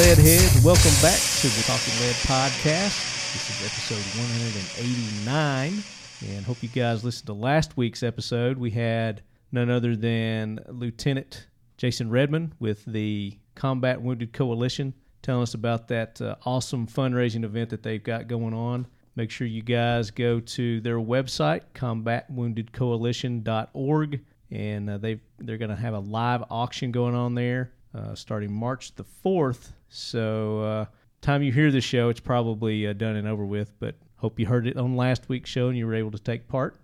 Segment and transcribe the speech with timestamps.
[0.00, 2.96] Lead heads, welcome back to the Talking Lead podcast.
[3.34, 5.82] This is episode 189,
[6.26, 8.56] and hope you guys listened to last week's episode.
[8.56, 9.20] We had
[9.52, 16.18] none other than Lieutenant Jason Redmond with the Combat Wounded Coalition telling us about that
[16.22, 18.86] uh, awesome fundraising event that they've got going on.
[19.16, 25.76] Make sure you guys go to their website, combatwoundedcoalition.org, and uh, they they're going to
[25.76, 29.72] have a live auction going on there uh, starting March the 4th.
[29.90, 30.84] So, uh,
[31.20, 34.46] time you hear the show, it's probably uh, done and over with, but hope you
[34.46, 36.76] heard it on last week's show and you were able to take part.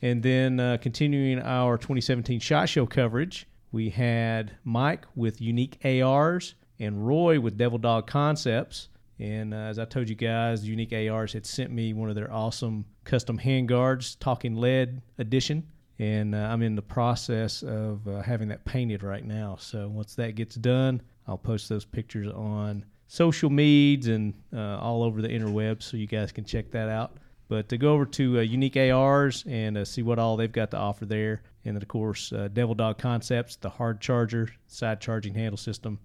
[0.00, 6.54] And then uh, continuing our 2017 SHOT Show coverage, we had Mike with Unique ARs
[6.78, 8.88] and Roy with Devil Dog Concepts.
[9.18, 12.32] And uh, as I told you guys, Unique ARs had sent me one of their
[12.32, 15.66] awesome custom handguards, Talking Lead edition.
[15.98, 19.56] And uh, I'm in the process of uh, having that painted right now.
[19.60, 25.02] So once that gets done, I'll post those pictures on social medias and uh, all
[25.02, 27.16] over the interwebs so you guys can check that out.
[27.48, 30.70] But to go over to uh, Unique ARs and uh, see what all they've got
[30.72, 31.42] to offer there.
[31.64, 35.98] And then, of course, uh, Devil Dog Concepts, the hard charger, side charging handle system.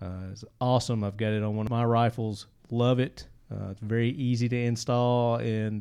[0.00, 1.04] Uh, it's awesome.
[1.04, 2.46] I've got it on one of my rifles.
[2.70, 3.26] Love it.
[3.50, 5.80] Uh, it's very easy to install and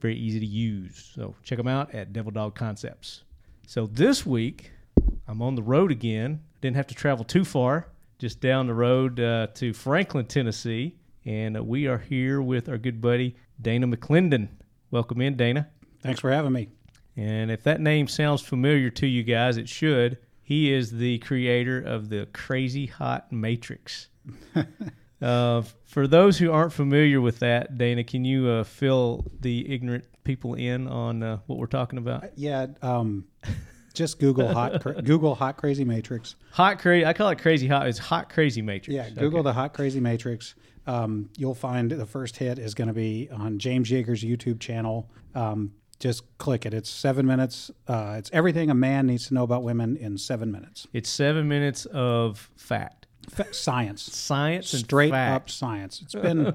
[0.00, 1.12] very easy to use.
[1.14, 3.22] So check them out at Devil Dog Concepts.
[3.66, 4.70] So this week,
[5.26, 6.40] I'm on the road again.
[6.60, 7.88] Didn't have to travel too far,
[8.24, 10.96] just down the road uh, to Franklin, Tennessee.
[11.26, 14.48] And uh, we are here with our good buddy, Dana McLendon.
[14.90, 15.68] Welcome in, Dana.
[16.00, 16.70] Thanks for having me.
[17.18, 20.16] And if that name sounds familiar to you guys, it should.
[20.42, 24.08] He is the creator of the Crazy Hot Matrix.
[25.20, 30.06] uh, for those who aren't familiar with that, Dana, can you uh, fill the ignorant
[30.24, 32.24] people in on uh, what we're talking about?
[32.38, 33.26] Yeah, um,
[33.94, 36.36] just Google hot cra- Google hot crazy matrix.
[36.52, 37.06] Hot crazy.
[37.06, 37.86] I call it crazy hot.
[37.88, 38.94] It's hot crazy matrix.
[38.94, 39.44] Yeah, Google Okay.
[39.48, 40.54] the hot crazy matrix.
[40.86, 45.08] Um, you'll find the first hit is going to be on James Yeager's YouTube channel.
[45.34, 46.74] Um, just click it.
[46.74, 47.70] It's seven minutes.
[47.88, 50.86] Uh, it's everything a man needs to know about women in seven minutes.
[50.92, 56.02] It's seven minutes of fact, Fa- science, science, and straight up science.
[56.02, 56.52] It's been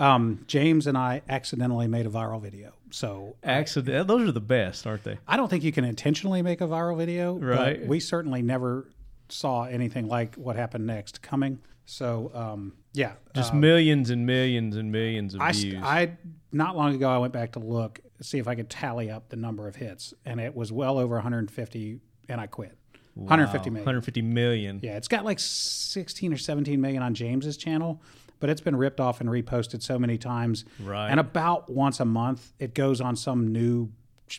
[0.00, 2.72] um, James and I accidentally made a viral video.
[2.90, 4.08] So Accident.
[4.08, 5.18] Those are the best, aren't they?
[5.26, 7.80] I don't think you can intentionally make a viral video, Right.
[7.80, 8.88] But we certainly never
[9.28, 11.58] saw anything like what happened next coming.
[11.84, 15.82] So um, yeah, Just uh, millions and millions and millions of I, views.
[15.82, 16.16] I
[16.52, 19.36] not long ago I went back to look see if I could tally up the
[19.36, 22.76] number of hits, and it was well over 150, and I quit.
[23.14, 23.84] 150 Wow, million.
[23.84, 24.80] 150 million.
[24.82, 28.00] Yeah, it's got like 16 or 17 million on James's channel,
[28.40, 30.64] but it's been ripped off and reposted so many times.
[30.82, 31.08] Right.
[31.10, 33.90] And about once a month, it goes on some new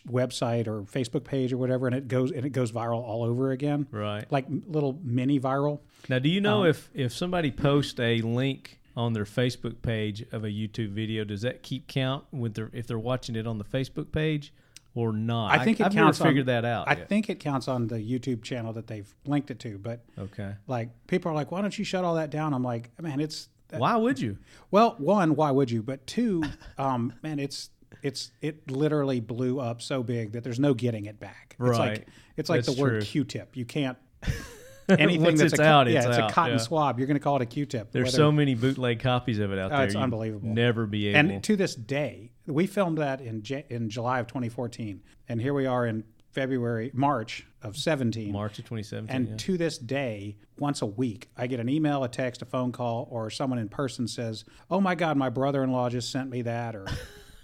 [0.08, 3.50] website or Facebook page or whatever, and it goes and it goes viral all over
[3.50, 3.86] again.
[3.90, 4.24] Right.
[4.30, 5.80] Like little mini viral.
[6.08, 10.24] Now, do you Um, know if if somebody posts a link on their Facebook page
[10.32, 13.58] of a YouTube video, does that keep count with their if they're watching it on
[13.58, 14.52] the Facebook page
[14.94, 15.58] or not?
[15.58, 16.20] I think it I've counts.
[16.20, 16.88] never figured on, that out.
[16.88, 17.08] I yet.
[17.08, 19.76] think it counts on the YouTube channel that they've linked it to.
[19.78, 20.54] But Okay.
[20.68, 22.54] like people are like, why don't you shut all that down?
[22.54, 23.48] I'm like, man, it's
[23.78, 24.38] Why would you?
[24.70, 25.82] Well, one, why would you?
[25.82, 26.42] But two,
[26.78, 27.70] um, man, it's
[28.02, 31.56] it's it literally blew up so big that there's no getting it back.
[31.58, 31.78] It's Right.
[31.98, 33.00] like it's like That's the word true.
[33.02, 33.56] Q-tip.
[33.56, 33.98] You can't
[34.88, 36.62] anything that's it's a, out, yeah, it's it's out, a cotton yeah.
[36.62, 36.98] swab.
[36.98, 37.92] You're going to call it a Q-tip.
[37.92, 39.84] There's whether- so many bootleg copies of it out Oh, there.
[39.86, 40.48] it's you'd unbelievable.
[40.48, 41.30] Never be able.
[41.30, 45.54] and to this day, we filmed that in J- in July of 2014, and here
[45.54, 48.32] we are in February, March of 17.
[48.32, 49.14] March of 2017.
[49.14, 49.36] And yeah.
[49.36, 53.08] to this day, once a week, I get an email, a text, a phone call,
[53.10, 56.86] or someone in person says, "Oh my God, my brother-in-law just sent me that," or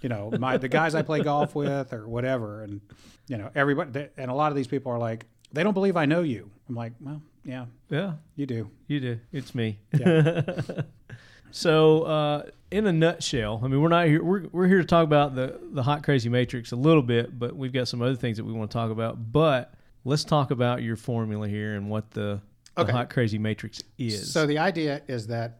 [0.01, 2.63] you know, my the guys I play golf with, or whatever.
[2.63, 2.81] And
[3.27, 5.97] you know, everybody, they- and a lot of these people are like, they don't believe
[5.97, 6.49] I know you.
[6.69, 8.69] I'm like, well, yeah, yeah, you do.
[8.87, 9.19] you do.
[9.31, 9.79] It's me.
[9.97, 10.41] Yeah.
[11.51, 14.23] So, uh, in a nutshell, I mean, we're not here.
[14.23, 17.55] We're, we're here to talk about the the hot crazy matrix a little bit, but
[17.55, 19.31] we've got some other things that we want to talk about.
[19.31, 19.73] But
[20.03, 22.41] let's talk about your formula here and what the,
[22.75, 22.91] the Okay.
[22.91, 24.31] hot crazy matrix is.
[24.31, 25.59] So the idea is that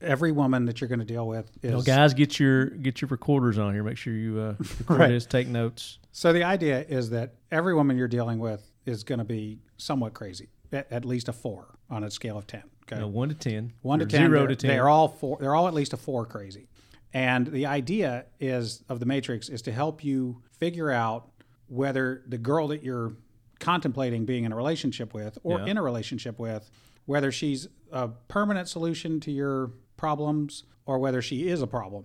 [0.00, 3.08] every woman that you're going to deal with is Well, guys, get your get your
[3.08, 3.82] recorders on here.
[3.82, 5.08] Make sure you uh, record Right.
[5.08, 5.98] this, take notes.
[6.12, 10.12] So the idea is that every woman you're dealing with is going to be somewhat
[10.14, 12.62] crazy, at, at least a four on a scale of ten.
[12.90, 14.68] Okay, one to ten, one to ten, zero to ten.
[14.68, 15.38] They're all four.
[15.40, 16.68] They're all at least a four crazy.
[17.12, 21.30] And the idea is of the matrix is to help you figure out
[21.68, 23.14] whether the girl that you're
[23.60, 25.66] contemplating being in a relationship with or Yeah.
[25.66, 26.68] in a relationship with,
[27.06, 32.04] whether she's a permanent solution to your problems or whether she is a problem.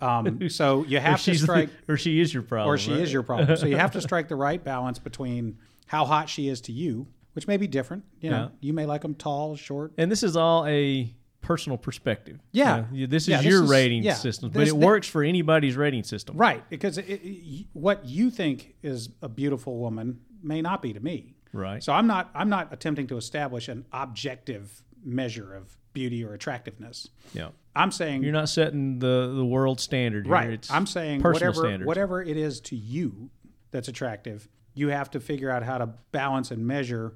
[0.00, 3.00] Um, so you have to strike or she is your problem, or she right?
[3.02, 3.54] is your problem.
[3.56, 7.06] So you have to strike the right balance between how hot she is to you,
[7.38, 8.02] which may be different.
[8.20, 8.48] You know, Yeah.
[8.58, 9.92] you may like them tall, short.
[9.96, 12.40] And this is all a personal perspective.
[12.50, 12.86] Yeah.
[12.90, 14.14] You know, this is Yeah, this your is- rating yeah.
[14.14, 16.36] system, but This- it works for anybody's rating system.
[16.36, 20.98] Right, because it, it, what you think is a beautiful woman may not be to
[20.98, 21.36] me.
[21.52, 21.80] Right.
[21.80, 27.08] So I'm not I'm not attempting to establish an objective measure of beauty or attractiveness.
[27.32, 27.50] Yeah.
[27.76, 30.32] I'm saying You're not setting the the world standard here.
[30.34, 30.50] right.
[30.50, 31.86] It's I'm saying whatever standards.
[31.86, 33.30] whatever it is to you
[33.70, 37.14] that's attractive, you have to figure out how to balance and measure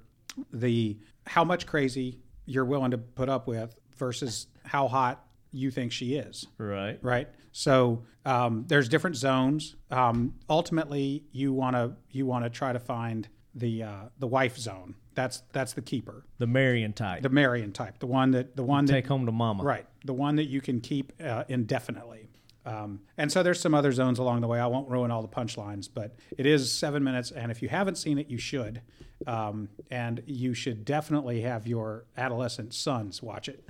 [0.52, 5.92] the how much crazy you're willing to put up with versus how hot you think
[5.92, 6.46] she is.
[6.58, 6.98] Right.
[7.02, 7.28] right?
[7.52, 9.76] So um, there's different zones.
[9.90, 14.56] Um, ultimately, you want to you want to try to find the uh, the wife
[14.56, 14.94] zone.
[15.14, 17.22] That's that's the keeper, The Marion type.
[17.22, 19.62] the Marion type, the one that the one that Take home to mama.
[19.62, 22.30] right, the one that you can keep uh, indefinitely.
[22.64, 24.60] Um, and so there's some other zones along the way.
[24.60, 27.96] I won't ruin all the punchlines, but it is seven minutes, and if you haven't
[27.96, 28.82] seen it, you should.
[29.26, 33.64] Um, and you should definitely have your adolescent sons watch it.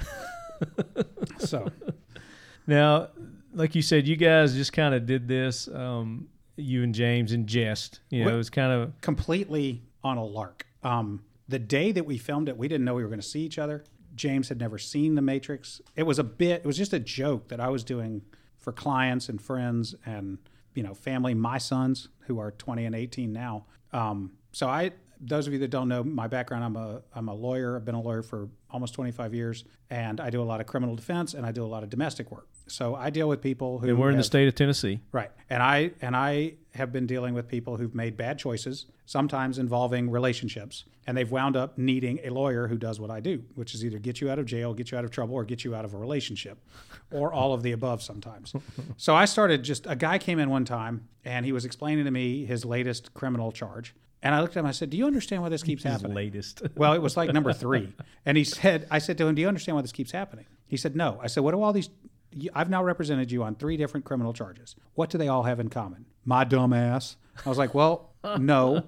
[1.38, 1.70] so
[2.66, 3.08] Now,
[3.52, 7.46] like you said, you guys just kind of did this, um, you and James, in
[7.46, 8.00] jest.
[8.10, 10.66] You know, it was kind of completely on a lark.
[10.82, 13.40] Um, the day that we filmed it, we didn't know we were going to see
[13.40, 13.84] each other.
[14.14, 15.80] James had never seen The Matrix.
[15.96, 18.22] It was a bit, it was just a joke that I was doing
[18.62, 20.38] for clients and friends and,
[20.74, 23.66] you know, family, my sons who are 20 and 18 now.
[23.92, 27.34] Um, so I, those of you that don't know my background, I'm a, I'm a
[27.34, 27.76] lawyer.
[27.76, 30.96] I've been a lawyer for almost 25 years and I do a lot of criminal
[30.96, 32.48] defense and I do a lot of domestic work.
[32.68, 35.00] So I deal with people who and we're in the state of Tennessee.
[35.10, 35.30] Right.
[35.50, 40.10] And I and I have been dealing with people who've made bad choices, sometimes involving
[40.10, 43.84] relationships, and they've wound up needing a lawyer who does what I do, which is
[43.84, 45.84] either get you out of jail, get you out of trouble, or get you out
[45.84, 46.58] of a relationship,
[47.10, 48.54] or all of the above sometimes.
[48.96, 52.10] so I started just a guy came in one time and he was explaining to
[52.10, 53.94] me his latest criminal charge.
[54.24, 56.14] And I looked at him, I said, Do you understand why this keeps His happening?
[56.14, 56.62] latest.
[56.76, 57.92] Well, it was like number three.
[58.24, 60.46] And he said, I said to him, Do you understand why this keeps happening?
[60.68, 61.18] He said, No.
[61.20, 61.90] I said, What do all these,
[62.54, 64.76] I've now represented you on three different criminal charges.
[64.94, 66.06] What do they all have in common?
[66.24, 67.16] My dumb ass.
[67.44, 68.84] I was like, Well, no,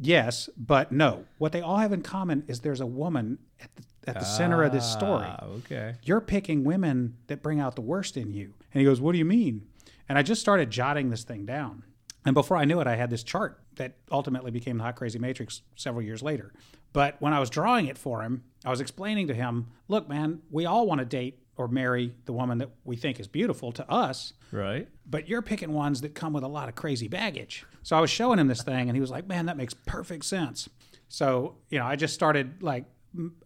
[0.00, 1.24] yes, but no.
[1.38, 4.62] What they all have in common is there's a woman at the, at the center
[4.62, 5.26] of this story.
[5.26, 5.94] Ah, okay.
[6.02, 8.54] You're picking women that bring out the worst in you.
[8.72, 9.66] And he goes, What do you mean?
[10.08, 11.82] And I just started jotting this thing down.
[12.24, 15.18] And before I knew it, I had this chart that ultimately became the Hot Crazy
[15.18, 16.52] Matrix several years later.
[16.92, 20.40] But when I was drawing it for him, I was explaining to him, look, man,
[20.50, 23.90] we all want to date or marry the woman that we think is beautiful to
[23.90, 24.88] us, Right.
[25.04, 27.66] but you're picking ones that come with a lot of crazy baggage.
[27.82, 30.24] So I was showing him this thing, and he was like, man, that makes perfect
[30.24, 30.68] sense.
[31.08, 32.84] So, you know, I just started like,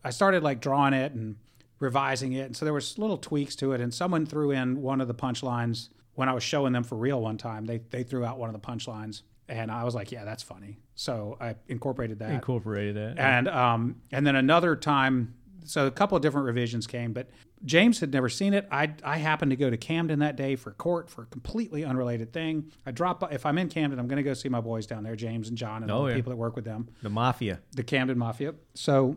[0.04, 1.36] I started like drawing it and
[1.78, 2.46] revising it.
[2.46, 3.80] And so there was little tweaks to it.
[3.80, 7.20] And someone threw in one of the punchlines when I was showing them for real
[7.20, 7.64] one time.
[7.66, 9.22] They, they threw out one of the punchlines.
[9.48, 10.78] And I was like, yeah, that's funny.
[10.94, 13.18] So I incorporated that Incorporated that.
[13.18, 17.28] and um, and then another time so a couple of different revisions came but
[17.64, 20.72] james had never seen it i i happened to go to camden that day for
[20.72, 24.16] court for a completely unrelated thing i drop by if i'm in camden i'm going
[24.16, 26.16] to go see my boys down there james and john and Oh, the yeah.
[26.16, 27.60] people that work with them the mafia.
[27.72, 29.16] the camden mafia so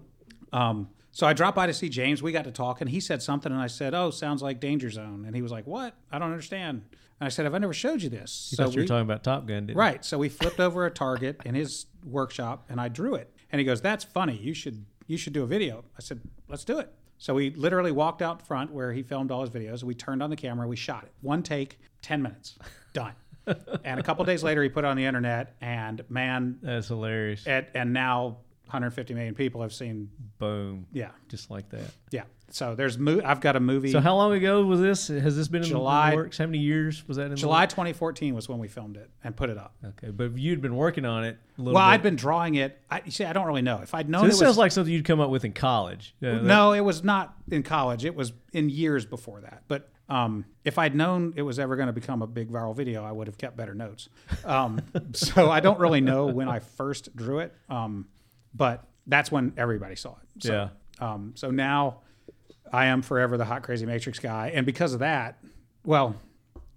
[0.53, 2.21] um so I dropped by to see James.
[2.21, 4.89] We got to talk, and he said something, and I said, "Oh, sounds like Danger
[4.89, 5.95] Zone." And he was like, "What?
[6.11, 8.73] I don't understand." And I said, "Have I never showed you this?" You so thought
[8.73, 10.03] you were we- talking about Top Gun, didn't Right.
[10.03, 13.33] So we flipped over a target in his workshop and I drew it.
[13.49, 14.35] And he goes, "That's funny.
[14.35, 17.91] You should you should do a video." I said, "Let's do it." So we literally
[17.91, 19.83] walked out front where he filmed all his videos.
[19.83, 21.11] We turned on the camera, we shot it.
[21.21, 22.57] One take, 10 minutes.
[22.93, 23.13] Done.
[23.83, 26.57] and a couple days later he put it on the internet and man?
[26.61, 27.45] That's hilarious.
[27.47, 28.37] and, and now
[28.67, 30.87] 150 million people have seen Boom.
[30.91, 31.09] yeah.
[31.29, 31.91] Just like that.
[32.11, 32.23] Yeah.
[32.51, 35.07] So there's mo- I've got a movie So how long ago was this?
[35.07, 36.37] Has this been in July- the works?
[36.37, 39.35] How many years was that in the July 2014 was when we filmed it and
[39.35, 39.73] put it up.
[39.83, 41.93] Okay, but you'd been working on it a little Well, bit.
[41.93, 42.79] I'd been drawing it.
[42.89, 43.79] I, you see, I don't really know.
[43.81, 45.53] If I'd known So it this was sounds like something you'd come up with in
[45.53, 46.15] college.
[46.21, 48.05] Yeah, that- No, it was not in college.
[48.05, 49.63] It was in years before that.
[49.67, 53.03] But um, if I'd known it was ever going to become a big viral video,
[53.03, 54.07] I would have kept better notes.
[54.43, 54.81] Um,
[55.13, 58.05] so I don't really know when I first drew it, um,
[58.55, 60.43] but that's when everybody saw it.
[60.43, 60.69] So, Yeah.
[60.97, 61.99] Um, so now
[62.71, 65.43] I am forever the hot crazy matrix guy, and because of that,
[65.83, 66.15] well,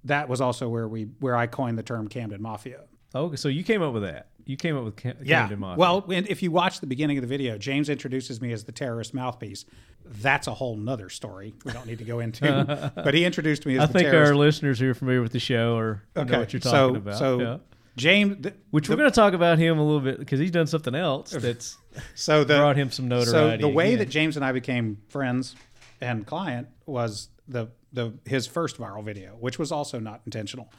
[0.04, 2.80] that was also where we where I coined the term Camden Mafia.
[3.14, 4.28] Okay, so you came up with that.
[4.44, 5.40] You came up with Cam- Yeah.
[5.40, 5.78] Camden Mafia.
[5.78, 8.72] Well, and if you watch the beginning of the video, James introduces me as the
[8.72, 9.66] terrorist mouthpiece.
[10.04, 11.54] That's a whole nother story.
[11.64, 12.92] We don't need to go into.
[12.94, 14.30] but he introduced me as I think terrorist.
[14.30, 17.18] our listeners who are familiar with the show or know what you're talking so, about.
[17.18, 17.56] So yeah.
[17.98, 20.50] James, the, Which the, we're going to talk about him a little bit because he's
[20.50, 21.76] done something else that's
[22.14, 23.62] so the brought him some notoriety.
[23.62, 23.98] so the way again.
[23.98, 25.56] that James and I became friends
[26.00, 30.72] and client was the the his first viral video, which was also not intentional.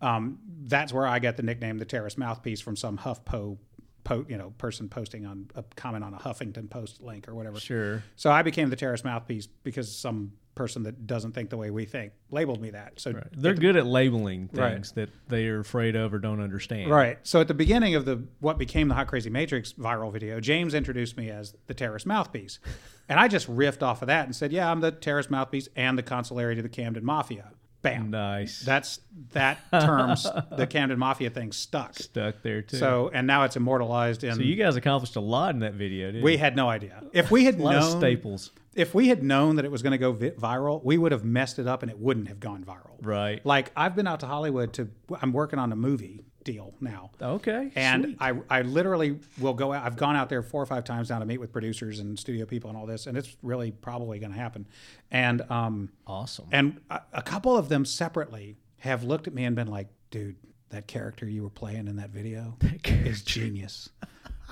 [0.00, 3.56] Um, that's where I got the nickname the terrorist mouthpiece from some HuffPo,
[4.02, 7.60] po, you know, person posting on a comment on a Huffington Post link or whatever.
[7.60, 8.02] Sure.
[8.16, 11.84] So I became the terrorist mouthpiece because some person that doesn't think the way we
[11.86, 13.00] think labeled me that.
[13.00, 13.24] So Right.
[13.32, 14.74] They're good at labeling Right.
[14.74, 16.90] things that they are afraid of or don't understand.
[16.90, 17.18] Right.
[17.22, 20.74] So at the beginning of the what became the Hot Crazy Matrix viral video, James
[20.74, 22.58] introduced me as the terrorist mouthpiece.
[23.08, 25.98] And I just riffed off of that and said, "Yeah, I'm the terrorist mouthpiece and
[25.98, 27.50] the consigliere to the Camden Mafia."
[27.82, 28.10] Bam.
[28.10, 28.60] Nice.
[28.60, 29.00] That's
[29.32, 31.94] that terms the Camden Mafia thing stuck.
[31.94, 32.76] Stuck there too.
[32.76, 36.06] So and now it's immortalized in So you guys accomplished a lot in that video,
[36.12, 36.38] didn't we you?
[36.38, 37.02] had no idea.
[37.12, 38.52] If we had known staples.
[38.74, 41.24] If we had known that it was going to go vi- viral, we would have
[41.24, 42.96] messed it up and it wouldn't have gone viral.
[43.02, 43.44] Right.
[43.44, 44.88] Like I've been out to Hollywood to
[45.20, 47.10] I'm working on a movie deal now.
[47.20, 47.70] Okay.
[47.74, 48.16] And sweet.
[48.20, 49.84] I, I literally will go out.
[49.84, 52.46] I've gone out there four or five times now to meet with producers and studio
[52.46, 54.66] people and all this, and it's really probably going to happen.
[55.10, 56.46] And um, awesome.
[56.52, 60.36] and a, a couple of them separately have looked at me and been like, "Dude,
[60.70, 63.90] that character you were playing in that video is genius.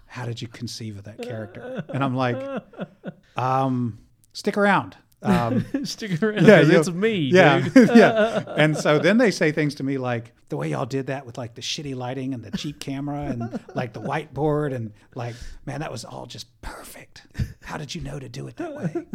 [0.07, 2.63] How did you conceive of that character?" And I'm like,
[3.37, 3.99] um,
[4.33, 7.91] "Stick around." Um, Stick around yeah, 'cause you- it's me, yeah, dude.
[7.95, 8.43] yeah.
[8.57, 11.37] And so then they say things to me like the way y'all did that with
[11.37, 15.35] like the shitty lighting and the cheap camera and like the whiteboard and like,
[15.67, 17.23] man, that was all just perfect.
[17.63, 19.07] How did you know to do it that way?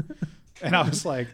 [0.61, 1.27] And I was like,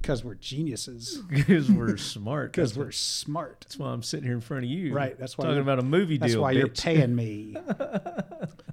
[0.00, 2.52] because we're geniuses, Because we're smart.
[2.52, 3.60] because we're smart.
[3.60, 4.92] that's why I'm sitting here in front of you.
[4.94, 6.40] Right, that's why talking you're- about a movie That's deal.
[6.42, 7.56] why you're paying me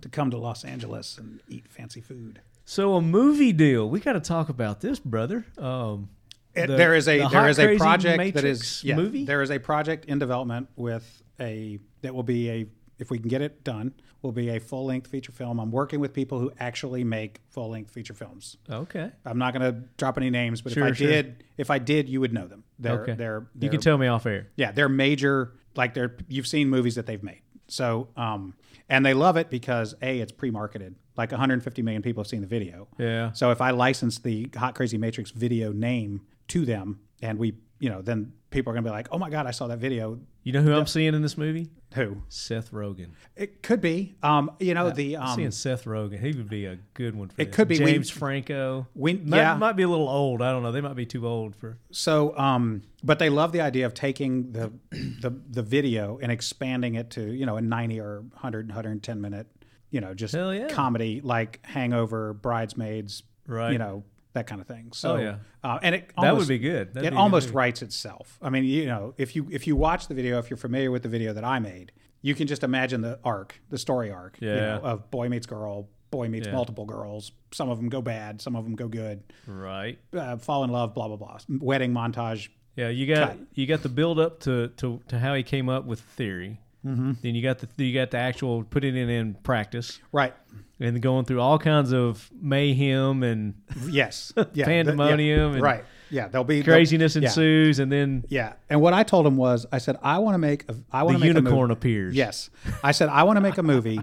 [0.01, 2.39] to come to Los Angeles and eat fancy food.
[2.65, 3.87] So a movie deal.
[3.89, 5.45] We got to talk about this, brother.
[5.57, 6.09] Um,
[6.55, 8.43] It- the- there is a the there is a project that Matrix
[8.79, 9.25] is yeah, movie.
[9.25, 12.65] There is a project in development with a that will be a
[12.97, 15.59] if we can get it done will be a full length feature film.
[15.59, 18.57] I'm working with people who actually make full length feature films.
[18.69, 19.11] Okay.
[19.25, 21.07] I'm not going to drop any names, but Sure, if I sure.
[21.07, 22.63] did, if I did, you would know them.
[22.79, 23.13] They're Okay.
[23.13, 24.47] they're, You they're can tell me off air.
[24.55, 25.51] yeah, they're major.
[25.75, 27.41] Like they're you've seen movies that they've made.
[27.67, 28.55] So um,
[28.89, 30.95] and they love it because a it's pre-marketed.
[31.17, 32.87] Like 150 million people have seen the video.
[32.97, 33.31] Yeah.
[33.33, 37.89] So if I license the Hot Crazy Matrix video name to them, and we, you
[37.89, 40.51] know, then people are gonna be like, "Oh my god, I saw that video." You
[40.53, 41.69] know who I'm seeing in this movie?
[41.95, 42.17] Who?
[42.29, 43.11] Seth Rogen.
[43.35, 44.15] It could be.
[44.21, 46.19] Um, you know, the I'm um, seeing Seth Rogen.
[46.19, 47.55] He would be a good one for It this.
[47.55, 47.79] could be.
[47.79, 48.85] We- James Franco.
[48.93, 49.55] we- might, yeah.
[49.55, 50.41] might be a little old.
[50.43, 50.71] I don't know.
[50.71, 51.77] They might be too old for.
[51.91, 56.93] so, um, but they love the idea of taking the the the video and expanding
[56.95, 59.47] it to you know a 90 or 100 110 minute,
[59.91, 60.67] you know, just yeah.
[60.69, 63.71] comedy like Hangover, Bridesmaids, Right.
[63.73, 64.91] You know that kind of thing.
[64.91, 65.35] So, Oh, yeah.
[65.63, 66.93] uh, and it that would be good.
[66.93, 68.37] That'd it be a good almost writes itself.
[68.41, 71.03] I mean, you know, if you if you watch the video, if you're familiar with
[71.03, 74.49] the video that I made, you can just imagine the arc, the story arc, you
[74.49, 74.55] Yeah.
[74.77, 76.53] know, of boy meets girl, boy meets Yeah.
[76.53, 77.31] multiple girls.
[77.53, 79.23] Some of them go bad, some of them go good.
[79.47, 79.99] Right.
[80.11, 81.37] Uh, fall in love, blah blah blah.
[81.47, 82.49] Wedding montage.
[82.75, 83.37] Yeah, you got Cut.
[83.53, 86.59] you got the build up to, to, to how he came up with the theory.
[86.85, 87.11] Mm-hmm.
[87.21, 90.33] Then you got the you got the actual putting it in practice Right.
[90.79, 93.55] and going through all kinds of mayhem and
[93.87, 94.31] Yes.
[94.37, 94.43] Yeah.
[94.43, 94.65] the- yeah.
[94.65, 95.83] Pandemonium and right.
[96.11, 96.27] Yeah.
[96.27, 97.29] There'll be craziness there'll- yeah.
[97.29, 98.53] ensues, and then Yeah.
[98.69, 101.15] And what I told him was, I said, I want to make a, I want
[101.19, 102.13] the to make a unicorn appears.
[102.15, 102.49] Yes.
[102.83, 103.99] I said, I want to make a movie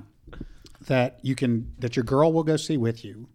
[0.89, 3.29] that you can, that your girl will go see with you,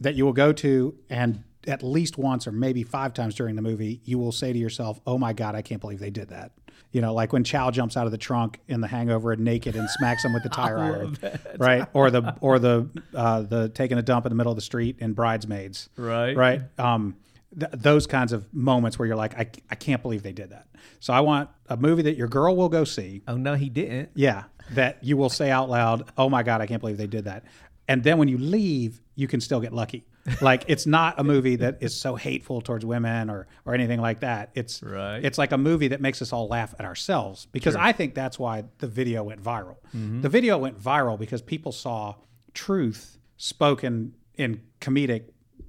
[0.00, 3.62] that you will go to, and at least once or maybe five times during the
[3.62, 6.52] movie, you will say to yourself, oh my God, I can't believe they did that.
[6.90, 9.76] You know, like when Chow jumps out of the trunk in the hangover and naked
[9.76, 11.16] and smacks him with the tire iron.
[11.56, 11.86] Right.
[11.94, 14.96] Or the, or the, uh, the taking a dump in the middle of the street
[14.98, 15.88] in Bridesmaids.
[15.96, 16.36] Right.
[16.36, 16.60] Right.
[16.78, 17.16] Um,
[17.58, 20.66] th- those kinds of moments where you're like, I, I can't believe they did that.
[21.00, 23.22] So I want a movie that your girl will go see.
[23.26, 24.10] Oh no, he didn't.
[24.14, 27.24] Yeah, that you will say out loud, "Oh my god, I can't believe they did
[27.24, 27.44] that."
[27.88, 30.04] And then when you leave, you can still get lucky.
[30.40, 34.20] Like it's not a movie that is so hateful towards women or or anything like
[34.20, 34.50] that.
[34.54, 35.24] It's Right.
[35.24, 38.38] it's like a movie that makes us all laugh at ourselves because I think that's
[38.38, 39.76] why the video went viral.
[39.96, 40.20] Mm-hmm.
[40.20, 42.14] The video went viral because people saw
[42.54, 45.24] truth spoken in comedic,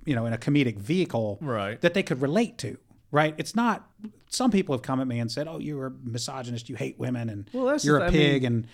[0.06, 1.82] you know, in a comedic vehicle Right.
[1.82, 2.78] that they could relate to.
[3.14, 3.36] Right?
[3.38, 3.88] It's not.
[4.28, 6.68] Some people have come at me and said, "Oh, you're a misogynist.
[6.68, 8.68] You hate women, and Well, you're the- a I mean, pig." and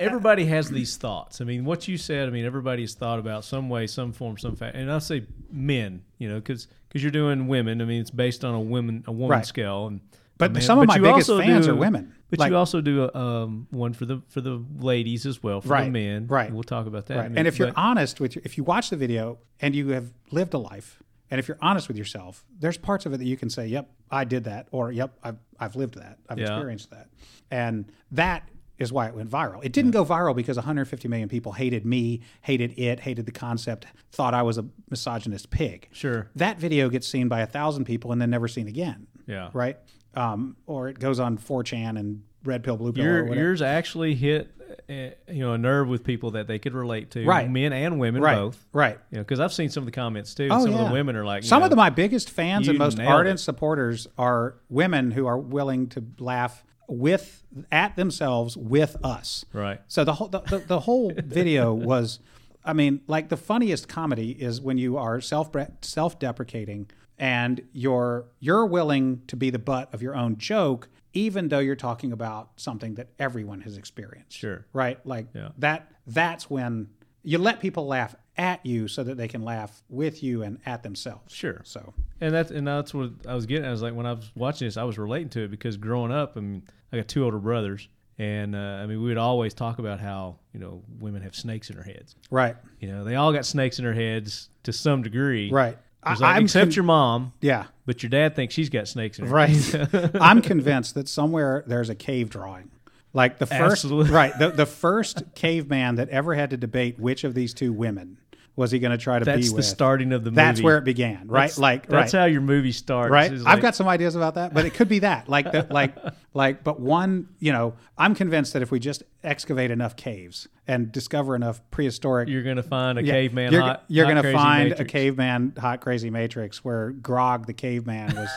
[0.00, 1.42] Everybody has these thoughts.
[1.42, 2.26] I mean, what you said.
[2.26, 4.74] I mean, everybody's thought about some way, some form, some fact.
[4.76, 7.82] And I say men, you know, because because you're doing women.
[7.82, 9.46] I mean, it's based on a women a woman Right.
[9.46, 9.86] scale.
[9.88, 10.00] And
[10.38, 12.12] But man- some of my you biggest fans do- are women.
[12.30, 15.60] But Like- you also do a, um, one for the for the ladies as well
[15.60, 16.26] for the Right, men.
[16.28, 16.50] right.
[16.50, 17.18] We'll talk about that.
[17.18, 17.30] Right.
[17.36, 20.14] And if you're but- honest with your, if you watch the video and you have
[20.30, 21.01] lived a life,
[21.32, 23.90] and if you're honest with yourself, there's parts of it that you can say, "Yep,
[24.10, 26.18] I did that," or "Yep, I've I've lived that.
[26.28, 26.44] I've Yeah.
[26.54, 27.08] experienced that,"
[27.50, 28.48] and that
[28.78, 29.64] is why it went viral.
[29.64, 33.86] It didn't go viral because 150 million people hated me, hated it, hated the concept,
[34.10, 35.88] thought I was a misogynist pig.
[35.92, 36.28] Sure.
[36.34, 39.06] That video gets seen by a thousand people and then never seen again.
[39.26, 39.50] Yeah.
[39.52, 39.78] Right.
[40.14, 43.40] Um, or it goes on 4chan and red pill, blue pill, or Your, whatever.
[43.48, 44.50] yours actually hit,
[44.88, 44.92] uh,
[45.32, 47.50] you know, a nerve with people that they could relate to, Right.
[47.50, 48.64] Men and women right, both.
[48.72, 48.98] right.
[49.10, 50.48] You know, because I've seen some of the comments too.
[50.50, 52.78] Oh, some of the women are like, Some know, of the, my biggest fans and
[52.78, 53.42] most ardent it.
[53.42, 59.44] supporters are women who are willing to laugh with at themselves with us.
[59.52, 59.80] Right.
[59.88, 62.18] So the whole the, the, the whole video was,
[62.64, 65.50] I mean, like the funniest comedy is when you are self
[65.82, 71.48] self deprecating and you're you're willing to be the butt of your own joke, even
[71.48, 74.36] though you're talking about something that everyone has experienced.
[74.36, 74.66] Sure.
[74.72, 75.04] Right.
[75.06, 75.50] Like Yeah.
[75.58, 75.90] that.
[76.06, 76.88] That's when
[77.22, 80.82] you let people laugh at you so that they can laugh with you and at
[80.82, 81.32] themselves.
[81.34, 81.60] Sure.
[81.64, 83.64] So And that's and that's what I was getting.
[83.66, 86.10] I was like, when I was watching this, I was relating to it because growing
[86.12, 87.88] up, I mean, I got two older brothers,
[88.18, 91.68] and uh, I mean, we would always talk about how you know women have snakes
[91.70, 92.16] in their heads.
[92.30, 92.56] right.
[92.80, 95.50] You know, they all got snakes in their heads to some degree.
[95.50, 95.76] Right.
[96.02, 97.66] I- like, I'm except con- your mom, Yeah.
[97.86, 99.74] but your dad thinks she's got snakes in her Right.
[100.20, 102.70] I'm convinced that somewhere there's a cave drawing.
[103.14, 104.10] Like the first, Absolutely.
[104.12, 104.36] right?
[104.38, 108.16] The, the first caveman that ever had to debate which of these two women
[108.54, 109.36] was he going to try to be with?
[109.36, 109.64] That's be the with.
[109.64, 110.36] starting of the movie.
[110.36, 111.42] That's where it began, right?
[111.44, 113.10] That's- like, that's right, how your movie starts.
[113.10, 113.32] right.
[113.32, 115.94] is I've got some ideas about that, but it could be that, like, the, like,
[116.34, 116.62] like.
[116.62, 121.34] But one, you know, I'm convinced that if we just excavate enough caves and discover
[121.34, 123.52] enough prehistoric You're gonna find a Yeah, caveman.
[123.52, 124.80] You're, hot, you're going to find matrix.
[124.80, 128.28] a caveman hot crazy matrix where Grog the caveman was,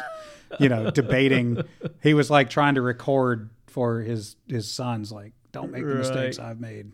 [0.60, 1.62] you know, debating.
[2.02, 6.40] He was like trying to record for his his sons, like, don't make the mistakes
[6.40, 6.92] I've made.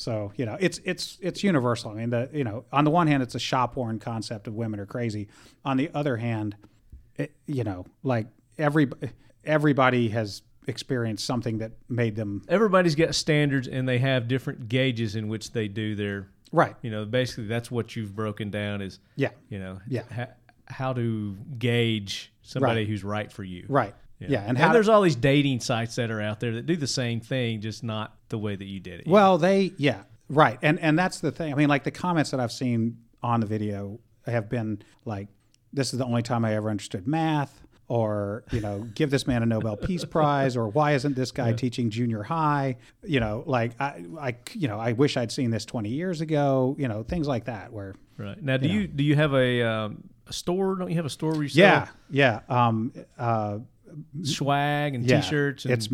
[0.00, 1.90] So you know, it's it's it's universal.
[1.90, 4.54] I mean, the you know, on the one hand, it's a shop worn concept of
[4.54, 5.28] women are crazy.
[5.62, 6.56] On the other hand,
[7.16, 8.88] it, you know, like every
[9.44, 15.16] everybody has experienced something that made them Everybody's got standards, and they have different gauges
[15.16, 16.28] in which they do their.
[16.50, 16.76] right.
[16.80, 19.00] You know, basically, that's what you've broken down is.
[19.16, 19.30] Yeah.
[19.50, 19.80] You know.
[19.86, 20.04] Yeah.
[20.14, 20.26] Ha,
[20.66, 22.88] how to gauge somebody Right.
[22.88, 23.66] who's right for you.
[23.68, 23.94] Right.
[24.28, 24.40] Yeah.
[24.40, 26.86] And, And how there's all these dating sites that are out there that do the
[26.86, 29.06] same thing, just not the way that you did it.
[29.06, 30.58] Well, they yeah, right.
[30.62, 31.52] And and that's the thing.
[31.52, 35.28] I mean, like the comments that I've seen on the video have been like
[35.72, 39.42] this is the only time I ever understood math or, you know, give this man
[39.42, 42.76] a Nobel Peace Prize or why isn't this guy teaching junior high?
[43.02, 46.76] You know, like I I you know, I wish I'd seen this 20 years ago,
[46.78, 50.04] you know, things like that where right now, do you, do you have a, um,
[50.26, 50.76] a store?
[50.76, 53.58] Don't you have a store where you yeah, yeah, um uh
[54.22, 55.20] swag and yeah.
[55.20, 55.64] t-shirts?
[55.64, 55.88] And, It's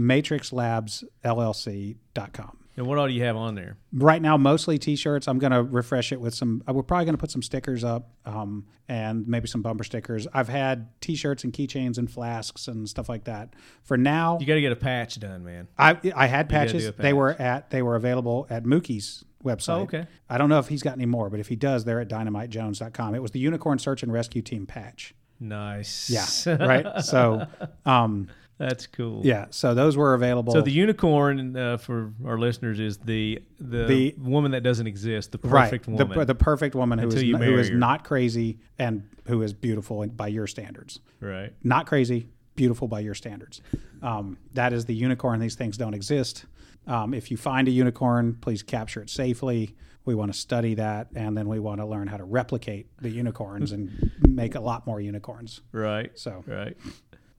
[1.25, 2.57] matrixlabsllc.com.
[2.77, 3.77] and what all do you have on there?
[3.93, 7.15] right now mostly t-shirts i'm going to refresh it with some uh, we're probably going
[7.15, 11.53] to put some stickers up um, and maybe some bumper stickers i've had t-shirts and
[11.55, 15.19] keychains and flasks and stuff like that for now You got to get a patch
[15.19, 15.69] done, man.
[15.79, 19.83] i i had patches a they were at they were available at mookie's website Oh,
[19.83, 20.07] okay.
[20.29, 23.15] i don't know if he's got any more but if he does they're at dynamitejones.com
[23.15, 26.11] it was the unicorn search and rescue team patch Nice.
[26.11, 27.47] yeah right so
[27.85, 29.21] um That's cool.
[29.25, 33.85] yeah so those were available So the unicorn uh, for our listeners is the, the
[33.87, 36.27] The- woman that doesn't exist, the perfect the, woman.
[36.27, 39.53] the perfect woman who is, Until you n- who is not crazy and who is
[39.53, 41.53] beautiful by your standards right.
[41.63, 43.61] not crazy, beautiful by your standards.
[44.03, 45.41] Um, that is the unicorn.
[45.41, 46.47] These things don't exist.
[46.87, 49.75] Um, if you find a unicorn, please capture it safely.
[50.07, 53.11] We want to study that, and then we want to learn how to replicate the
[53.11, 55.61] unicorns and make a lot more unicorns.
[55.73, 56.17] Right.
[56.19, 56.77] So, Right.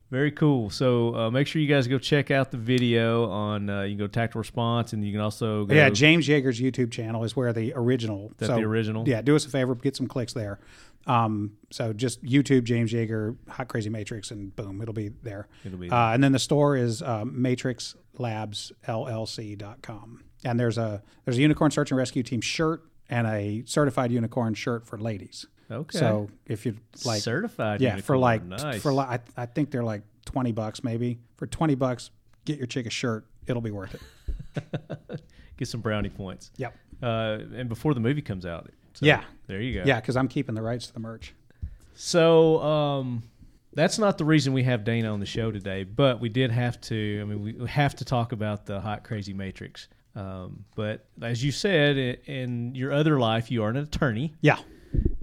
[0.10, 0.70] Very cool.
[0.70, 3.70] So uh, make sure you guys go check out the video on.
[3.70, 5.76] Uh, you can go tactical response, and you can also go.
[5.76, 8.32] yeah, James Yeager's YouTube channel is where the original.
[8.38, 9.06] that so, the original.
[9.08, 10.60] Yeah, do us a favor, get some clicks there.
[11.08, 15.50] Um, so just YouTube James Yeager Hot Crazy Matrix, and boom, it'll be there.
[15.66, 20.24] It'll be Uh, and then the store is uh, matrixlabsllc.com.
[20.48, 24.54] And there's a there's a unicorn search and rescue team shirt and a certified unicorn
[24.54, 25.46] shirt for ladies.
[25.70, 25.98] Okay.
[25.98, 27.82] So if you like, certified.
[27.82, 28.82] yeah, for like nice.
[28.82, 31.20] for like I, I think they're like twenty bucks maybe.
[31.36, 32.12] For twenty bucks,
[32.46, 33.26] get your chick a shirt.
[33.46, 35.22] It'll be worth it.
[35.58, 36.52] get some brownie points.
[36.58, 36.76] Yep.
[37.02, 38.70] Uh, and before the movie comes out.
[38.94, 39.24] So Yeah.
[39.48, 39.86] There you go.
[39.86, 41.34] Yeah, because I'm keeping the rights to the merch.
[41.94, 43.24] So um,
[43.74, 46.80] that's not the reason we have Dana on the show today, but we did have
[46.82, 47.20] to.
[47.22, 49.88] I mean, we have to talk about the hot crazy matrix.
[50.18, 54.58] Um, but as you said, i- in your other life, you are an attorney, Yeah.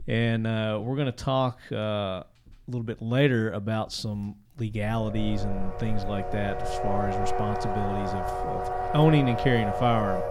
[0.07, 2.25] and uh, we're going to talk uh, a
[2.69, 8.23] little bit later about some legalities and things like that as far as responsibilities of,
[8.47, 10.23] of owning and carrying a firearm.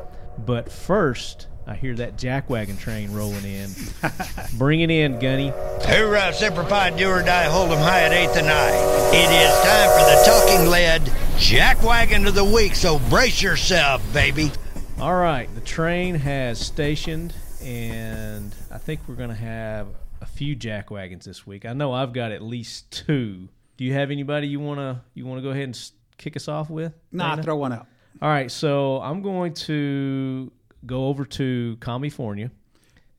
[0.46, 3.70] But first, I hear that jackwagon train rolling in.
[4.58, 5.50] Bring it in, Gunny.
[5.86, 8.74] Hoorah, Semper Fi, do or die, hold 'em high at eighth and nine.
[9.14, 11.02] It is time for the talking lead
[11.38, 14.52] jackwagon of the week, so brace yourself, baby.
[15.00, 19.88] All right, the train has stationed, and I think we're going to have
[20.22, 21.66] a few jack wagons this week.
[21.66, 23.50] I know I've got at least two.
[23.78, 26.48] Do you have anybody you want to you want to go ahead and kick us
[26.48, 26.94] off with?
[27.12, 27.44] Nah, Dana?
[27.44, 27.88] throw one up.
[28.22, 30.52] All right, so I'm going to
[30.86, 32.52] go over to California.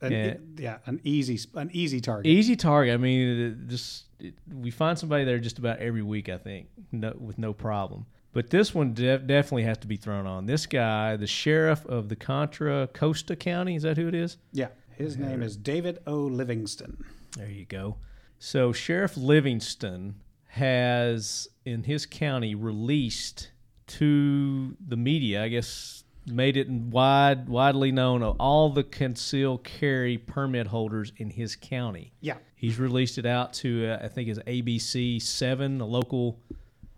[0.05, 0.35] An, Yeah.
[0.59, 2.27] yeah, an easy an easy target.
[2.27, 2.95] Easy target.
[2.95, 6.29] I mean, it- just it, we find somebody there just about every week.
[6.29, 8.07] I think, no, with no problem.
[8.33, 10.47] But this one def- definitely has to be thrown on.
[10.47, 14.37] This guy, the sheriff of the Contra Costa County, is that who it is?
[14.53, 16.17] yeah, his name is David O.
[16.19, 17.05] Livingston.
[17.37, 17.97] There you go.
[18.39, 20.17] So Sheriff Livingston
[20.49, 23.51] has in his county released
[23.87, 30.19] to the media, I guess made it wide widely known of all the concealed carry
[30.19, 32.13] permit holders in his county.
[32.21, 36.41] Yeah, He's released it out to uh, I think it's ABC seven, a local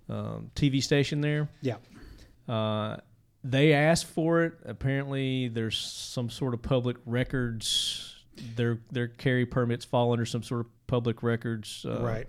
[0.08, 1.48] um, TV station there.
[1.60, 1.76] yeah,
[2.48, 2.98] Uh,
[3.42, 4.54] they asked for it.
[4.64, 8.14] Apparently, there's some sort of public records.
[8.54, 12.26] Their their carry permits fall under some sort of public records uh, right.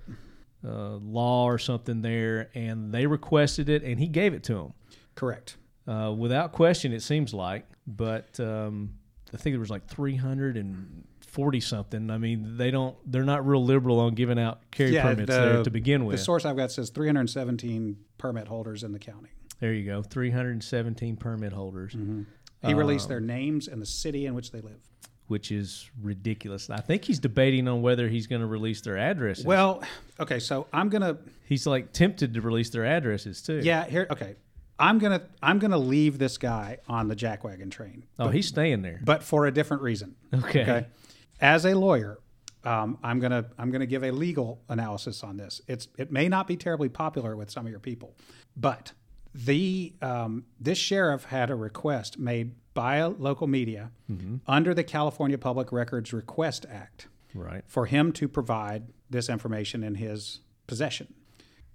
[0.66, 4.74] uh, law or something there, and they requested it, and he gave it to them
[5.16, 5.58] Correct.
[5.88, 6.92] Uh, without question.
[6.94, 8.94] It seems like, but um,
[9.34, 12.10] I think there was like 340 something.
[12.12, 12.96] I mean, they don't.
[13.10, 16.18] They're not real liberal on giving out carry Yeah, permits the- there to begin with.
[16.18, 19.30] The source I've got says 317 permit holders in the county.
[19.60, 21.94] there you go, 317 permit holders.
[21.94, 22.00] He
[22.74, 24.80] Um, released their names and the city in which they live.
[25.28, 26.70] which is ridiculous.
[26.70, 29.44] I think he's debating on whether he's going to release their addresses.
[29.46, 29.84] Well,
[30.22, 33.60] okay, so I'm gonna he's like tempted to release their addresses too.
[33.62, 34.36] yeah here okay.
[34.80, 39.00] I'm gonna I'm gonna leave this guy on the jackwagon train, Oh, he's staying there.
[39.04, 40.16] but for a different reason.
[40.34, 40.62] Okay.
[40.62, 40.86] Okay.
[41.42, 42.20] As a lawyer,
[42.64, 45.62] um, I'm gonna I'm gonna give a legal analysis on this.
[45.68, 48.16] It's it may not be terribly popular with some of your people,
[48.56, 48.92] but
[49.34, 53.92] the um, this sheriff had a request made by a local media
[54.48, 57.64] under the California Public Records Request Act Right.
[57.68, 61.14] for him to provide this information in his possession.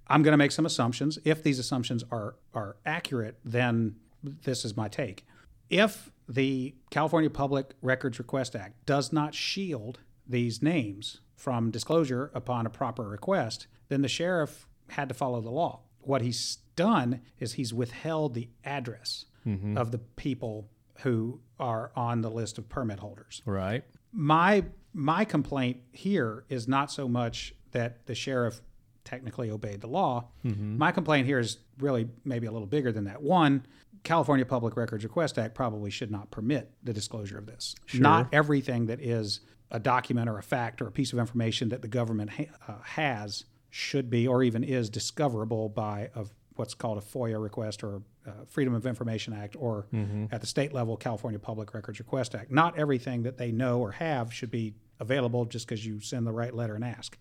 [0.07, 1.19] I'm going to make some assumptions.
[1.23, 5.25] If these assumptions are are accurate, then this is my take.
[5.69, 12.65] If the California Public Records Request Act does not shield these names from disclosure upon
[12.65, 15.81] a proper request, then the sheriff had to follow the law.
[16.01, 19.77] What he's done is he's withheld the address mm-hmm.
[19.77, 23.83] of the people who are on the list of permit holders Right.
[24.11, 24.63] my
[24.93, 28.61] my complaint here is not so much that the sheriff
[29.05, 30.29] technically obeyed the law.
[30.43, 33.21] My complaint here is really maybe a little bigger than that.
[33.21, 33.65] One,
[34.03, 37.75] California Public Records Request Act probably should not permit the disclosure of this.
[38.01, 41.81] Not everything that is a document or a fact or a piece of information that
[41.81, 46.99] the government ha- uh, has should be or even is discoverable by a what's called
[46.99, 49.87] a FOIA request or uh, Freedom of Information Act or
[50.31, 52.51] at the state level California Public Records Request Act.
[52.51, 56.31] Not everything that they know or have should be available just because you send the
[56.31, 57.17] right letter and ask.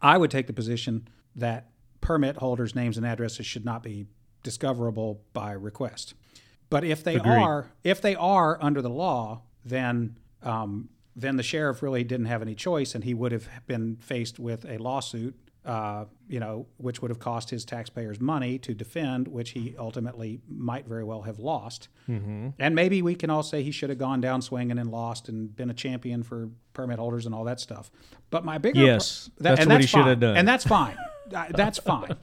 [0.00, 4.06] I would take the position that permit holders' names and addresses should not be
[4.42, 6.14] discoverable by request.
[6.70, 7.32] But if they Agreed.
[7.32, 12.42] are, if they are under the law, then um, then the sheriff really didn't have
[12.42, 15.34] any choice, and he would have been faced with a lawsuit,
[15.66, 20.40] uh, you know, which would have cost his taxpayers money to defend, which he ultimately
[20.48, 21.88] might very well have lost.
[22.08, 22.50] Mm-hmm.
[22.58, 25.54] And maybe we can all say he should have gone down swinging and lost and
[25.54, 27.90] been a champion for permit holders and all that stuff.
[28.30, 30.36] But my bigger Yes, that's and what he should have done.
[30.36, 30.96] and that's fine.
[31.34, 32.14] Uh, that's fine.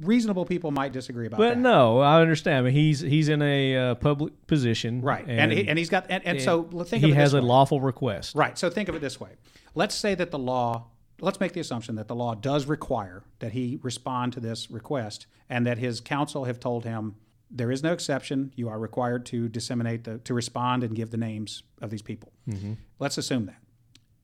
[0.00, 1.54] Reasonable people might disagree about But that.
[1.56, 2.58] But no, I understand.
[2.58, 6.06] I mean, he's he's in a uh, public position, Right, and, he, and he's got,
[6.08, 7.42] and, and so think he of it He has a way.
[7.42, 8.34] lawful request.
[8.34, 8.56] Right.
[8.58, 9.30] So think of it this way.
[9.74, 10.86] Let's say that the law,
[11.20, 15.26] let's make the assumption that the law does require that he respond to this request
[15.48, 17.16] and that his counsel have told him
[17.50, 18.52] there is no exception.
[18.56, 22.32] You are required to disseminate the, to respond and give the names of these people.
[22.48, 22.74] Mm-hmm.
[22.98, 23.56] Let's assume that.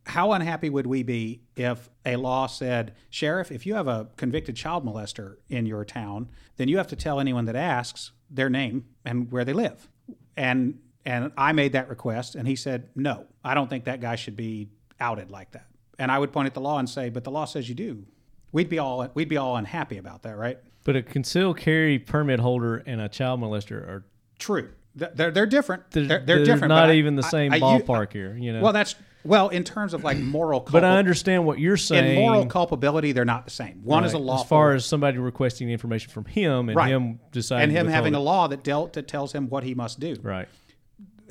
[0.06, 4.54] How unhappy would we be if a law said, Sheriff, if you have a convicted
[4.54, 8.84] child molester in your town, then you have to tell anyone that asks their name
[9.06, 9.88] and where they live?
[10.36, 14.16] And and I made that request, and he said, "No, I don't think that guy
[14.16, 15.66] should be outed like that."
[15.98, 18.04] And I would point at the law and say, "But the law says you do."
[18.52, 20.58] We'd be all we'd be all unhappy about that, right?
[20.84, 24.04] But a concealed carry permit holder and a child molester are
[24.38, 24.70] True.
[24.96, 25.90] They're they're different.
[25.90, 26.68] they're, They're, they're different.
[26.68, 28.36] Not but I- even the I- same I- ballpark here.
[28.36, 28.60] You know.
[28.62, 30.60] Well, that's well in terms of like moral.
[30.60, 32.16] Culpa- but I understand what you're saying.
[32.16, 33.80] in moral culpability, they're not the same.
[33.82, 36.90] One is a law as far as somebody requesting information from him and Right.
[36.90, 39.98] him deciding and him having a law that dealt that tells him what he must
[40.00, 40.16] do.
[40.22, 40.48] right.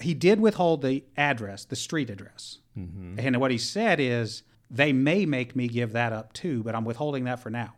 [0.01, 2.57] he did withhold the address, the street address.
[2.77, 3.19] Mm-hmm.
[3.19, 4.41] And what he said is,
[4.73, 7.75] they may make me give that up too, but I'm withholding that for now.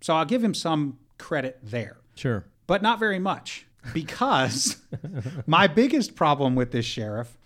[0.00, 2.46] So I'll give him some credit there, Sure.
[2.66, 4.76] but not very much because
[5.46, 7.36] my biggest problem with this sheriff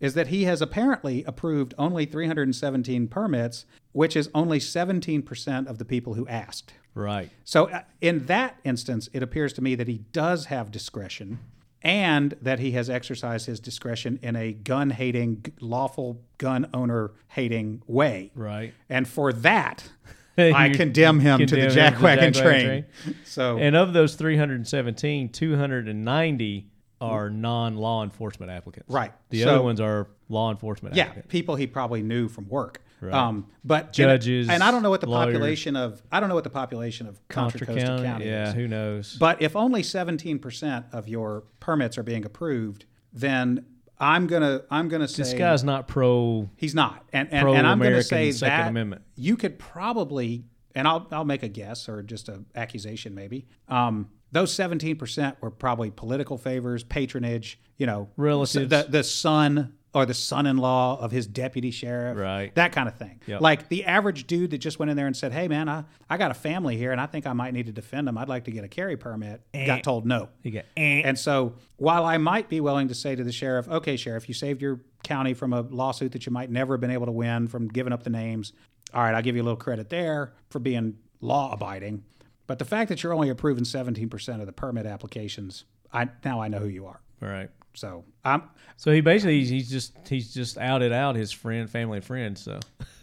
[0.00, 5.84] is that he has apparently approved only 317 permits, which is only 17% of the
[5.84, 6.74] people who asked.
[6.94, 7.30] Right.
[7.44, 11.38] So, uh, in that instance, it appears to me that he does have discretion
[11.86, 17.80] and that he has exercised his discretion in a gun hating, lawful gun owner hating
[17.86, 18.32] way.
[18.34, 18.74] Right.
[18.88, 19.88] And for that,
[20.36, 22.84] I condemn him to the jackwagon the train.
[23.24, 26.66] So, And of those 317, 290
[27.00, 28.90] are non-law enforcement applicants.
[28.92, 29.12] Right.
[29.30, 31.30] The So- other ones are law enforcement yeah, applicants.
[31.30, 32.82] people he probably knew from work.
[33.00, 33.12] Right.
[33.12, 35.32] Um, but Judges, and, I don't know what the lawyers.
[35.32, 38.48] population of I don't know what the population of Contra, Contra Costa County, County, yeah,
[38.48, 38.54] is.
[38.54, 39.16] who knows?
[39.18, 43.66] But if only 17% of your permits are being approved, then
[43.98, 46.48] I'm gonna I'm gonna say this guy's not pro.
[46.56, 49.02] he's not, and and, and I'm gonna say Second that Amendment.
[49.14, 53.46] you could probably, and I'll I'll make a guess or just an accusation maybe.
[53.68, 58.68] Um, those 17% were probably political favors, patronage, you know, Relatives.
[58.68, 62.54] the the son or the son-in-law of his deputy sheriff, Right.
[62.54, 63.20] That kind of thing.
[63.26, 63.40] Yep.
[63.40, 66.18] Like the average dude that just went in there and said, "Hey, man, I, I
[66.18, 68.18] got a family here, and I think I might need to defend them.
[68.18, 70.28] I'd like to get a carry permit." Got told no.
[70.42, 71.02] He got eh.
[71.04, 74.34] And so, while I might be willing to say to the sheriff, "Okay, sheriff, you
[74.34, 77.46] saved your county from a lawsuit that you might never have been able to win
[77.48, 78.52] from giving up the names.
[78.92, 82.04] All right, I'll give you a little credit there for being law abiding."
[82.46, 86.48] But the fact that you're only approving 17% of the permit applications, I now I
[86.48, 87.00] know who you are.
[87.22, 87.50] All right.
[87.76, 88.42] So I'm
[88.76, 92.40] So he basically he's just he's just outed out his friend, family, and friends.
[92.42, 92.58] So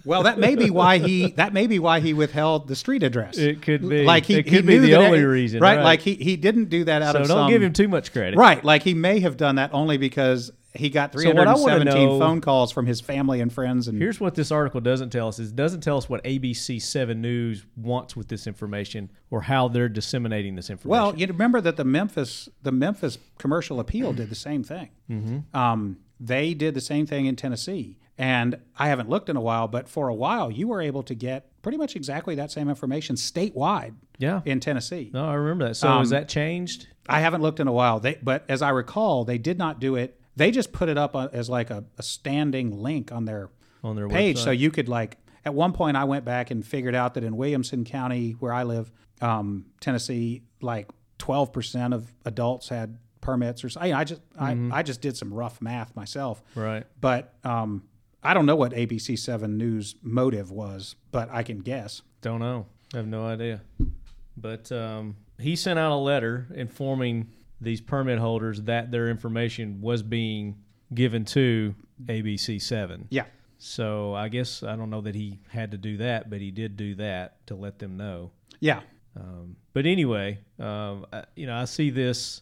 [0.06, 0.24] well.
[0.24, 3.38] That may be why he that may be why he withheld the street address.
[3.38, 4.04] It could be.
[4.04, 5.78] like he It he could be knew the that- only reason, right?
[5.78, 5.84] right.
[5.84, 7.88] Like he he didn't do that out so of So don't some give him too
[7.88, 8.38] much credit.
[8.38, 8.64] right.
[8.64, 12.08] Like he may have done that only because he got So what I wanna 317
[12.10, 15.28] know- phone calls from his family and friends and Here's what this article doesn't tell
[15.28, 19.42] us: is it doesn't tell us what ABC Seven News wants with this information or
[19.42, 20.90] how they're disseminating this information.
[20.90, 24.90] Well, you remember that the Memphis the Memphis Commercial Appeal did the same thing.
[25.10, 25.56] Mm-hmm.
[25.56, 29.68] Um, they did the same thing in Tennessee, and I haven't looked in a while,
[29.68, 33.16] but for a while you were able to get pretty much exactly that same information
[33.16, 34.42] statewide yeah.
[34.46, 35.12] in Tennessee.
[35.14, 35.76] No, I remember that.
[35.76, 36.88] So Um, has that changed?
[37.08, 38.00] I haven't looked in a while.
[38.00, 40.20] They, but as I recall, they did not do it.
[40.36, 43.50] They just put it up as like a, a standing link on their
[43.84, 44.44] On their page, website?
[44.44, 45.18] so you could like.
[45.46, 48.64] At one point, I went back and figured out that in Williamson County, where I
[48.64, 48.92] live,
[49.22, 54.74] um, Tennessee, like twelve percent of adults had permits, or so- I, I just Mm-hmm.
[54.74, 56.86] I, I just did some rough math myself, Right.
[57.00, 57.84] but um,
[58.24, 62.02] I don't know what ABC Seven News motive was, but I can guess.
[62.22, 62.66] Don't know.
[62.94, 63.62] I have no idea.
[64.36, 67.30] But um, he sent out a letter informing
[67.64, 70.58] these permit holders that their information was being
[70.94, 71.74] given to
[72.06, 73.08] ABC Seven.
[73.10, 73.26] Yeah,
[73.58, 76.76] So I guess I don't know that he had to do that, but he did
[76.78, 78.32] do that to let them know.
[78.60, 78.82] yeah,
[79.16, 82.42] Um, but anyway, um, I, you know, I see this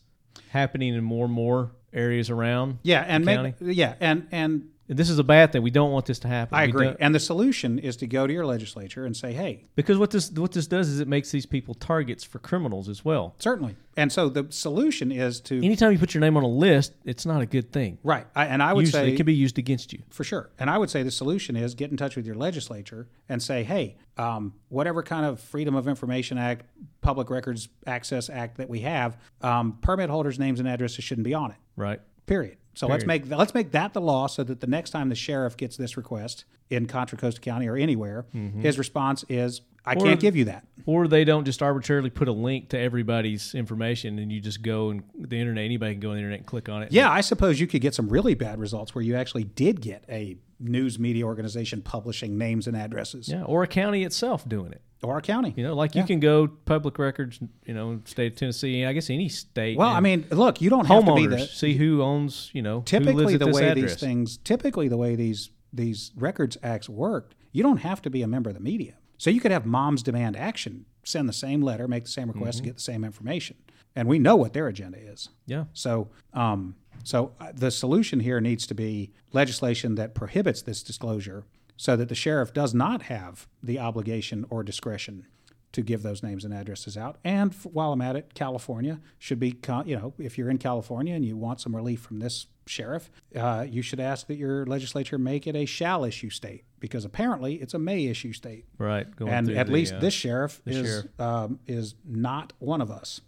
[0.49, 2.79] happening in more and more areas around.
[2.83, 3.73] yeah, and make, county.
[3.73, 5.61] yeah, and And this is a bad thing.
[5.61, 6.57] We don't want this to happen.
[6.57, 6.85] I We agree.
[6.87, 10.11] don't- And the solution is to go to your legislature and say, hey, because what
[10.11, 13.35] this what this does is it makes these people targets for criminals as well.
[13.39, 13.75] certainly.
[13.97, 17.25] And so the solution is to, Anytime you put your name on a list, it's
[17.25, 17.97] not a good thing.
[18.03, 18.25] right.
[18.35, 19.99] I, and I would Usually, say, it can be used against you.
[20.09, 20.49] for sure.
[20.59, 23.63] And I would say the solution is get in touch with your legislature and say,
[23.63, 26.63] hey, um, whatever kind of Freedom of Information Act,
[27.01, 31.33] Public Records Access Act that we have, um, permit holders' names and addresses shouldn't be
[31.33, 31.57] on it.
[31.75, 31.99] Right.
[32.27, 32.57] Period.
[32.73, 35.57] So let's make let's make that the law, so that the next time the sheriff
[35.57, 38.61] gets this request in Contra Costa County or anywhere, mm-hmm.
[38.61, 42.27] his response is, "I Or- can't give you that." Or they don't just arbitrarily put
[42.27, 46.09] a link to everybody's information and you just go and the internet, anybody can go
[46.09, 46.91] on the internet and click on it.
[46.91, 50.03] Yeah, I suppose you could get some really bad results where you actually did get
[50.09, 53.43] a news media organization publishing names and addresses, Yeah.
[53.43, 54.81] Or a county itself doing it.
[55.03, 55.51] or a county.
[55.57, 59.09] You know, like you can go public records, you know, state of Tennessee, I guess
[59.09, 59.75] any state.
[59.75, 62.83] well, I mean, look, you don't have to be the see who owns, you know,
[62.87, 63.91] who lives typically the way address.
[63.93, 67.33] these things typically the way these these records acts worked.
[67.51, 70.01] You don't have to be a member of the media, so you could have Moms
[70.01, 72.65] Demand Action send the same letter, make the same request, Mm-hmm.
[72.65, 73.55] get the same information,
[73.95, 75.29] and we know what their agenda is.
[75.45, 75.65] Yeah.
[75.73, 81.43] So, um, so uh, the solution here needs to be legislation that prohibits this disclosure,
[81.77, 85.27] so that the sheriff does not have the obligation or discretion
[85.71, 87.17] to give those names and addresses out.
[87.23, 89.55] And f- while I'm at it, California should be,
[89.85, 93.65] you know, if you're in California and you want some relief from this sheriff, uh,
[93.69, 97.73] you should ask that your legislature make it a shall issue state because apparently it's
[97.73, 98.65] a may issue state.
[98.77, 99.13] Right.
[99.15, 101.19] Going And at the, least uh, this sheriff is sheriff.
[101.21, 103.21] Um, is not one of us.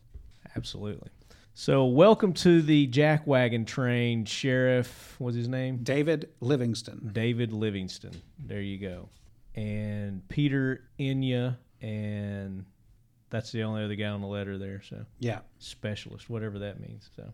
[0.58, 1.10] Absolutely.
[1.56, 5.16] So, welcome to the jackwagon train, Sheriff.
[5.20, 5.78] What's his name?
[5.84, 7.12] David Livingston.
[7.13, 8.20] David Livingston.
[8.39, 9.10] There you go.
[9.54, 12.66] And Peter Inya, and
[13.30, 14.82] that's the only other guy on the letter there.
[14.82, 15.42] So, Yeah.
[15.60, 17.12] specialist, whatever that means.
[17.16, 17.32] So,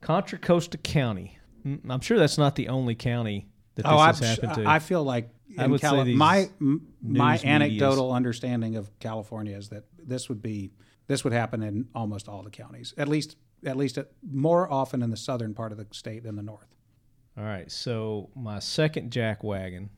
[0.00, 1.36] Contra Costa County.
[1.66, 4.68] Mm, I'm sure that's not the only county that this Oh, has happened to.
[4.68, 8.96] I feel like I would say Cali- these my my news medias- anecdotal understanding of
[8.98, 10.70] California is that this would be
[11.06, 15.02] this would happen in almost all the counties, at least at least at, more often
[15.02, 16.68] in the southern part of the state than the north.
[17.36, 19.90] All right, so my second jack wagon,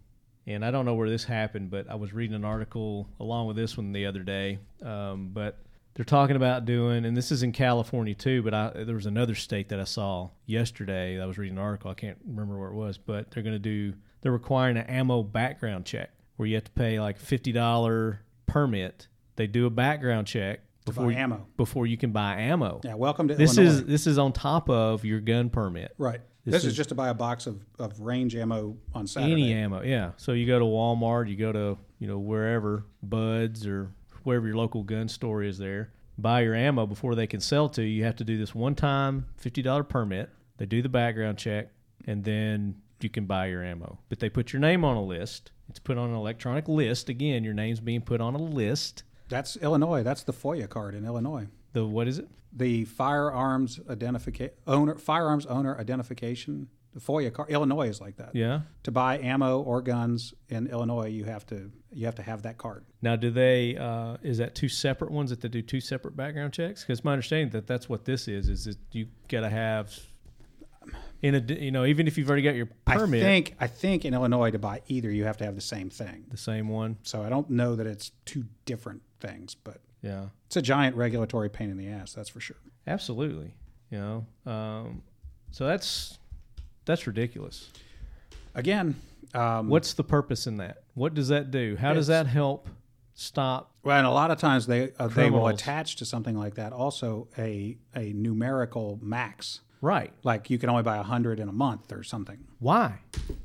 [0.46, 3.56] and I don't know where this happened, but I was reading an article along with
[3.56, 4.58] this one the other day.
[4.82, 5.58] Um, but
[5.94, 8.42] they're talking about doing, and this is in California too.
[8.42, 11.20] But I, there was another state that I saw yesterday.
[11.20, 11.90] I was reading an article.
[11.90, 13.94] I can't remember where it was, but they're going to do.
[14.22, 19.08] They're requiring an ammo background check where you have to pay like fifty dollar permit.
[19.36, 21.46] They do a background check before you, ammo.
[21.56, 22.80] before you can buy ammo.
[22.84, 23.72] Yeah, welcome to This Illinois.
[23.74, 25.92] is this is on top of your gun permit.
[25.98, 26.20] right.
[26.44, 29.32] this This, is, is- just to buy a box of, of range ammo on Saturday.
[29.32, 30.12] Any ammo, yeah.
[30.18, 33.90] So you go to Walmart, you go to you know wherever Buds or
[34.24, 37.82] wherever your local gun store is there, buy your ammo before they can sell to
[37.82, 37.88] you.
[37.88, 40.30] You have to do this one time fifty dollar permit.
[40.58, 41.68] They do the background check,
[42.06, 43.98] and then you can buy your ammo.
[44.08, 45.52] But they put your name on a list.
[45.68, 47.08] It's put on an electronic list.
[47.08, 49.04] Again, your name's being put on a list.
[49.28, 50.02] That's Illinois.
[50.02, 51.46] That's the FOID card in Illinois.
[51.72, 52.28] The what is it?
[52.52, 56.68] The firearms identification owner firearms owner identification.
[56.92, 57.50] The FOID card.
[57.50, 58.34] Illinois is like that.
[58.34, 58.62] Yeah.
[58.82, 62.58] To buy ammo or guns in Illinois, you have to you have to have that
[62.58, 62.84] card.
[63.02, 63.76] Now, do they?
[63.76, 66.82] Uh, is that two separate ones that they do two separate background checks?
[66.82, 68.48] Because my understanding that that's what this is.
[68.48, 69.96] Is that you got to have
[71.22, 74.04] in a you know even if you've already got your permit, I think I think
[74.04, 76.24] in Illinois to buy either you have to have the same thing.
[76.30, 76.96] the same one.
[77.02, 81.50] So I don't know that it's two different things, but Yeah, it's a giant regulatory
[81.50, 82.14] pain in the ass.
[82.14, 82.56] That's for sure.
[82.86, 83.54] absolutely.
[83.90, 85.02] You know, um,
[85.50, 86.18] so that's
[86.90, 87.70] that's ridiculous.
[88.54, 89.00] Again,
[89.34, 90.82] um, What's the purpose in that?
[90.94, 91.76] What does that do?
[91.76, 92.68] How does that help
[93.14, 93.72] stop?
[93.84, 96.72] Well, and a lot of times they uh, they will attach to something like that
[96.72, 99.60] also a a numerical max.
[99.80, 100.12] Right.
[100.24, 102.38] Like you can only buy a hundred in a month or something.
[102.58, 102.98] Why?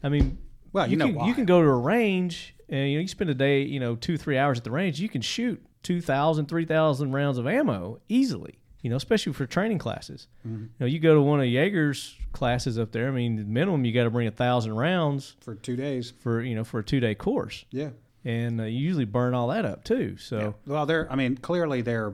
[0.03, 0.37] I mean,
[0.73, 1.27] Well, you, know can, why.
[1.27, 3.95] you can go to a range and you know you spend a day, you know,
[3.95, 4.99] two three hours at the range.
[4.99, 8.57] You can shoot 2,000, 3,000 rounds of ammo easily.
[8.85, 10.27] You know, especially for training classes.
[10.47, 10.61] Mm-hmm.
[10.61, 13.07] You know, you go to one of Jaeger's classes up there.
[13.07, 16.13] I mean, minimum you got to bring a thousand rounds for two days.
[16.19, 17.89] for you know for a two day course, Yeah.
[18.23, 20.17] and uh, you usually burn all that up too.
[20.17, 21.11] So Well, they're.
[21.11, 22.13] I mean, clearly they're.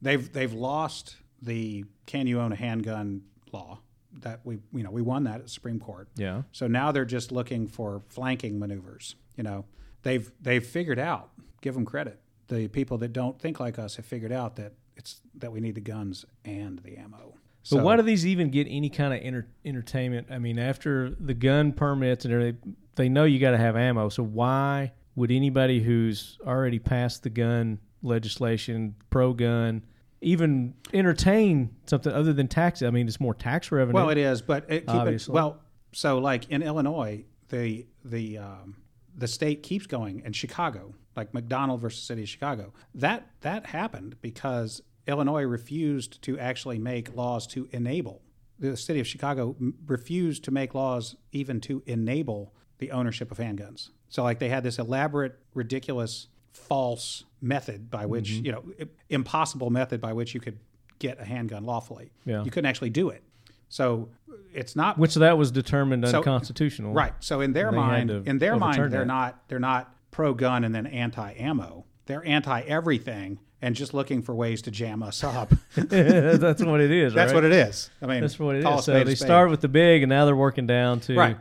[0.00, 3.20] They've they've lost the can you own a handgun
[3.52, 3.80] law
[4.22, 6.08] that we you know we won that at the Supreme Court.
[6.16, 9.16] yeah, So now they're just looking for flanking maneuvers.
[9.36, 9.66] You know,
[10.02, 11.28] they've they've figured out.
[11.60, 12.20] Give them credit.
[12.48, 15.74] The people that don't think like us have figured out that it's that we need
[15.74, 17.32] the guns and the ammo.
[17.34, 20.28] But So- why do these even get any kind of enter- entertainment?
[20.30, 24.08] I mean, after the gun permits and everything, they know you got to have ammo.
[24.10, 29.82] So why would anybody who's already passed the gun legislation, pro gun,
[30.20, 32.86] even entertain something other than taxes?
[32.86, 33.94] I mean, it's more tax revenue.
[33.94, 35.32] Well, it is, but it, keep it, Obviously.
[35.34, 35.60] well.
[35.92, 38.76] So, like in Illinois, the the um,
[39.16, 44.16] the state keeps going, and Chicago, like McDonald versus City of Chicago, that that happened
[44.22, 48.22] because Illinois refused to actually make laws to enable.
[48.58, 53.90] The city of Chicago refused to make laws even to enable the ownership of handguns.
[54.08, 58.46] So, like, they had this elaborate, ridiculous, false method by which Mm-hmm.
[58.46, 58.64] you know
[59.08, 60.58] impossible method by which you could
[60.98, 62.10] get a handgun lawfully.
[62.26, 62.44] Yeah.
[62.44, 63.22] You couldn't actually do it.
[63.68, 64.08] So
[64.52, 66.92] it's not which that was determined So- unconstitutional.
[66.92, 67.14] right.
[67.20, 69.06] So in their mind, in their mind, they're that.
[69.06, 71.86] not they're not pro gun and then anti ammo.
[72.06, 75.52] They're anti everything and just looking for ways to jam us up.
[75.74, 77.14] That's what it is.
[77.14, 77.34] That's right?
[77.34, 77.90] what it is.
[78.00, 78.84] I mean, That's what it is.
[78.84, 81.36] So they start with the big, and now they're working down to right.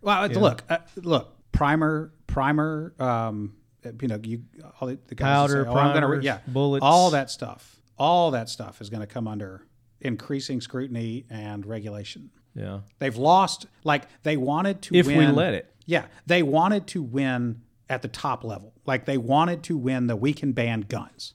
[0.00, 2.94] Well, look, uh, look, primer, primer.
[2.98, 3.56] Um,
[4.00, 4.42] you know, you
[4.80, 6.82] all the, the guys Powder, say, oh, I'm gonna re-" primers, yeah, bullets.
[6.82, 7.76] all that stuff.
[7.98, 9.66] All that stuff is going to come under
[10.00, 12.30] increasing scrutiny and regulation.
[12.54, 12.80] Yeah.
[12.98, 13.66] They've lost.
[13.84, 15.72] Like they wanted to If we let it.
[15.86, 18.72] Yeah, they wanted to win at the top level.
[18.84, 21.34] Like they wanted to win the we can ban guns.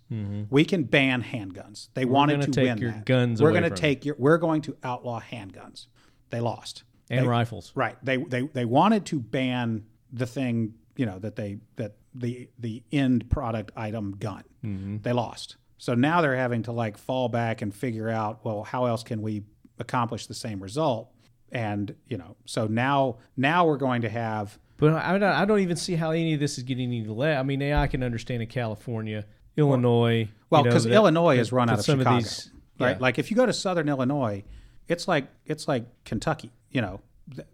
[0.49, 1.87] We can ban handguns.
[1.93, 3.05] They wanted gonna to take win your that.
[3.05, 4.15] guns We're gonna from take your.
[4.17, 5.87] We're going to outlaw handguns.
[6.29, 6.83] They lost.
[7.09, 7.71] And They- rifles.
[7.75, 7.97] Right.
[8.03, 10.75] They they they wanted to ban the thing.
[10.97, 14.43] You know that they that the the end product item gun.
[14.63, 14.97] Mm-hmm.
[15.01, 15.55] They lost.
[15.77, 19.21] So now they're having to like fall back and figure out well how else can
[19.21, 19.43] we
[19.79, 21.09] accomplish the same result.
[21.51, 25.59] And you know, so now now we're going to have But I don't, I don't
[25.59, 27.39] even see how any of this is getting any less.
[27.39, 29.25] I mean, I can understand in California,
[29.55, 30.27] Illinois.
[30.49, 32.89] Well, you know, because Illinois is run out of some Chicago, these- right?
[32.91, 32.97] yeah.
[32.99, 34.43] Like if you go to Southern Illinois,
[34.89, 36.51] it's like it's like Kentucky.
[36.71, 37.01] You know,
[37.35, 37.47] Th-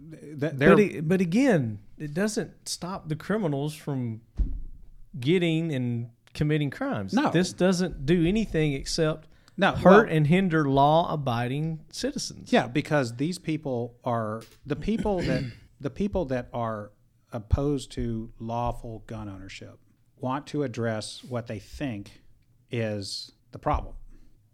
[0.58, 4.22] But, it, but again, it doesn't stop the criminals from
[5.20, 7.14] getting and committing crimes.
[7.14, 7.30] No.
[7.32, 12.52] This doesn't do anything except No, hurt well- and hinder law-abiding citizens.
[12.54, 15.44] Yeah, because these people are the people that
[15.82, 16.92] the people that are
[17.34, 19.80] opposed to lawful gun ownership
[20.20, 22.22] want to address what they think
[22.72, 23.94] is the problem,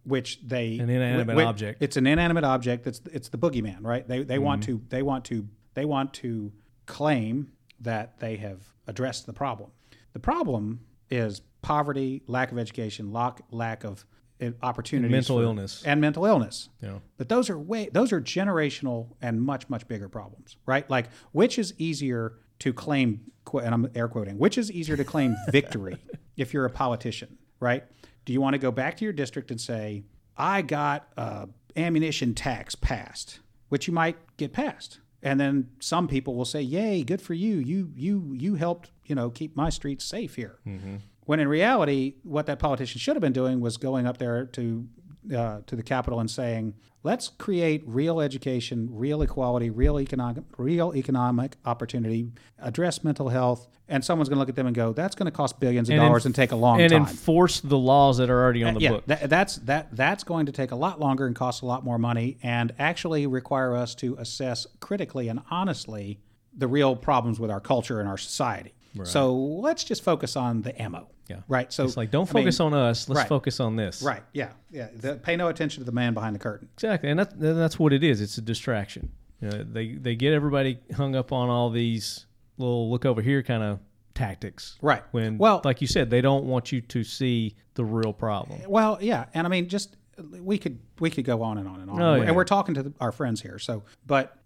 [0.03, 1.81] which they An inanimate wh- wh- object.
[1.81, 2.83] It's an inanimate object.
[2.83, 4.05] That's it's the boogeyman, right?
[4.07, 4.77] They they want Mm-hmm.
[4.77, 6.51] to they want to they want to
[6.85, 9.71] claim that they have addressed the problem.
[10.13, 14.05] The problem is poverty, lack of education, lack lack of
[14.41, 15.83] uh, opportunities, mental for- illness.
[15.85, 16.69] and mental illness.
[16.81, 17.01] Know.
[17.17, 20.87] But those are way those are generational and much much bigger problems, right?
[20.89, 22.33] Like which is easier
[22.63, 23.19] to claim
[23.53, 25.97] and I'm air quoting, which is easier to claim victory
[26.37, 27.83] if you're a politician, right?
[28.25, 30.05] Do you want to go back to your district and say,
[30.37, 35.01] "I got a ammunition tax passed," which you might get passed.
[35.21, 37.57] And then some people will say, "Yay, good for you.
[37.57, 40.95] You you you helped, you know, keep my streets safe here." Mm-hmm.
[41.25, 44.87] When in reality, what that politician should have been doing was going up there to
[45.35, 50.93] uh, to the Capitol and saying, "Let's create real education, real equality, real economic, real
[50.95, 55.15] economic opportunity, address mental health." And someone's going to look at them and go, "That's
[55.15, 57.59] going to cost billions of dollars enf- and take a long and time." And enforce
[57.59, 59.05] the laws that are already on the yeah, book.
[59.05, 61.97] tha- that's that that's going to take a lot longer and cost a lot more
[61.97, 66.19] money, and actually require us to assess critically and honestly
[66.55, 68.73] the real problems with our culture and our society.
[69.03, 71.07] So let's just focus on the ammo.
[71.27, 71.37] Yeah.
[71.47, 71.71] Right.
[71.71, 73.09] So it's like don't I mean, focus on us.
[73.09, 73.27] Let's right.
[73.29, 74.01] focus on this.
[74.01, 74.23] Right.
[74.33, 74.51] Yeah.
[74.69, 74.89] Yeah.
[74.93, 76.69] The, pay no attention to the man behind the curtain.
[76.75, 78.21] Exactly, and that's that's what it is.
[78.21, 79.11] It's a distraction.
[79.41, 82.25] You know, they they get everybody hung up on all these
[82.57, 83.79] little look over here kind of
[84.13, 84.77] tactics.
[84.81, 85.03] Right.
[85.11, 88.61] When, Well- like you said, they don't want you to see the real problem.
[88.67, 89.95] Well, yeah, and I mean, just
[90.39, 92.23] we could we could go on and on and on, Oh, yeah.
[92.23, 93.57] and we're talking to the, our friends here.
[93.57, 94.37] So, but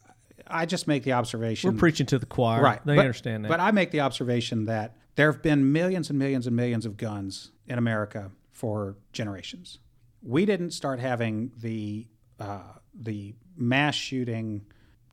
[0.49, 1.71] I just make the observation.
[1.71, 2.61] We're preaching to the choir.
[2.61, 2.85] right?
[2.85, 3.49] They but, understand that.
[3.49, 6.97] But I make the observation that there have been millions and millions and millions of
[6.97, 9.79] guns in America for generations.
[10.21, 12.07] We didn't start having the
[12.39, 14.65] uh, the mass shooting,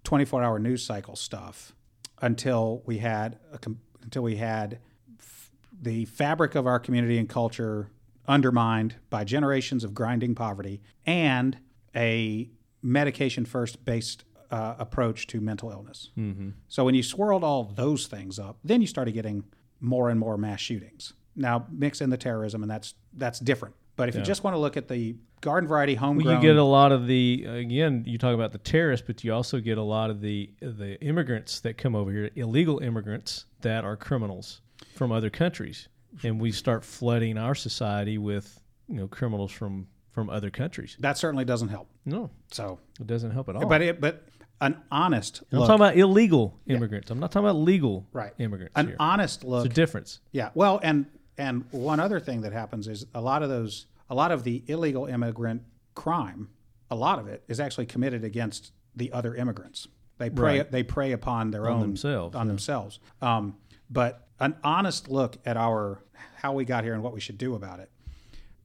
[0.03, 1.75] twenty four hour news cycle stuff
[2.21, 4.79] until we had a, com- until we had
[5.19, 7.91] f- the fabric of our community and culture
[8.27, 11.59] undermined by generations of grinding poverty and
[11.95, 12.49] a
[12.83, 14.25] medication first based
[14.55, 16.11] uh, approach to mental illness.
[16.17, 16.51] Mm-hmm.
[16.69, 19.43] So when you swirled all those things up, then you started getting
[19.81, 21.13] more and more mass shootings.
[21.35, 23.75] Now mix in the terrorism, and that's that's different.
[23.97, 26.63] But if you just want to look at the garden variety homegrown, you get a
[26.63, 28.05] lot of the again.
[28.07, 31.59] You talk about the terrorists, but you also get a lot of the the immigrants
[31.61, 34.61] that come over here, illegal immigrants that are criminals
[34.95, 35.89] from other countries,
[36.23, 40.97] and we start flooding our society with you know criminals from from other countries.
[41.01, 41.89] that certainly doesn't help.
[42.05, 43.67] No, So, it doesn't help at all.
[43.67, 44.29] but it, but
[44.61, 47.11] an honest I'm look, talking about illegal immigrants.
[47.11, 48.33] I'm not talking about legal right?
[48.39, 48.97] immigrants An here.
[48.99, 50.21] honest look It's a difference.
[50.33, 50.51] Yeah.
[50.55, 54.31] Well, and and one other thing that happens is a lot of those, a lot
[54.31, 55.63] of the illegal immigrant
[55.95, 56.49] crime,
[56.91, 59.89] a lot of it is actually committed against the other immigrants.
[60.19, 60.71] They prey Right.
[60.71, 63.01] they prey upon their own themselves, on themselves.
[63.21, 63.57] Um,
[63.91, 66.01] but an honest look at our
[66.37, 67.91] how we got here and what we should do about it,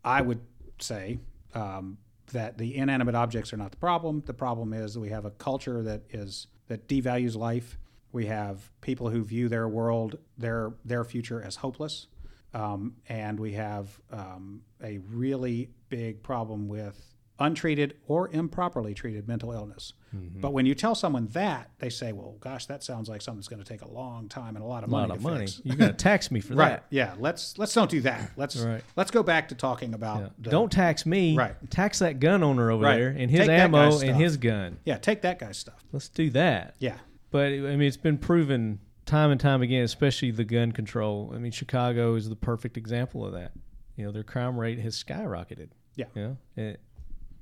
[0.04, 0.42] I would
[0.80, 1.18] say
[1.56, 1.98] um,
[2.32, 4.24] that the inanimate objects are not the problem.
[4.26, 7.78] The problem is that we have a culture that is that devalues life.
[8.12, 12.08] We have people who view their world, their their future as hopeless,
[12.54, 19.52] um, and we have um, a really big problem with untreated or improperly treated mental
[19.52, 19.94] illness.
[20.16, 20.42] Mm-hmm.
[20.42, 23.48] But when you tell someone that, they say, "Well, gosh, that sounds like something that's
[23.48, 25.30] going to take a long time and a lot of A money." lot of to
[25.30, 25.46] money.
[25.46, 26.58] fix." You're going to tax me for that.
[26.60, 26.70] Right.
[26.70, 26.84] that.
[26.90, 27.14] Yeah.
[27.20, 28.32] Let's let's don't do that.
[28.36, 28.84] Let's Right.
[28.96, 31.36] let's go back to talking about the, Don't tax me.
[31.38, 31.56] Right.
[31.70, 32.98] Tax that gun owner over Right.
[32.98, 34.80] there and his Take ammo and his gun.
[34.86, 34.98] yeah.
[34.98, 35.84] Take that guy's stuff.
[35.92, 36.76] Let's do that.
[36.80, 36.98] Yeah.
[37.32, 41.32] But I mean, it's been proven time and time again, especially the gun control.
[41.36, 43.52] I mean, Chicago is the perfect example of that.
[43.96, 45.70] You know, their crime rate has skyrocketed.
[45.96, 46.06] Yeah.
[46.16, 46.80] You know, it,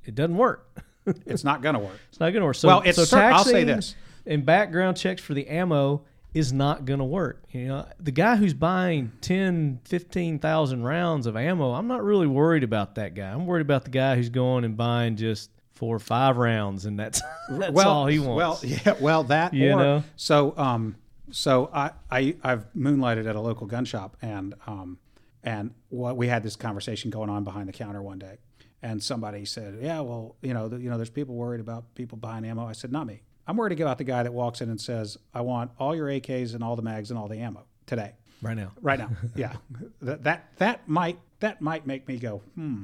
[0.07, 0.67] it doesn't work.
[1.25, 1.97] It's not going to work.
[2.09, 2.55] It's not going to work.
[2.57, 3.95] So, Well, it's so cer- I'll say this.
[4.25, 6.03] And background checks for the ammo
[6.33, 7.43] is not going to work.
[7.51, 12.63] You know, the guy who's buying 10, 15,000 rounds of ammo, I'm not really worried
[12.65, 13.29] about that guy.
[13.31, 16.99] I'm worried about the guy who's going and buying just four or five rounds and
[16.99, 18.35] that's that's well, all he wants.
[18.35, 20.03] Well, yeah, well that You or, know?
[20.17, 20.97] So, um,
[21.31, 24.97] so I, I I've moonlighted at a local gun shop, and um,
[25.43, 28.37] and what we had this conversation going on behind the counter one day,
[28.81, 32.17] and somebody said, "Yeah, well, you know, the, you know, there's people worried about people
[32.17, 33.21] buying ammo." I said, "Not me.
[33.47, 36.53] I'm worried about the guy that walks in and says, I want all your AKs
[36.53, 38.71] and all the mags and all the ammo today." right now.
[38.81, 39.09] right now.
[39.35, 39.53] Yeah,
[40.01, 42.83] that, that that might that might make me go hmm.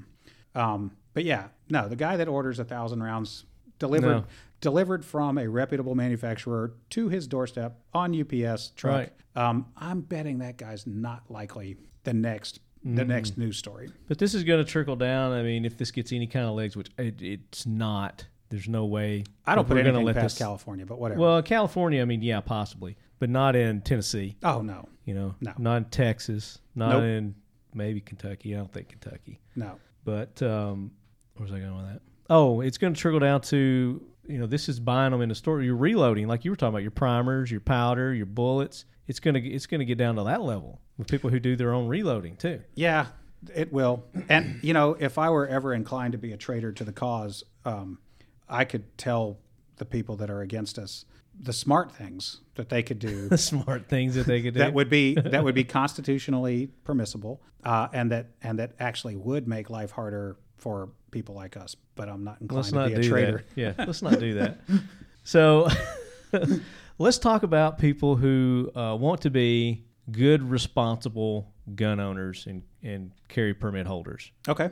[0.56, 3.46] Um, but yeah, no, the guy that orders a thousand rounds
[3.80, 4.26] delivered No.
[4.62, 8.96] delivered from a reputable manufacturer to his doorstep on UPS truck.
[8.96, 9.14] Right.
[9.36, 13.90] Um, I'm betting that guy's not likely the next the next news story.
[14.08, 15.32] But this is going to trickle down.
[15.32, 18.86] I mean, if this gets any kind of legs, which it, it's not, there's no
[18.86, 19.24] way.
[19.46, 21.20] I don't put we're gonna anything let past this- California, but whatever.
[21.22, 24.36] Well, California, I mean, yeah, possibly, but not in Tennessee.
[24.44, 25.54] oh no, You know, No.
[25.58, 27.04] not in Texas, not Nope.
[27.04, 27.36] in
[27.74, 28.54] maybe Kentucky.
[28.54, 29.40] I don't think Kentucky.
[29.56, 29.80] no.
[30.06, 30.92] But um,
[31.38, 32.02] where's I going with that?
[32.30, 35.36] Oh, it's going to trickle down to you know this is buying them in the
[35.36, 35.62] store.
[35.62, 38.86] You're reloading, like you were talking about, your primers, your powder, your bullets.
[39.08, 41.88] It's gonna it's gonna get down to that level with people who do their own
[41.88, 42.62] reloading too.
[42.76, 43.08] Yeah,
[43.54, 44.06] it will.
[44.30, 47.44] And you know, if I were ever inclined to be a traitor to the cause,
[47.66, 48.00] um,
[48.48, 49.40] I could tell
[49.78, 51.06] the people that are against us
[51.40, 54.60] the smart things that they could do The smart things that they could do.
[54.60, 59.48] that would be that would be constitutionally permissible, uh, and that and that actually would
[59.48, 61.76] make life harder for people like us.
[61.96, 63.44] But I'm not inclined let's to not be a traitor.
[63.56, 63.62] that.
[63.62, 64.62] Yeah, let's not do that.
[65.24, 65.68] So,
[66.98, 73.12] let's talk about people who uh, want to be good, responsible gun owners and, and
[73.28, 74.32] carry permit holders.
[74.48, 74.70] Okay.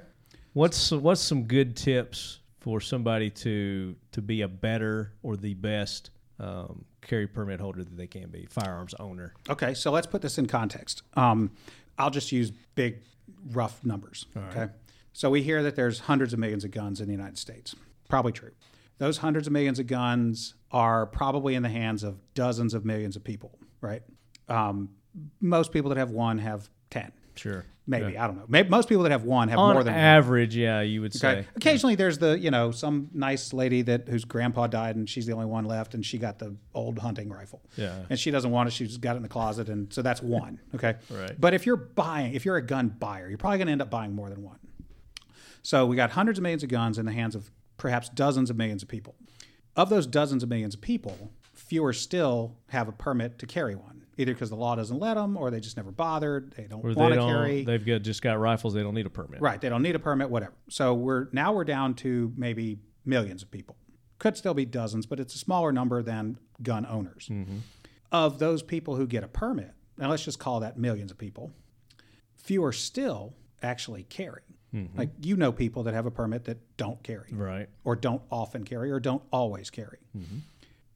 [0.53, 6.11] What's what's some good tips for somebody to to be a better or the best
[6.39, 9.33] um, carry permit holder that they can be, firearms owner?
[9.49, 11.03] Okay, so let's put this in context.
[11.15, 11.51] Um,
[11.97, 12.97] I'll just use big,
[13.51, 14.25] rough numbers.
[14.35, 14.67] Okay,
[15.13, 17.75] so we hear that there's hundreds of millions of guns in the United States.
[18.09, 18.51] Probably true.
[18.97, 23.15] Those hundreds of millions of guns are probably in the hands of dozens of millions
[23.15, 24.03] of people, right?
[24.47, 24.89] Um,
[25.39, 27.65] most people that have one have ten, Sure.
[27.87, 28.17] maybe.
[28.17, 28.45] I don't know.
[28.47, 30.01] Maybe most people that have one have On more than one.
[30.03, 31.31] average, yeah, you would say.
[31.39, 31.47] Okay.
[31.55, 35.33] Occasionally, there's the you know some nice lady that whose grandpa died and she's the
[35.33, 37.61] only one left and she got the old hunting rifle.
[37.77, 37.97] Yeah.
[38.09, 38.71] And she doesn't want it.
[38.71, 40.59] She's got it in the closet and so that's one.
[40.75, 40.95] Okay.
[41.09, 41.33] Right.
[41.39, 43.89] But if you're buying, if you're a gun buyer, you're probably going to end up
[43.89, 44.59] buying more than one.
[45.61, 48.57] So we got hundreds of millions of guns in the hands of perhaps dozens of
[48.57, 49.15] millions of people.
[49.75, 54.05] Of those dozens of millions of people, fewer still have a permit to carry one,
[54.17, 56.53] either because the law doesn't let them or they just never bothered.
[56.57, 57.63] They don't want to carry.
[57.63, 58.73] They've got just got rifles.
[58.73, 59.41] They don't need a permit.
[59.41, 59.61] Right.
[59.61, 60.53] They don't need a permit, whatever.
[60.69, 63.77] So we're now we're down to maybe millions of people.
[64.19, 67.27] Could still be dozens, but it's a smaller number than gun owners.
[67.31, 67.57] Mm-hmm.
[68.11, 71.51] Of those people who get a permit, now let's just call that millions of people,
[72.35, 73.33] fewer still
[73.63, 74.41] actually carry.
[74.73, 74.97] Mm-hmm.
[74.97, 77.67] Like you know people that have a permit that don't carry Right.
[77.83, 79.97] or don't often carry or don't always carry.
[80.17, 80.37] Mm-hmm.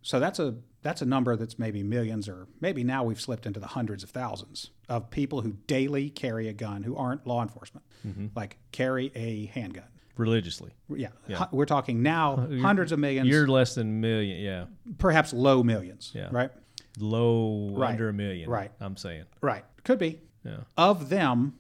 [0.02, 3.60] So that's a that's a number that's maybe millions or maybe now we've slipped into
[3.60, 7.84] the hundreds of thousands of people who daily carry a gun who aren't law enforcement,
[8.08, 8.28] mm-hmm.
[8.36, 9.86] like carry a handgun.
[10.16, 10.72] Religiously.
[10.88, 14.40] Yeah, hu- we're talking now hundreds of millions, You're less than a million.
[14.42, 14.66] Yeah.
[15.00, 16.12] perhaps low millions.
[16.16, 16.30] Yeah.
[16.32, 16.52] Right.
[17.00, 17.92] Low Right.
[17.92, 18.50] under a million.
[18.50, 18.72] Right.
[18.80, 19.26] I'm saying.
[19.42, 19.66] Right.
[19.84, 20.22] Could be.
[20.46, 20.58] Yeah.
[20.78, 21.56] Of them,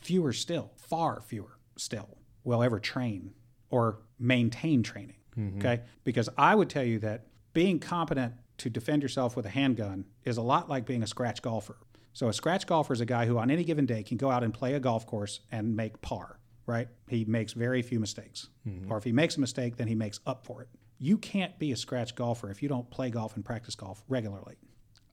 [0.00, 3.32] fewer still, far fewer still, will ever train
[3.70, 5.16] or maintain training.
[5.36, 5.58] Mm-hmm.
[5.58, 5.82] Okay.
[6.04, 10.36] Because I would tell you that being competent to defend yourself with a handgun is
[10.36, 11.76] a lot like being a scratch golfer.
[12.12, 14.42] So a scratch golfer is a guy who on any given day can go out
[14.42, 16.88] and play a golf course and make par, right?
[17.08, 18.48] He makes very few mistakes.
[18.66, 18.90] Mm-hmm.
[18.92, 20.68] Or if he makes a mistake, then he makes up for it.
[20.98, 24.56] You can't be a scratch golfer if you don't play golf and practice golf regularly.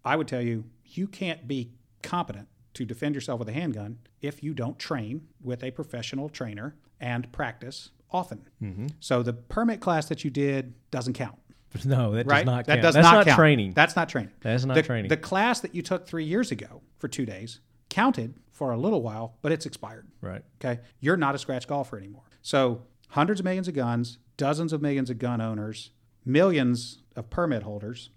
[0.04, 1.72] I would tell you, you can't be
[2.04, 2.48] competent
[2.78, 7.32] to defend yourself with a handgun if you don't train with a professional trainer and
[7.32, 8.48] practice often.
[8.64, 8.88] Mm-hmm.
[9.00, 11.38] So the permit class that you did doesn't count,
[11.86, 12.40] No, that right?
[12.40, 12.82] does not that count.
[12.84, 13.38] does That's not, not count.
[13.38, 13.74] training.
[13.74, 14.32] That's not training.
[14.42, 15.10] That's not the, training.
[15.10, 17.60] The class that you took three years ago for two days
[17.90, 20.08] counted for a little while, but it's expired.
[20.22, 20.44] right.
[20.64, 20.82] Okay.
[21.00, 22.24] You're not a scratch golfer anymore.
[22.42, 25.92] So hundreds of millions of guns, dozens of millions of gun owners,
[26.26, 28.10] millions of permit holders,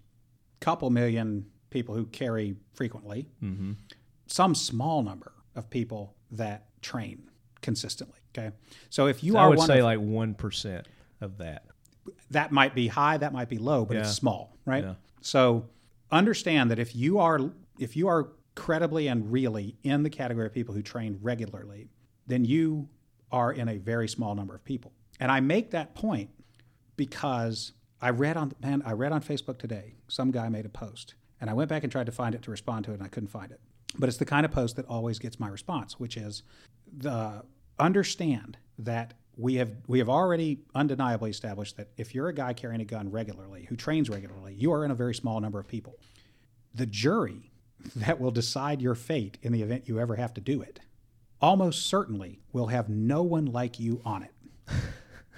[0.59, 3.73] couple million people who carry frequently, mm-hmm.
[4.31, 7.29] Some small number of people that train
[7.61, 8.19] consistently.
[8.37, 8.55] Okay.
[8.89, 10.87] So if you I are would one say of, like one percent
[11.19, 11.65] of that.
[12.31, 14.01] that might be high, that might be low, but Yeah.
[14.03, 14.83] it's small, right?
[14.83, 14.93] Yeah.
[15.21, 15.65] So
[16.11, 17.39] understand that if you are
[17.77, 21.89] if you are credibly and really in the category of people who train regularly,
[22.27, 22.87] then you
[23.31, 24.91] are in a very small number of people.
[25.19, 26.29] And I make that point
[26.95, 31.15] because I read on man, I read on Facebook today, some guy made a post,
[31.39, 33.07] and I went back and tried to find it to respond to it, and I
[33.09, 33.59] couldn't find it.
[33.97, 36.43] But it's the kind of post that always gets my response, which is
[36.95, 37.43] the
[37.79, 42.81] understand that we have we have already undeniably established that if you're a guy carrying
[42.81, 45.97] a gun regularly who trains regularly, you are in a very small number of people.
[46.73, 47.51] The jury
[47.95, 50.79] that will decide your fate in the event you ever have to do it
[51.41, 54.31] almost certainly will have no one like you on it.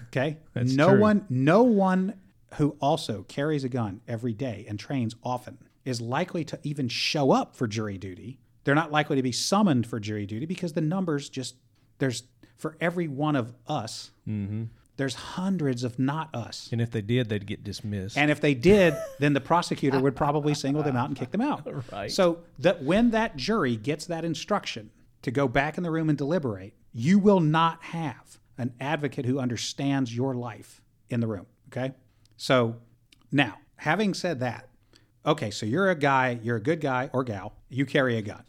[0.09, 0.37] Okay?
[0.53, 0.99] That's no true.
[0.99, 2.13] one no one
[2.57, 7.31] who also carries a gun every day and trains often is likely to even show
[7.31, 8.37] up for jury duty.
[8.63, 11.55] They're not likely to be summoned for jury duty because the numbers just
[11.99, 12.23] there's
[12.57, 14.65] for every one of us, mm-hmm.
[14.95, 16.69] there's hundreds of not us.
[16.71, 18.17] And if they did, they'd get dismissed.
[18.17, 21.41] And if they did, then the prosecutor would probably single them out and kick them
[21.41, 21.67] out.
[21.91, 22.11] Right.
[22.11, 24.91] So that when that jury gets that instruction,
[25.23, 29.39] to go back in the room and deliberate, you will not have an advocate who
[29.39, 31.47] understands your life in the room.
[31.69, 31.93] Okay.
[32.37, 32.75] So
[33.31, 34.69] now, having said that,
[35.25, 38.43] okay, so you're a guy, you're a good guy or gal, you carry a gun.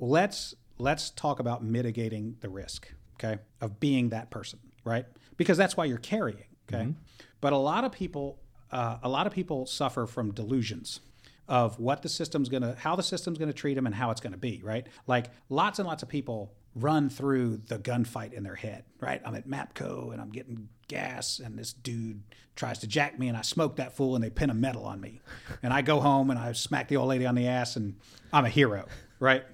[0.00, 5.06] Let's let's talk about mitigating the risk, okay, of being that person, right?
[5.36, 6.94] Because that's why you're carrying, okay?
[7.40, 8.38] But a lot of people,
[8.70, 11.00] uh, a lot of people suffer from delusions
[11.48, 14.36] of what the system's gonna, how the system's gonna treat them, and how it's gonna
[14.36, 14.86] be, right?
[15.06, 19.20] Like lots and lots of people run through the gunfight in their head, right?
[19.24, 22.22] I'm at Mapco and I'm getting gas, and this dude
[22.54, 25.00] tries to jack me, and I smoke that fool, and they pin a medal on
[25.00, 25.20] me,
[25.62, 27.96] and I go home and I smack the old lady on the ass, and
[28.32, 28.86] I'm a hero,
[29.18, 29.44] right?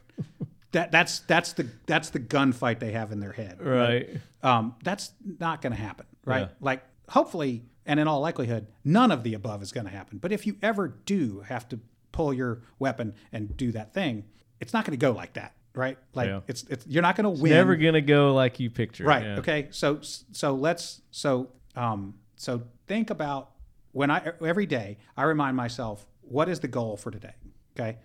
[0.73, 4.09] That that's that's the that's the gunfight they have in their head, Right.
[4.43, 6.49] um, that's not going to happen, right?
[6.49, 6.49] Yeah.
[6.61, 10.19] Like, hopefully, and in all likelihood, none of the above is going to happen.
[10.19, 11.79] But if you ever do have to
[12.13, 14.25] pull your weapon and do that thing,
[14.61, 15.99] it's not going to go like that, right?
[16.15, 16.41] Like, Yeah.
[16.49, 17.53] it's it's you're not going to win.
[17.53, 19.05] Never gonna go like you picture.
[19.05, 19.23] right?
[19.23, 19.39] Yeah.
[19.39, 23.51] Okay, so so let's so um so think about
[23.93, 27.35] when I every day I remind myself what is the goal for today,
[27.79, 27.99] okay?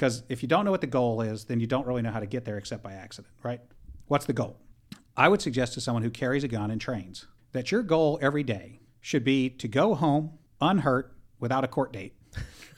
[0.00, 2.20] Because if you don't know what the goal is, then you don't really know how
[2.20, 3.60] to get there except by accident, right?
[4.06, 4.56] What's the goal?
[5.14, 8.42] I would suggest to someone who carries a gun and trains that your goal every
[8.42, 12.14] day should be to go home unhurt without a court date.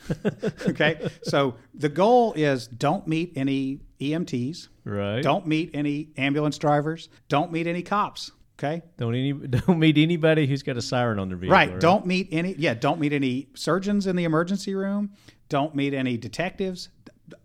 [0.67, 1.09] okay?
[1.23, 5.23] So the goal is don't meet any EMTs, Right.
[5.23, 8.83] don't meet any ambulance drivers, don't meet any cops, okay?
[8.99, 11.55] Don't any don't meet anybody who's got a siren on their vehicle.
[11.55, 11.79] Right.
[11.79, 15.13] Don't meet any yeah, don't meet any surgeons in the emergency room,
[15.53, 16.89] don't meet any detectives.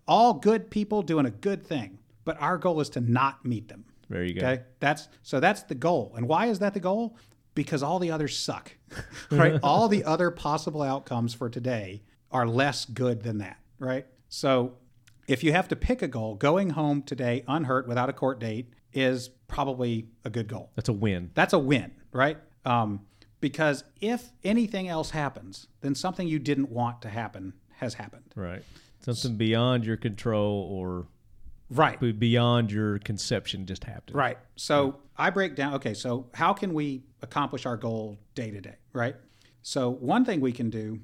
[0.08, 2.00] All good people doing a good thing.
[2.24, 3.84] But our goal is to not meet them.
[4.10, 4.48] There you go.
[4.48, 4.64] Okay?
[4.80, 6.14] That's so that's the goal.
[6.16, 7.18] And why is that the goal?
[7.54, 8.72] Because all the others suck.
[9.32, 9.60] right?
[9.64, 12.02] all the other possible outcomes for today
[12.32, 14.06] are less good than that, right?
[14.30, 14.78] So
[15.28, 18.70] if you have to pick a goal, going home today unhurt without a court date
[18.94, 21.32] is probably a good goal That's a win.
[21.34, 22.38] that's a win, right?
[22.64, 23.02] Um,
[23.42, 28.34] because if anything else happens, then something you didn't want to happen has happened.
[28.36, 28.64] Right.
[29.00, 31.08] Something beyond your control or
[31.70, 32.00] Right.
[32.20, 34.16] beyond your conception just happened.
[34.16, 34.38] Right.
[34.56, 38.76] So I break down, okay, so how can we accomplish our goal day to day,
[38.94, 39.16] right?
[39.62, 41.02] So one thing we can do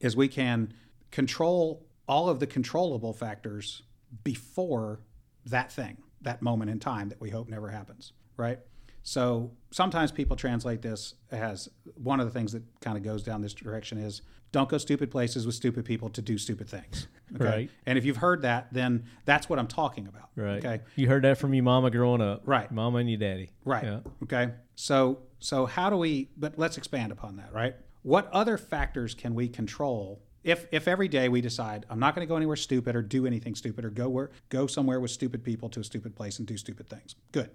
[0.00, 0.72] is we can
[1.10, 3.82] control all of the controllable factors
[4.22, 5.00] before
[5.44, 8.60] that thing, that moment in time that we hope never happens, right?
[9.06, 13.40] So sometimes people translate this as one of the things that kind of goes down
[13.40, 17.06] this direction is don't go stupid places with stupid people to do stupid things.
[17.36, 17.44] Okay?
[17.44, 17.70] Right.
[17.86, 20.30] And if you've heard that, then that's what I'm talking about.
[20.34, 20.64] Right.
[20.64, 20.80] Okay.
[20.96, 22.42] You heard that from your mama growing up.
[22.46, 22.68] Right.
[22.72, 23.50] Mama and your daddy.
[23.64, 23.84] Right.
[23.84, 24.00] Yeah.
[24.24, 24.50] Okay.
[24.74, 27.76] So so how do we but let's expand upon that, right?
[28.02, 32.26] What other factors can we control if if every day we decide I'm not going
[32.26, 35.44] to go anywhere stupid or do anything stupid or go where go somewhere with stupid
[35.44, 37.14] people to a stupid place and do stupid things.
[37.30, 37.50] Good.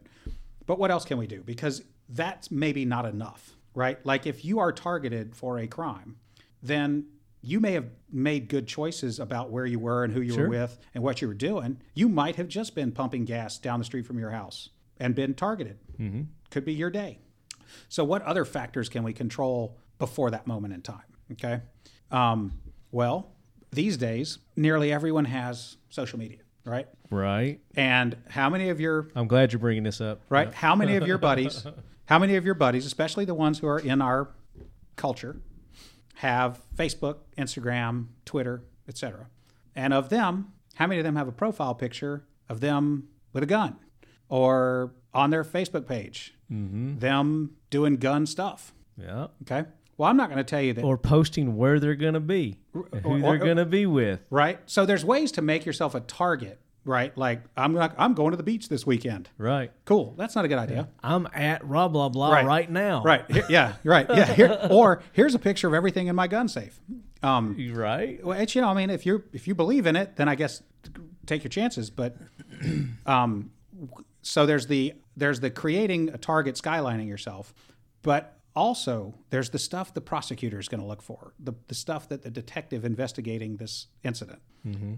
[0.66, 1.42] But what else can we do?
[1.44, 4.04] Because that's maybe not enough, right?
[4.06, 6.18] Like if you are targeted for a crime,
[6.62, 7.06] then
[7.42, 10.44] you may have made good choices about where you were and who you Sure.
[10.44, 11.78] were with and what you were doing.
[11.96, 15.34] You might have just been pumping gas down the street from your house and been
[15.34, 15.80] targeted.
[16.00, 16.22] Mm-hmm.
[16.52, 17.20] Could be your day.
[17.90, 21.02] So, what other factors can we control before that moment in time?
[21.32, 21.62] Okay.
[22.12, 22.60] Um,
[22.92, 23.32] well,
[23.72, 26.88] these days, nearly everyone has social media, right?
[27.12, 27.60] Right.
[27.76, 30.22] And how many of your I'm glad you're bringing this up.
[30.30, 30.52] right?
[30.54, 31.66] How many of your buddies,
[32.06, 34.30] how many of your buddies, especially the ones who are in our
[34.96, 35.42] culture,
[36.16, 39.28] have Facebook, Instagram, Twitter, etc.
[39.76, 43.48] And of them, how many of them have a profile picture of them with a
[43.48, 43.78] gun
[44.30, 47.00] or on their Facebook page, mm-hmm.
[47.00, 48.74] them doing gun stuff?
[48.98, 49.28] Yeah.
[49.44, 49.68] Okay.
[49.98, 52.60] Well, I'm not going to tell you that Or posting where they're going to be,
[52.74, 54.22] and who or- they're going to be with.
[54.30, 54.60] right?
[54.66, 57.16] So there's ways to make yourself a target, right?
[57.18, 59.30] Like I'm not, I'm going to the beach this weekend.
[59.38, 59.72] Right.
[59.86, 60.14] Cool.
[60.18, 60.90] That's not a good idea.
[61.04, 62.46] I'm at blah blah blah Right.
[62.46, 63.04] right, now.
[63.04, 63.30] Right.
[63.32, 63.74] Here- yeah.
[63.84, 64.08] Right.
[64.10, 64.34] Yeah.
[64.34, 66.80] Here, or here's a picture of everything in my gun safe.
[67.24, 68.24] Um, Right.
[68.26, 70.36] well, it's, you know, I mean, if you if you believe in it, then I
[70.36, 70.64] guess
[71.28, 71.90] take your chances.
[71.90, 72.18] But
[73.06, 73.52] um,
[74.22, 77.54] so there's the there's the creating a target, skylining yourself,
[78.02, 82.10] but also there's the stuff the prosecutor is going to look for, the the stuff
[82.10, 84.42] that the detective investigating this incident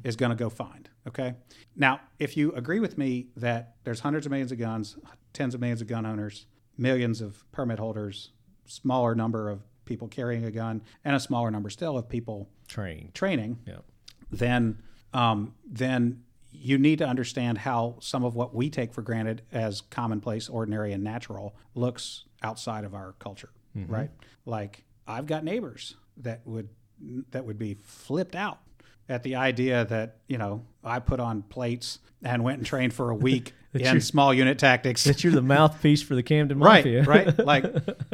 [0.04, 0.90] is going to go find.
[1.08, 1.34] Okay.
[1.76, 4.98] Now, if you agree with me that there's hundreds of millions of guns,
[5.32, 6.48] tens of millions of gun owners,
[6.78, 8.32] millions of permit holders,
[8.66, 13.12] smaller number of people carrying a gun, and a smaller number still of people Train.
[13.14, 13.80] training, Yeah.
[14.32, 14.80] then
[15.14, 19.82] um, then you need to understand how some of what we take for granted as
[19.82, 24.10] commonplace, ordinary, and natural looks outside of our culture, right?
[24.46, 26.70] Like I've got neighbors that would
[27.32, 28.60] that would be flipped out
[29.10, 33.10] at the idea that you know I put on plates and went and trained for
[33.10, 35.04] a week in small unit tactics.
[35.06, 37.04] that you're the mouthpiece for the Camden right, Mafia.
[37.04, 37.38] right.
[37.46, 37.66] Like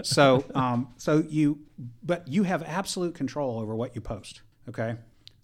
[0.04, 1.60] so, um, so you,
[2.02, 4.42] but you have absolute control over what you post.
[4.70, 4.96] Okay,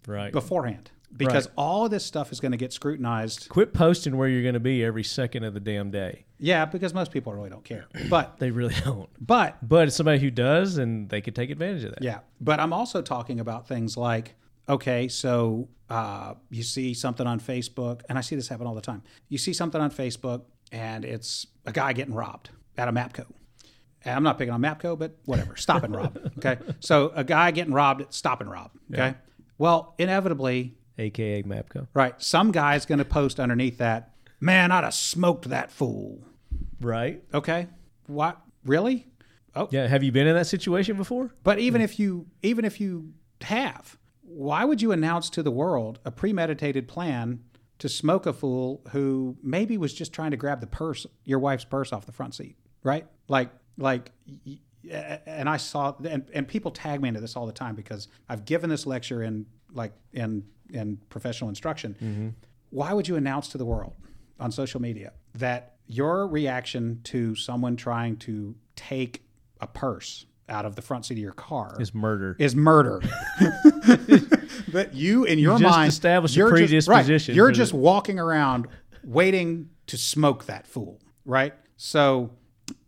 [0.07, 0.31] right.
[0.31, 1.53] beforehand, because Right.
[1.57, 3.49] all of this stuff is going to get scrutinized.
[3.49, 6.25] Quit posting where you're going to be every second of the damn day.
[6.39, 7.85] Yeah, because most people really don't care.
[8.09, 9.09] But They really don't.
[9.19, 12.01] but But it's somebody who does, and they could take advantage of that.
[12.03, 14.35] Yeah, but I'm also talking about things like
[14.67, 18.81] okay, so uh, you see something on Facebook, and I see this happen all the
[18.81, 19.03] time.
[19.29, 23.25] You see something on Facebook, and it's a guy getting robbed at a Mapco.
[24.03, 25.55] And I'm not picking on Mapco, but whatever.
[25.55, 26.17] Stop and rob.
[26.37, 28.71] Okay, so a guy getting robbed at Stop and Rob.
[28.93, 29.15] Okay,
[29.57, 31.87] well, inevitably, AKA Mapco.
[31.93, 34.11] right, some guy's going to post underneath that.
[34.39, 36.19] Man, I'd have smoked that fool.
[36.81, 37.23] Right.
[37.33, 37.67] Okay,
[38.07, 38.39] what?
[38.65, 39.07] Really?
[39.55, 39.69] Oh.
[39.71, 39.87] Yeah.
[39.87, 41.33] Have you been in that situation before?
[41.43, 45.99] But even if you even if you have, why would you announce to the world
[46.03, 47.39] a premeditated plan
[47.79, 51.65] to smoke a fool who maybe was just trying to grab the purse, your wife's
[51.65, 53.05] purse off the front seat, right?
[53.27, 54.11] Like like
[54.89, 58.45] and I saw and, and people tag me into this all the time because I've
[58.45, 61.95] given this lecture in like in in professional instruction.
[62.01, 62.29] Mm-hmm.
[62.69, 63.93] Why would you announce to the world
[64.39, 69.23] on social media that your reaction to someone trying to take
[69.61, 72.35] a purse out of the front seat of your car Is murder.
[72.39, 73.01] is murder.
[74.71, 77.77] but you, in your just mind, established a you're just- right, predisposition you're just the-
[77.77, 78.67] walking around
[79.03, 81.53] waiting to smoke that fool, right?
[81.77, 82.31] So,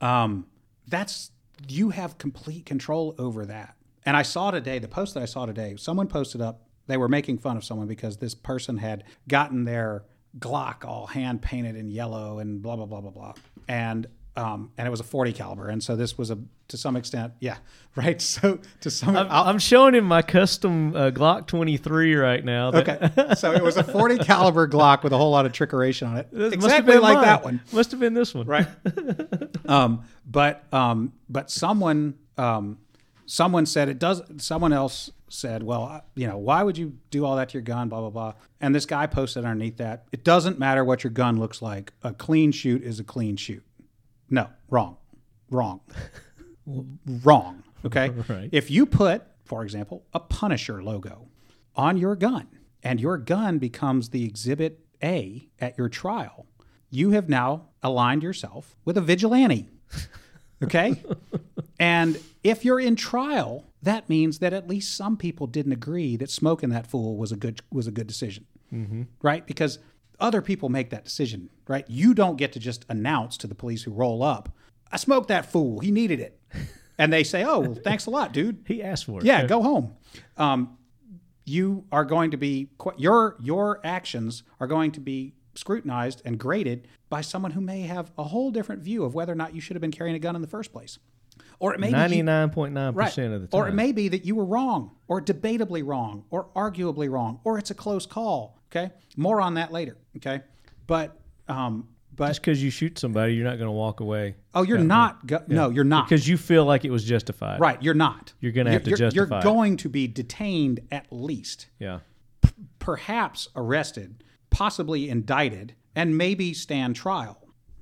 [0.01, 0.45] um,
[0.87, 1.31] that's
[1.67, 3.75] you have complete control over that.
[4.05, 5.75] And I saw today the post that I saw today.
[5.77, 6.61] Someone posted up.
[6.87, 10.05] They were making fun of someone because this person had gotten their
[10.39, 13.33] Glock all hand painted in yellow and blah blah blah blah blah.
[13.67, 14.07] And
[14.37, 15.67] um, and it was a 40 caliber.
[15.67, 17.57] And so this was a to some extent, yeah,
[17.95, 18.21] right.
[18.21, 22.69] So to some, I'm, I'm showing him my custom uh, Glock 23 right now.
[22.71, 26.17] Okay, so it was a 40 caliber Glock with a whole lot of trickeration on
[26.17, 27.25] it, Must have exactly been like mine.
[27.25, 28.45] that one, Must have been this one.
[28.45, 28.67] right?
[29.65, 32.77] um, but um, but someone um,
[33.25, 34.21] someone said it does.
[34.37, 37.89] Someone else said, well, you know, why would you do all that to your gun?
[37.89, 38.33] Blah blah blah.
[38.61, 41.93] And this guy posted underneath that, it doesn't matter what your gun looks like.
[42.03, 43.63] A clean shoot is a clean shoot.
[44.29, 44.97] No, wrong,
[45.49, 45.81] wrong,
[47.23, 47.63] wrong.
[47.85, 48.11] Okay.
[48.27, 48.49] Right.
[48.51, 51.29] If you put, for example, a Punisher logo
[51.75, 52.47] on your gun
[52.83, 56.47] and your gun becomes the exhibit A at your trial,
[56.89, 59.69] you have now aligned yourself with a vigilante.
[60.63, 61.03] Okay?
[61.79, 66.31] and if you're in trial, that means that at least some people didn't agree that
[66.31, 68.45] smoking that fool was a good was a good decision.
[68.73, 69.03] Mm-hmm.
[69.21, 69.45] Right?
[69.45, 69.77] Because
[70.19, 71.85] other people make that decision, right?
[71.87, 74.49] You don't get to just announce to the police who roll up,
[74.91, 75.79] I smoked that fool.
[75.79, 76.39] He needed it.
[76.99, 78.63] And they say, "Oh, well, thanks a lot, dude.
[78.65, 79.23] He asked for it.
[79.23, 79.93] Yeah, go home.
[80.35, 80.79] Um,
[81.45, 86.87] you are going to be your your actions are going to be scrutinized and graded
[87.09, 89.75] by someone who may have a whole different view of whether or not you should
[89.75, 90.99] have been carrying a gun in the first place,
[91.59, 93.59] or it may be 99.9% right, of the time.
[93.59, 97.57] or it may be that you were wrong, or debatably wrong, or arguably wrong, or
[97.57, 98.56] it's a close call.
[98.77, 99.97] Okay, more on that later.
[100.17, 100.41] Okay,
[100.87, 104.35] but um, but Just because you shoot somebody, you're not going to walk away.
[104.55, 105.25] oh, you're not.
[105.27, 106.09] Go- No, you're not.
[106.09, 107.59] Because you feel like it was justified.
[107.59, 108.33] Right, you're not.
[108.39, 109.43] You're gonna have to you're, justify You're it.
[109.43, 111.99] going to be detained at least, Yeah.
[112.79, 117.37] perhaps arrested, possibly indicted, and maybe stand trial.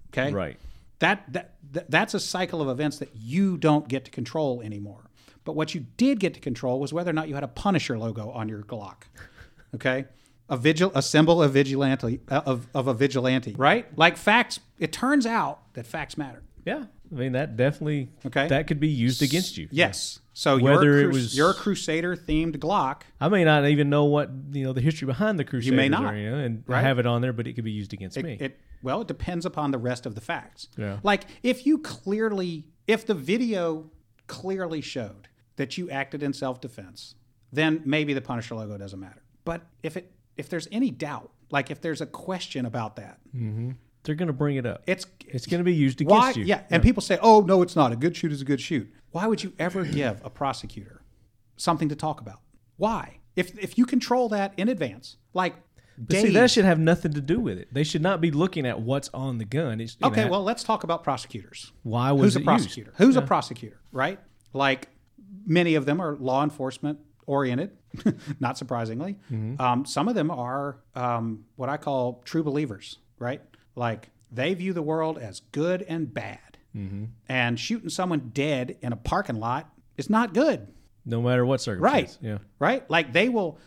[0.10, 0.58] Okay, Right.
[1.00, 5.10] That, that that that's a cycle of events that you don't get to control anymore.
[5.44, 8.00] But what you did get to control was whether or not you had a Punisher
[8.00, 9.04] logo on your Glock.
[9.76, 10.06] Okay.
[10.48, 13.86] A vigil, a symbol of vigilante uh, of, of a vigilante, right?
[13.98, 14.60] Like facts.
[14.78, 16.44] It turns out that facts matter.
[16.66, 16.86] Yeah.
[17.12, 18.48] I mean, that definitely, Okay.
[18.48, 19.68] that could be used against you.
[19.72, 20.20] Yes.
[20.34, 24.30] So Whether your, it was- your Crusader themed Glock I may not even know what,
[24.52, 27.00] you know, the history behind the Crusaders may not, are, you know, and I have
[27.00, 28.38] it on there, but it could be used against me.
[28.40, 30.68] It well, it depends upon the rest of the facts.
[30.78, 31.00] Yeah.
[31.04, 33.90] Like if you clearly, if the video
[34.28, 37.16] clearly showed that you acted in self-defense,
[37.52, 39.24] then maybe the Punisher logo doesn't matter.
[39.46, 43.72] But if it, if there's any doubt, like if there's a question about that, mm-hmm.
[44.06, 44.84] They're going to bring it up.
[44.86, 46.32] it's It's going to be used against why?
[46.32, 46.46] you.
[46.46, 47.92] Yeah, and people say, "Oh no, it's not.
[47.92, 51.02] A good shoot is a good shoot." Why would you ever give a prosecutor
[51.58, 52.40] something to talk about?
[52.78, 53.20] Why?
[53.36, 55.56] If if you control that in advance, like
[56.12, 57.74] see, that should have nothing to do with it.
[57.74, 59.82] They should not be looking at what's on the gun.
[59.82, 61.72] It's, Okay, know, well, let's talk about prosecutors.
[61.84, 62.92] why was Who's a prosecutor?
[62.92, 63.02] used?
[63.02, 64.20] Who's a prosecutor, right?
[64.54, 64.90] Like
[65.46, 67.72] many of them are law enforcement oriented,
[68.40, 69.18] not surprisingly.
[69.32, 69.60] Mm-hmm.
[69.62, 73.42] Um, some of them are um, what I call true believers, right?
[73.76, 76.58] Like they view the world as good and bad.
[76.76, 77.06] Mm-hmm.
[77.30, 80.68] And shooting someone dead in a parking lot is not good.
[81.06, 82.18] No matter what circumstance.
[82.22, 82.28] Right.
[82.28, 82.38] Yeah.
[82.60, 82.90] Right?
[82.90, 83.60] Like they will,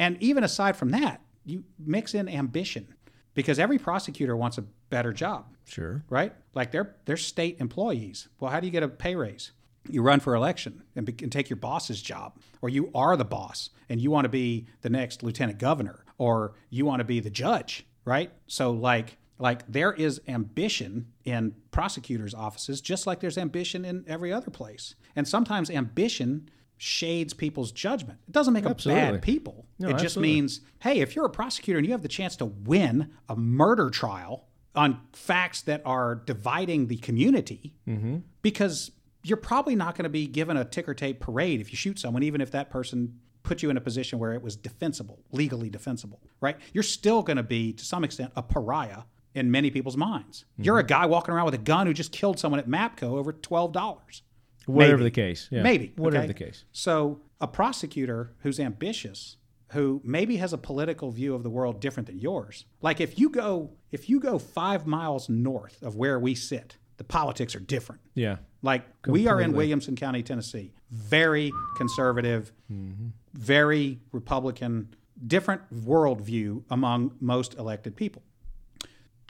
[0.00, 2.88] and even aside from that, you mix in ambition
[3.34, 6.02] because every prosecutor wants a better job, Sure.
[6.08, 6.32] right?
[6.54, 8.28] Like they're they're state employees.
[8.40, 9.52] Well, how do you get a pay raise?
[9.90, 13.24] You run for election and, be, and take your boss's job, or you are the
[13.24, 17.20] boss and you want to be the next lieutenant governor, or you want to be
[17.20, 18.30] the judge, right?
[18.46, 24.32] So like like there is ambition in prosecutors' offices, just like there's ambition in every
[24.32, 28.18] other place, and sometimes ambition shades people's judgment.
[28.28, 29.66] It doesn't make them bad people.
[29.78, 30.34] No, it just absolutely.
[30.34, 33.90] means, hey, if you're a prosecutor and you have the chance to win a murder
[33.90, 38.18] trial on facts that are dividing the community, mm-hmm.
[38.42, 41.98] because you're probably not going to be given a ticker tape parade if you shoot
[41.98, 45.70] someone, even if that person put you in a position where it was defensible, legally
[45.70, 46.56] defensible, right?
[46.72, 49.02] You're still going to be, to some extent, a pariah
[49.34, 50.44] in many people's minds.
[50.52, 50.64] Mm-hmm.
[50.64, 53.32] You're a guy walking around with a gun who just killed someone at MAPCO over
[53.32, 54.22] twelve dollars.
[54.66, 55.04] Whatever Maybe.
[55.04, 55.48] the case.
[55.50, 55.62] Yeah.
[55.62, 55.92] Maybe.
[55.96, 56.32] Whatever okay?
[56.32, 56.64] the case.
[56.72, 59.36] So a prosecutor who's ambitious,
[59.72, 62.66] who maybe has a political view of the world different than yours.
[62.82, 67.04] Like if you go if you go five miles north of where we sit, the
[67.04, 68.02] politics are different.
[68.14, 68.38] Yeah.
[68.62, 70.72] Like we are in Williamson County, Tennessee.
[70.90, 73.08] Very conservative, mm-hmm.
[73.34, 74.94] very Republican,
[75.26, 78.22] different worldview among most elected people.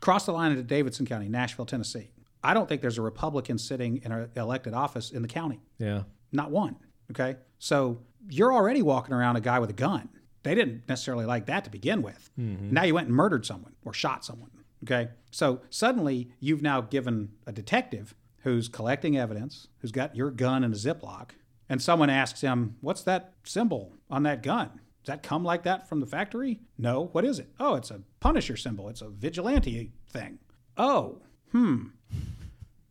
[0.01, 2.11] Cross the line into Davidson County, Nashville, Tennessee.
[2.43, 5.61] I don't think there's a Republican sitting in an elected office in the county.
[5.79, 6.05] Yeah.
[6.31, 6.76] Not one.
[7.11, 7.37] Okay.
[7.59, 7.99] So
[8.31, 10.09] you're already walking around a guy with a gun.
[10.45, 12.31] They didn't necessarily like that to begin with.
[12.39, 12.72] Mm-hmm.
[12.72, 14.51] Now you went and murdered someone or shot someone.
[14.85, 15.09] Okay.
[15.33, 20.72] So suddenly you've now given a detective who's collecting evidence, who's got your gun in
[20.72, 21.30] a Ziploc,
[21.68, 24.80] and someone asks him, What's that symbol on that gun?
[25.05, 26.61] Does that come like that from the factory?
[26.76, 27.09] No.
[27.12, 27.49] What is it?
[27.59, 28.89] Oh, it's a Punisher symbol.
[28.89, 30.39] It's a vigilante thing.
[30.76, 31.22] Oh,
[31.53, 31.86] hmm.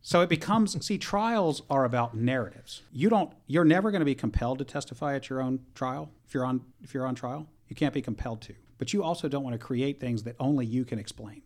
[0.00, 2.82] so it becomes see trials are about narratives.
[2.92, 6.34] You don't you're never going to be compelled to testify at your own trial if
[6.34, 7.48] you're on if you're on trial.
[7.68, 8.54] You can't be compelled to.
[8.78, 11.42] But you also don't want to create things that only you can explain.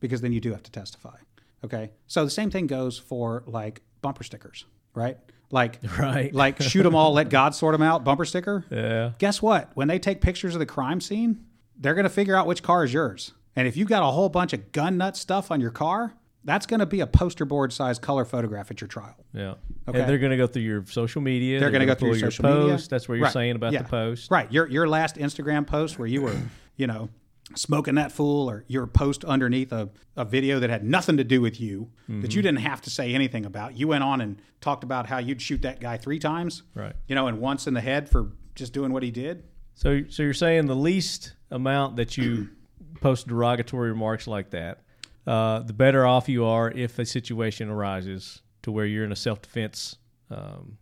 [0.00, 1.16] Because then you do have to testify.
[1.64, 1.90] Okay?
[2.06, 5.18] So the same thing goes for like bumper stickers, right?
[5.50, 6.32] Like Right.
[6.34, 8.64] like shoot them all, let God sort them out bumper sticker.
[8.70, 9.12] Yeah.
[9.18, 9.70] Guess what?
[9.74, 11.44] When they take pictures of the crime scene,
[11.76, 13.32] they're going to figure out which car is yours.
[13.56, 16.14] And if you've got a whole bunch of gun nut stuff on your car,
[16.46, 19.16] that's going to be a poster board size color photograph at your trial.
[19.32, 19.54] Yeah.
[19.88, 20.00] Okay.
[20.00, 21.58] And they're going to go through your social media.
[21.60, 22.72] They're going to go through your your social media.
[22.74, 22.90] post.
[22.90, 23.32] That's what you're Right.
[23.32, 23.82] saying about Yeah.
[23.82, 24.30] the post.
[24.30, 24.50] Right.
[24.52, 26.36] Your your last Instagram post where you were,
[26.76, 27.08] you know,
[27.54, 31.40] smoking that fool, or your post underneath a, a video that had nothing to do
[31.40, 32.22] with you, Mm-hmm.
[32.22, 33.76] that you didn't have to say anything about.
[33.78, 36.62] You went on and talked about how you'd shoot that guy three times.
[36.74, 36.94] Right.
[37.08, 39.44] You know, and once in the head for just doing what he did.
[39.74, 42.48] So, so you're saying the least amount that you
[43.00, 44.80] post derogatory remarks like that,
[45.26, 49.16] uh, the better off you are if a situation arises to where you're in a
[49.16, 49.96] self defense.
[50.30, 50.78] Um,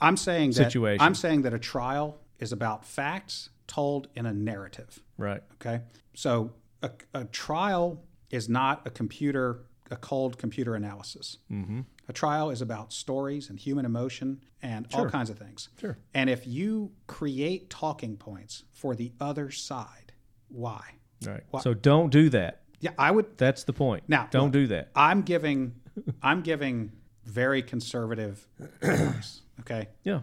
[0.00, 1.00] I'm saying that Situation.
[1.04, 5.00] I'm saying that a trial is about facts told in a narrative.
[5.16, 5.42] right.
[5.54, 5.80] Okay.
[6.14, 6.52] So
[6.82, 9.60] a, a trial is not a computer,
[9.90, 11.38] a cold computer analysis.
[11.50, 11.80] Mm-hmm.
[12.08, 15.68] A trial is about stories and human emotion and all kinds of things.
[15.80, 15.96] Sure.
[16.12, 20.12] And if you create talking points for the other side,
[20.48, 20.82] why?
[21.24, 21.44] Right.
[21.52, 22.62] Wha- So don't do that.
[22.80, 23.38] Yeah, I would.
[23.38, 24.02] That's the point.
[24.08, 24.88] Now, don't look, do that.
[24.96, 25.74] I'm giving,
[26.22, 26.92] I'm giving
[27.24, 28.48] very conservative
[28.82, 29.42] advice.
[29.60, 29.88] Okay.
[30.02, 30.20] Yeah.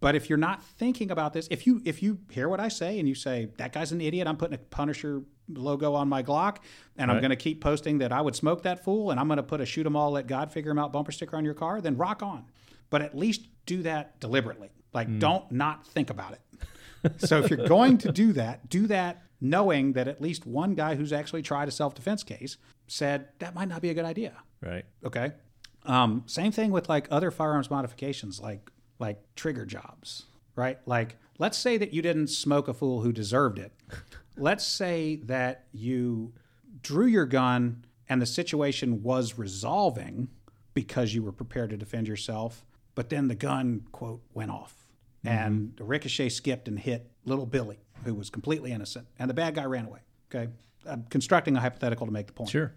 [0.00, 2.98] But if you're not thinking about this, if you if you hear what I say
[2.98, 6.58] and you say that guy's an idiot, I'm putting a Punisher logo on my Glock,
[6.96, 9.36] and I'm going to keep posting that I would smoke that fool, and I'm going
[9.36, 11.54] to put a shoot 'em all, let God figure 'em out bumper sticker on your
[11.54, 12.44] car, then rock on.
[12.88, 14.70] But at least do that deliberately.
[14.92, 17.20] Like, don't not think about it.
[17.20, 20.94] so if you're going to do that, do that knowing that at least one guy
[20.94, 24.32] who's actually tried a self defense case said that might not be a good idea.
[24.60, 24.84] Right.
[25.04, 25.32] Okay.
[25.84, 28.70] Um, same thing with like other firearms modifications, like
[29.00, 30.78] like trigger jobs, right?
[30.86, 33.72] Like let's say that you didn't smoke a fool who deserved it.
[34.36, 36.32] let's say that you
[36.82, 40.28] drew your gun and the situation was resolving
[40.74, 44.74] because you were prepared to defend yourself, but then the gun quote went off
[45.24, 45.36] mm-hmm.
[45.36, 49.54] and the ricochet skipped and hit little Billy, who was completely innocent, and the bad
[49.54, 50.00] guy ran away.
[50.32, 50.50] Okay.
[50.86, 52.72] I'm constructing a hypothetical to make the point Sure.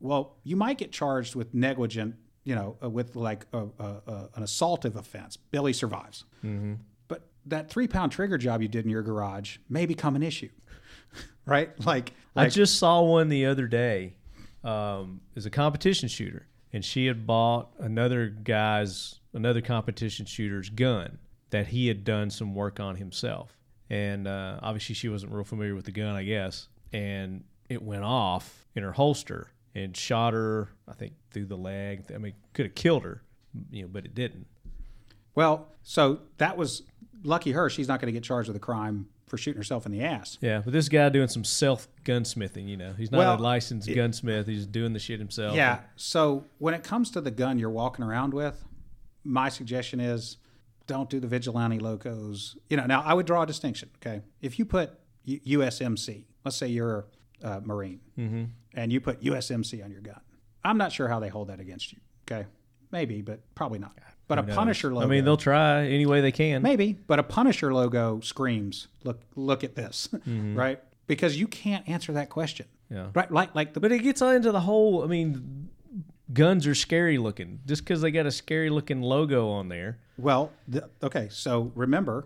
[0.00, 4.28] well, you might get charged with negligent, you know, uh, with like a, a, a,
[4.36, 5.36] an assaultive offense.
[5.36, 6.24] Billy survives.
[7.08, 10.50] But that three pound trigger job you did in your garage may become an issue,
[11.46, 11.70] right?
[11.84, 14.14] Like, I just saw one the other day.
[14.62, 21.18] Um, is a competition shooter, and she had bought another guy's, another competition shooter's gun
[21.50, 23.58] that he had done some work on himself.
[23.90, 26.68] And uh, obviously, she wasn't real familiar with the gun, I guess.
[26.94, 32.04] And it went off in her holster and shot her, I think, through the leg.
[32.14, 33.22] I mean, could have killed her,
[33.70, 34.46] you know, but it didn't.
[35.34, 36.82] well, so that was
[37.22, 37.68] lucky her.
[37.70, 40.38] She's not going to get charged with a crime for shooting herself in the ass.
[40.40, 42.92] Yeah, but this guy doing some self gunsmithing, you know.
[42.96, 44.46] He's not Well, a licensed gunsmith.
[44.46, 45.56] He's doing the shit himself.
[45.56, 45.80] Yeah.
[45.96, 48.64] So when it comes to the gun you're walking around with,
[49.24, 50.36] my suggestion is
[50.86, 52.56] don't do the vigilante locos.
[52.68, 53.88] You know, now I would draw a distinction.
[53.96, 54.92] Okay, if you put
[55.24, 57.06] U- USMC, let's say you're
[57.42, 58.44] a uh, Marine, Mm-hmm.
[58.74, 60.20] And you put USMC on your gun,
[60.64, 61.98] I'm not sure how they hold that against you.
[62.30, 62.46] Okay,
[62.90, 63.92] maybe, but probably not.
[64.26, 64.56] But a knows?
[64.56, 65.06] Punisher logo.
[65.06, 66.62] I mean, they'll try any way they can.
[66.62, 70.56] Maybe, but a Punisher logo screams, "Look, look at this," Mm-hmm.
[70.56, 70.80] right?
[71.06, 73.08] Because you can't answer that question, Yeah.
[73.14, 73.30] right?
[73.30, 75.04] Like, like the But it gets into the whole.
[75.04, 75.68] I mean,
[76.32, 77.60] guns are scary looking.
[77.66, 79.98] Just because they got a scary looking logo on there.
[80.16, 81.28] well, the, okay.
[81.30, 82.24] So remember,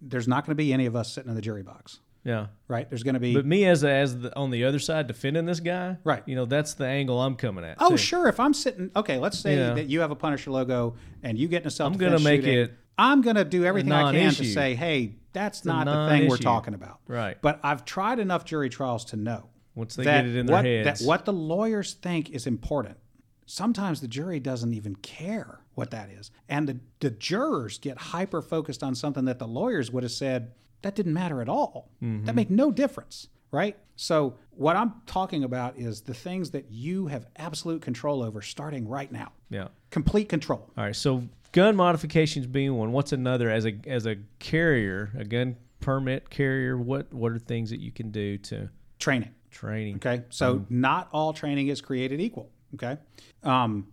[0.00, 2.48] there's not going to be any of us sitting in the jury box, Yeah.
[2.68, 2.88] right?
[2.90, 3.34] There's going to be.
[3.34, 6.22] But me as a, as the, on the other side defending this guy, Right.
[6.26, 7.76] You know, that's the angle I'm coming at.
[7.80, 7.96] oh, too.
[7.96, 8.26] sure.
[8.28, 9.74] If I'm sitting, okay, let's say Yeah.
[9.74, 11.92] that you have a Punisher logo and you get in a self.
[11.92, 15.64] I'm gonna make it I'm going to do everything I can to say, hey, that's
[15.64, 17.00] not the thing we're talking about.
[17.06, 17.36] Right.
[17.40, 20.64] But I've tried enough jury trials to know Once they get it in their what,
[20.64, 21.00] heads.
[21.00, 22.96] that what the lawyers think is important.
[23.44, 26.30] Sometimes the jury doesn't even care what that is.
[26.48, 30.52] And the, the jurors get hyper focused on something that the lawyers would have said
[30.86, 31.90] that didn't matter at all.
[32.00, 32.26] Mm-hmm.
[32.26, 33.76] That made no difference, right?
[33.96, 38.86] So, what I'm talking about is the things that you have absolute control over starting
[38.88, 39.32] right now.
[39.50, 39.68] Yeah.
[39.90, 40.70] Complete control.
[40.78, 40.94] All right.
[40.94, 42.92] So gun modifications being one.
[42.92, 46.78] What's another as a as a carrier, a gun permit carrier?
[46.78, 48.70] What what are things that you can do to
[49.00, 49.34] Training.
[49.50, 49.96] training?
[49.96, 50.22] Okay.
[50.30, 52.48] So not all training is created equal.
[52.74, 52.96] Okay.
[53.42, 53.88] Um,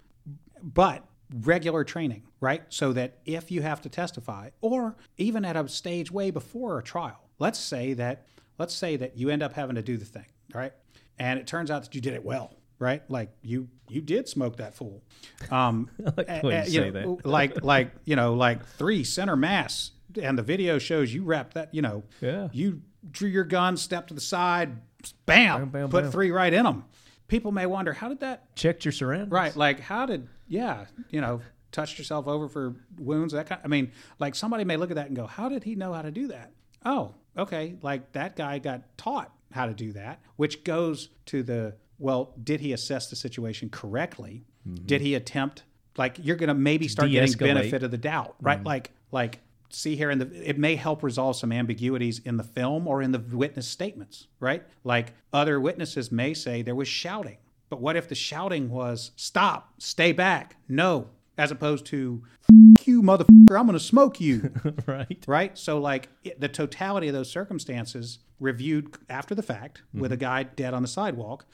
[0.62, 1.04] but
[1.42, 2.62] regular training, right?
[2.70, 6.84] So that if you have to testify, or even at a stage way before a
[6.84, 8.28] trial, let's say that
[8.60, 10.74] let's say that you end up having to do the thing, right?
[11.18, 13.02] And it turns out that you did it well, right?
[13.10, 15.02] Like you you did smoke that fool.
[15.50, 17.26] Um, like a- a- you know, that.
[17.26, 19.92] like like you know like three center mass,
[20.22, 21.74] and the video shows you wrapped that.
[21.74, 22.50] You know, Yeah.
[22.52, 24.82] you drew your gun, stepped to the side,
[25.26, 26.12] bam, Bam, bam, put bam.
[26.12, 26.84] three right in them.
[27.30, 29.32] People may wonder how did that Checked your surroundings.
[29.32, 29.56] right?
[29.56, 31.42] Like how did yeah, you know,
[31.74, 33.60] touched yourself over for wounds that kind.
[33.64, 36.02] I mean, like somebody may look at that and go, how did he know how
[36.02, 36.52] to do that?
[36.86, 41.76] Oh, okay, like that guy got taught how to do that, which goes to the
[42.00, 44.46] well, did he assess the situation correctly?
[44.86, 45.64] Did he attempt
[45.98, 47.40] like you're going to maybe start getting Mm-hmm.
[47.40, 47.54] De-escalate.
[47.56, 48.64] benefit of the doubt, right?
[48.64, 52.88] Like like see here in the it may help resolve some ambiguities in the film
[52.88, 54.64] or in the witness statements, right?
[54.84, 57.38] Like other witnesses may say there was shouting.
[57.70, 63.02] But what if the shouting was stop, stay back, no, as opposed to "F- you
[63.02, 64.52] motherfucker, I'm going to smoke you,
[64.86, 65.24] right.
[65.28, 65.58] right?
[65.58, 70.02] So like it, the totality of those circumstances reviewed after the fact mm-hmm.
[70.02, 71.46] with a guy dead on the sidewalk,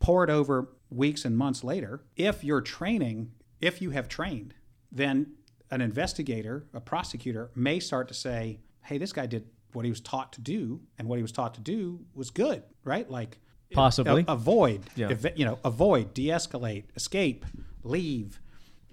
[0.00, 2.02] poured over weeks and months later.
[2.16, 4.54] If you're training, if you have trained,
[4.90, 5.34] then
[5.70, 10.00] an investigator, a prosecutor may start to say, "Hey, this guy did what he was
[10.00, 13.08] taught to do, and what he was taught to do was good, right?
[13.10, 13.38] Like
[13.72, 14.24] Possibly.
[14.26, 15.10] a- avoid, Yeah.
[15.10, 17.44] ev- you know, avoid, de-escalate, escape,
[17.82, 18.40] leave.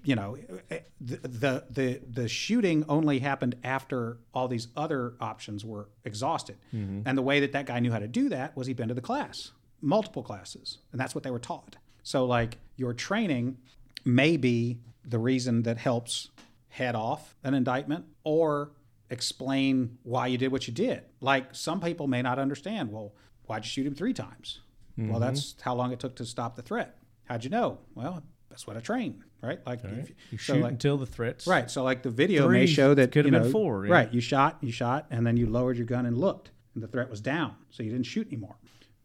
[0.06, 0.36] You know,
[0.70, 6.56] eh, the, the the the shooting only happened after all these other options were exhausted,
[6.72, 7.00] mm-hmm.
[7.04, 8.94] and the way that that guy knew how to do that was he'd been to
[8.94, 9.50] the class,
[9.80, 11.76] multiple classes, and that's what they were taught.
[12.04, 13.56] So, like your training
[14.04, 16.30] may be the reason that helps
[16.68, 18.70] head off an indictment or
[19.10, 21.02] explain why you did what you did.
[21.20, 22.92] Like some people may not understand.
[22.92, 23.12] Well,
[23.46, 24.60] why'd you shoot him three times?
[24.96, 25.20] Well, mm-hmm.
[25.20, 26.96] that's how long it took to stop the threat.
[27.24, 27.78] How'd you know?
[27.94, 28.22] Well,
[28.56, 29.60] that's what I train, right?
[29.66, 31.46] Like, if- You so shoot like- until the threats.
[31.46, 31.70] right.
[31.70, 33.92] So like the video may Three show that could have you been know, four, yeah.
[33.92, 34.14] Right.
[34.14, 37.10] You shot, you shot, and then you lowered your gun and looked, and the threat
[37.10, 38.56] was down, so you didn't shoot anymore.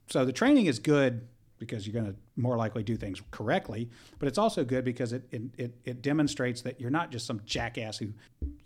[0.10, 1.28] So the training is good
[1.62, 3.88] because you're going to more likely do things correctly,
[4.20, 8.00] but it's also good because it, it it demonstrates that you're not just some jackass
[8.00, 8.08] who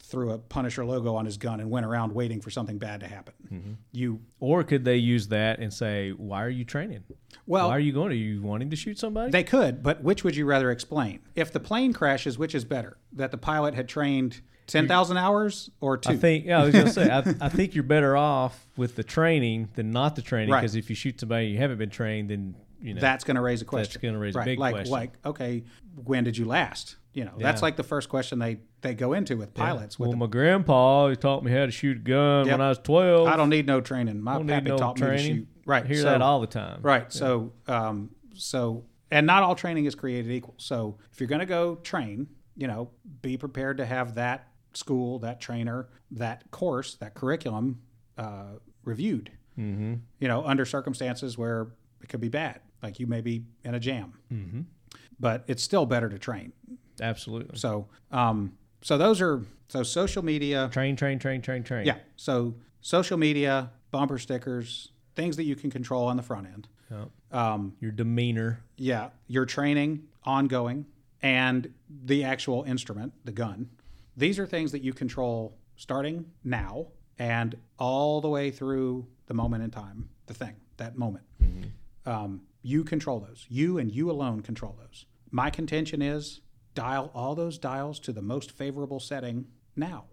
[0.02, 3.08] threw a Punisher logo on his gun and went around waiting for something bad to
[3.08, 3.34] happen.
[3.52, 3.72] Mm-hmm.
[3.92, 7.04] You Or could they use that and say, "Why are you training?
[7.46, 8.12] Well- why are you going?
[8.12, 11.20] Are you wanting to shoot somebody?" They could, but which would you rather explain?
[11.36, 12.98] If the plane crashes, which is better?
[13.12, 16.10] That the pilot had trained 10,000 hours or two?
[16.10, 16.46] I think.
[16.46, 17.10] Yeah, I was gonna say.
[17.10, 20.62] I, I think you're better off with the training than not the training Right.
[20.62, 23.42] because if you shoot somebody you haven't been trained, then you know that's going to
[23.42, 23.94] raise a question.
[23.94, 24.92] That's gonna raise a big like, question.
[24.92, 25.64] Like, okay,
[25.96, 26.98] when did you last?
[27.14, 29.98] You know, that's like the first question they they go into with pilots.
[29.98, 32.54] With well, my grandpa he taught me how to shoot a gun Yep.
[32.54, 33.28] when I was twelve.
[33.28, 34.22] I don't need no training.
[34.22, 35.48] My don't pappy no taught me to shoot.
[35.66, 35.84] Right.
[35.84, 36.82] I hear so- that all the time.
[36.82, 37.12] Right.
[37.12, 40.56] So, um, so, and not all training is created equal.
[40.58, 45.20] So, if you're going to go train, you know, be prepared to have that school,
[45.20, 47.82] that trainer, that course, that curriculum
[48.18, 49.32] uh, reviewed.
[49.58, 49.96] Mm-hmm.
[50.20, 51.70] You know, under circumstances where
[52.06, 54.14] it could be bad, like you may be in a jam.
[54.32, 54.62] Mm-hmm.
[55.20, 56.54] But it's still better to train.
[57.02, 57.58] Absolutely.
[57.58, 60.70] So, um, so those are so social media.
[60.72, 61.88] Train, train, train, train, train.
[61.88, 61.98] Yeah.
[62.16, 66.68] So social media, bumper stickers, things that you can control on the front end.
[66.92, 67.10] Yep.
[67.32, 68.62] Um, Your demeanor.
[68.78, 70.86] yeah, your training ongoing
[71.24, 73.68] and the actual instrument, the gun.
[74.16, 76.88] These are things that you control starting now
[77.18, 81.26] and all the way through the moment in time, the thing, that moment.
[82.06, 83.46] Um, you control those.
[83.50, 85.06] You and you alone control those.
[85.32, 86.42] My contention is
[86.74, 89.46] dial all those dials to the most favorable setting
[89.76, 90.06] now.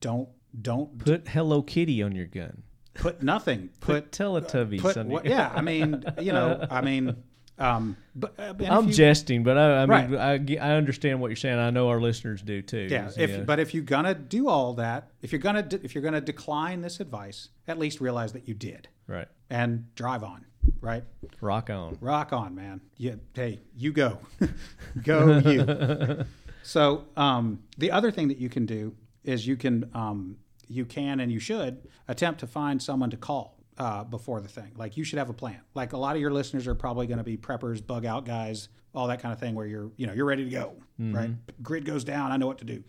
[0.00, 0.28] Don't
[0.62, 2.62] don't Put Hello Kitty on your gun.
[2.94, 3.70] put nothing.
[3.80, 5.52] Put Put Teletubbies put on your yeah.
[5.54, 7.22] I mean, you know, I mean,
[7.58, 10.58] um, but uh, I'm you- jesting, but I, I mean, Right.
[10.60, 11.58] I, I understand what you're saying.
[11.58, 12.88] I know our listeners do too.
[12.90, 16.02] Yeah, if, but if you're gonna do all that, if you're gonna de- if you're
[16.04, 20.46] gonna decline this advice, at least realize that you did right, and drive on.
[20.80, 21.04] Right,
[21.40, 21.98] rock on.
[22.00, 22.80] rock on, man.
[22.96, 24.18] Yeah, hey, you go,
[25.02, 26.24] go you.
[26.62, 28.94] so um, the other thing that you can do
[29.24, 30.36] is you can um,
[30.68, 33.54] you can and you should attempt to find someone to call.
[33.78, 35.60] Uh, before the thing, like you should have a plan.
[35.72, 38.68] Like a lot of your listeners are probably going to be preppers, bug out guys,
[38.92, 39.54] all that kind of thing.
[39.54, 41.30] Where you're, you know, you're ready to go, right?
[41.62, 42.82] Grid goes down, I know what to do.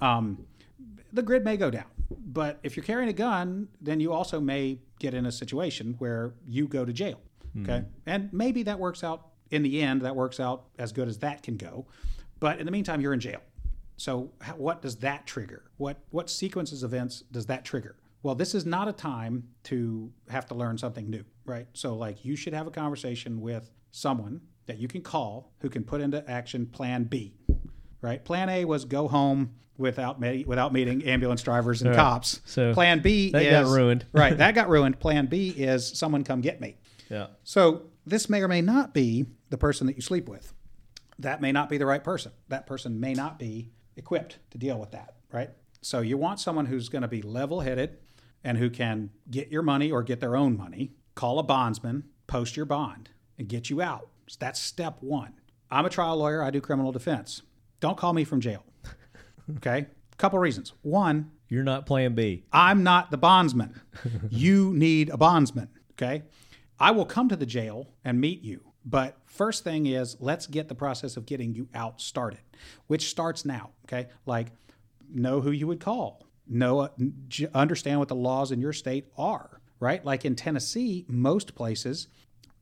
[0.00, 0.44] Um,
[1.12, 1.86] the grid may go down.
[2.10, 6.34] But if you're carrying a gun, then you also may get in a situation where
[6.46, 7.20] you go to jail.
[7.52, 7.62] Hmm.
[7.62, 7.84] Okay.
[8.06, 11.42] And maybe that works out in the end, that works out as good as that
[11.42, 11.86] can go.
[12.40, 13.40] But in the meantime, you're in jail.
[13.96, 15.70] So how, what does that trigger?
[15.76, 17.96] What what sequences events does that trigger?
[18.22, 21.66] Well, this is not a time to have to learn something new, right?
[21.72, 25.84] So like you should have a conversation with someone that you can call who can
[25.84, 27.34] put into action plan B.
[28.02, 28.22] Right?
[28.22, 31.96] Plan A was go home without me- without meeting ambulance drivers and Right.
[31.96, 32.40] cops.
[32.44, 34.04] So plan B that is got ruined.
[34.12, 35.00] right, that got ruined.
[35.00, 36.76] Plan B is someone come get me.
[37.08, 40.52] Yeah, So this may or may not be the person that you sleep with.
[41.18, 42.32] That may not be the right person.
[42.48, 45.50] That person may not be equipped to deal with that, right?
[45.82, 47.98] So you want someone who's going to be level-headed
[48.42, 52.56] and who can get your money or get their own money, call a bondsman, post
[52.56, 54.08] your bond, and get you out.
[54.26, 55.34] So that's step 1.
[55.70, 57.42] I'm a trial lawyer, I do criminal defense.
[57.82, 58.64] Don't call me from jail.
[59.56, 59.86] Okay?
[60.16, 60.72] Couple reasons.
[60.82, 62.44] One, you're not Plan B.
[62.52, 63.80] I'm not the bondsman.
[64.30, 65.68] you need a bondsman.
[65.94, 66.22] Okay.
[66.78, 68.62] I will come to the jail and meet you.
[68.84, 72.38] But first thing is, let's get the process of getting you out started,
[72.86, 73.70] which starts now.
[73.86, 74.08] Okay.
[74.26, 74.52] Like,
[75.12, 76.88] know who you would call, know, uh,
[77.52, 80.04] understand what the laws in your state are, right?
[80.04, 82.06] Like in Tennessee, most places,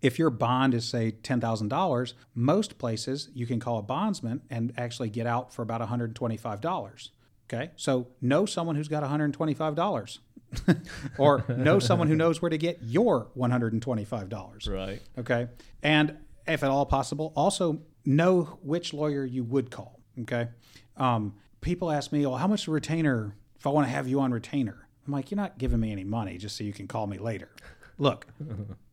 [0.02, 5.10] if your bond is say $10,000, most places you can call a bondsman and actually
[5.10, 7.10] get out for about $125.
[7.52, 7.70] Okay.
[7.76, 10.18] So know someone who's got $125
[11.18, 14.68] or know someone who knows where to get your $125.
[14.68, 15.02] Right.
[15.18, 15.48] Okay.
[15.82, 20.00] And if at all possible, also know which lawyer you would call.
[20.22, 20.48] Okay.
[20.96, 24.32] Um, people ask me, well, how much retainer if I want to have you on
[24.32, 24.88] retainer?
[25.06, 27.50] I'm like, you're not giving me any money just so you can call me later.
[27.98, 28.26] Look,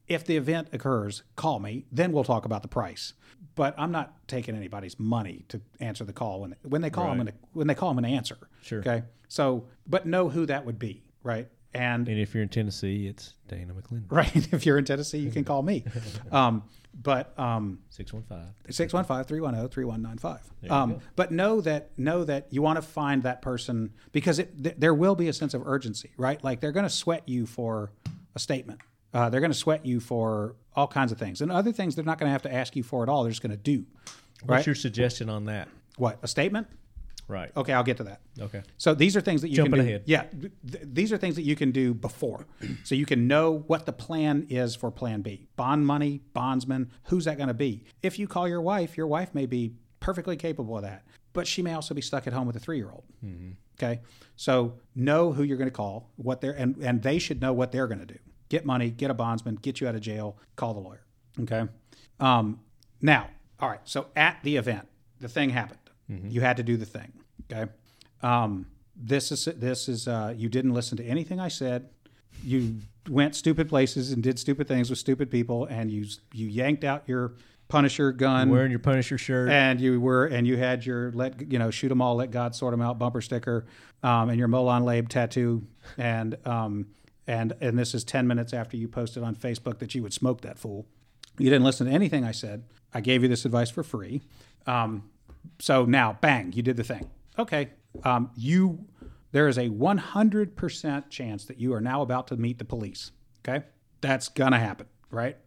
[0.07, 3.13] if the event occurs, call me, then we'll talk about the price.
[3.55, 7.17] But I'm not taking anybody's money to answer the call when when they call I'm
[7.17, 7.25] Right.
[7.27, 8.37] gonna when they call I'm gonna answer.
[8.61, 8.79] Sure.
[8.79, 9.03] Okay.
[9.27, 11.47] So, but know who that would be, right?
[11.73, 14.05] And And if you're in Tennessee, it's Dana McLendon.
[14.09, 15.83] right, if you're in Tennessee, you can call me.
[16.31, 16.63] Um,
[16.99, 18.47] but um, Six one five.
[18.69, 20.39] 615-310-3195.
[20.69, 24.75] Um, but know that know that you want to find that person because it, th-
[24.77, 26.43] there will be a sense of urgency, right?
[26.43, 27.91] Like they're going to sweat you for
[28.35, 28.79] a statement.
[29.13, 32.05] Uh, they're going to sweat you for all kinds of things, and other things they're
[32.05, 33.23] not going to have to ask you for at all.
[33.23, 33.85] They're just going to do.
[34.45, 35.67] What's your suggestion on that?
[35.97, 36.67] What a statement?
[37.27, 37.51] Right.
[37.57, 38.21] Okay, I'll get to that.
[38.39, 38.61] Okay.
[38.77, 39.89] So these are things that you Jumping can do.
[39.89, 40.03] ahead.
[40.05, 42.45] Yeah, th- th- these are things that you can do before,
[42.83, 45.47] so you can know what the plan is for Plan B.
[45.57, 46.89] Bond money, bondsman.
[47.05, 47.83] Who's that going to be?
[48.01, 51.03] If you call your wife, your wife may be perfectly capable of that,
[51.33, 53.03] but she may also be stuck at home with a three-year-old.
[53.77, 53.99] Okay,
[54.37, 57.71] so know who you're going to call, what they're and and they should know what
[57.73, 58.19] they're going to do.
[58.49, 61.03] Get money, get a bondsman, get you out of jail, call the lawyer.
[61.41, 61.63] Okay.
[62.19, 62.59] Um,
[63.01, 63.29] now,
[63.59, 63.79] all right.
[63.83, 64.87] So at the event,
[65.19, 65.79] the thing happened.
[66.29, 67.11] You had to do the thing.
[67.51, 67.69] Okay.
[68.23, 71.89] Um, this is this is uh, you didn't listen to anything I said.
[72.43, 72.77] You
[73.09, 77.03] went stupid places and did stupid things with stupid people, and you you yanked out
[77.07, 77.33] your
[77.67, 79.49] Punisher gun Wearing your Punisher shirt.
[79.49, 82.55] and you were and you had your let you know shoot them all let god
[82.55, 83.65] sort them out bumper sticker
[84.03, 85.61] um, and your molon labe tattoo
[85.97, 86.85] and um,
[87.27, 90.41] and and this is 10 minutes after you posted on facebook that you would smoke
[90.41, 90.87] that fool.
[91.37, 92.63] You didn't listen to anything i said.
[92.93, 94.21] I gave you this advice for free.
[94.65, 95.09] Um,
[95.59, 97.09] so now bang you did the thing.
[97.37, 97.69] Okay
[98.03, 98.85] um, you
[99.33, 103.11] there is a 100% chance that you are now about to meet the police.
[103.41, 103.65] Okay?
[104.01, 105.37] That's gonna happen right?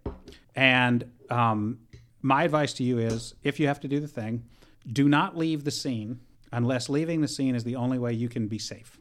[0.54, 1.80] And um,
[2.22, 4.44] my advice to you is if you have to do the thing,
[4.90, 6.20] do not leave the scene
[6.52, 8.98] unless leaving the scene is the only way you can be safe.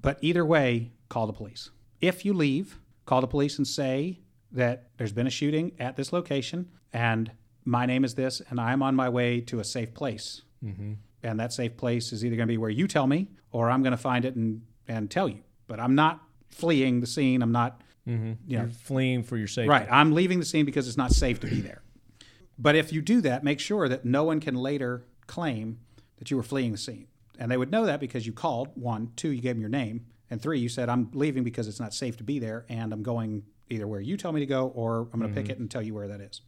[0.00, 1.70] But either way, call the police.
[2.00, 4.20] If you leave, call the police and say
[4.52, 7.32] that there's been a shooting at this location and
[7.64, 10.42] my name is this and I'm on my way to a safe place.
[10.64, 10.94] Mm-hmm.
[11.22, 13.82] And that safe place is either going to be where you tell me or I'm
[13.82, 15.40] going to find it and, and tell you.
[15.66, 17.42] But I'm not fleeing the scene.
[17.42, 19.68] I'm not, you know, You're fleeing for your safety.
[19.68, 19.88] Right.
[19.90, 21.82] I'm leaving the scene because it's not safe to be there.
[22.58, 25.78] But if you do that, make sure that no one can later claim
[26.18, 27.08] that you were fleeing the scene.
[27.38, 30.06] And they would know that because you called, one, two, you gave them your name,
[30.30, 33.02] and three, you said, I'm leaving because it's not safe to be there, and I'm
[33.02, 35.70] going either where you tell me to go or I'm going to pick it and
[35.70, 36.40] tell you where that is.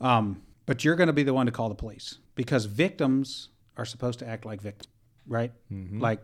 [0.00, 3.84] Um, but you're going to be the one to call the police because victims are
[3.84, 4.92] supposed to act like victims,
[5.26, 5.52] right?
[6.00, 6.20] Like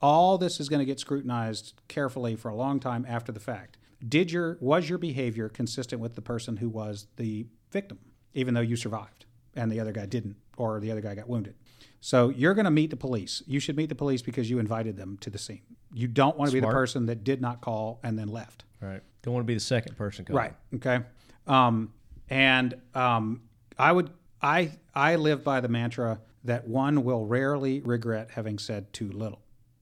[0.00, 3.78] all this is going to get scrutinized carefully for a long time after the fact.
[4.06, 7.98] Did your was your behavior consistent with the person who was the victim,
[8.34, 11.54] even though you survived and the other guy didn't, or the other guy got wounded?
[12.00, 13.42] So you're going to meet the police.
[13.46, 15.62] You should meet the police because you invited them to the scene.
[15.92, 16.74] You don't want to be the Smart.
[16.74, 18.64] person that did not call and then left.
[18.80, 19.00] Right.
[19.22, 20.26] Don't want to be the second person.
[20.28, 20.52] Right.
[20.74, 21.00] Okay.
[21.46, 21.92] Um,
[22.28, 23.42] and um,
[23.78, 24.10] I would
[24.42, 29.40] I I live by the mantra that one will rarely regret having said too little.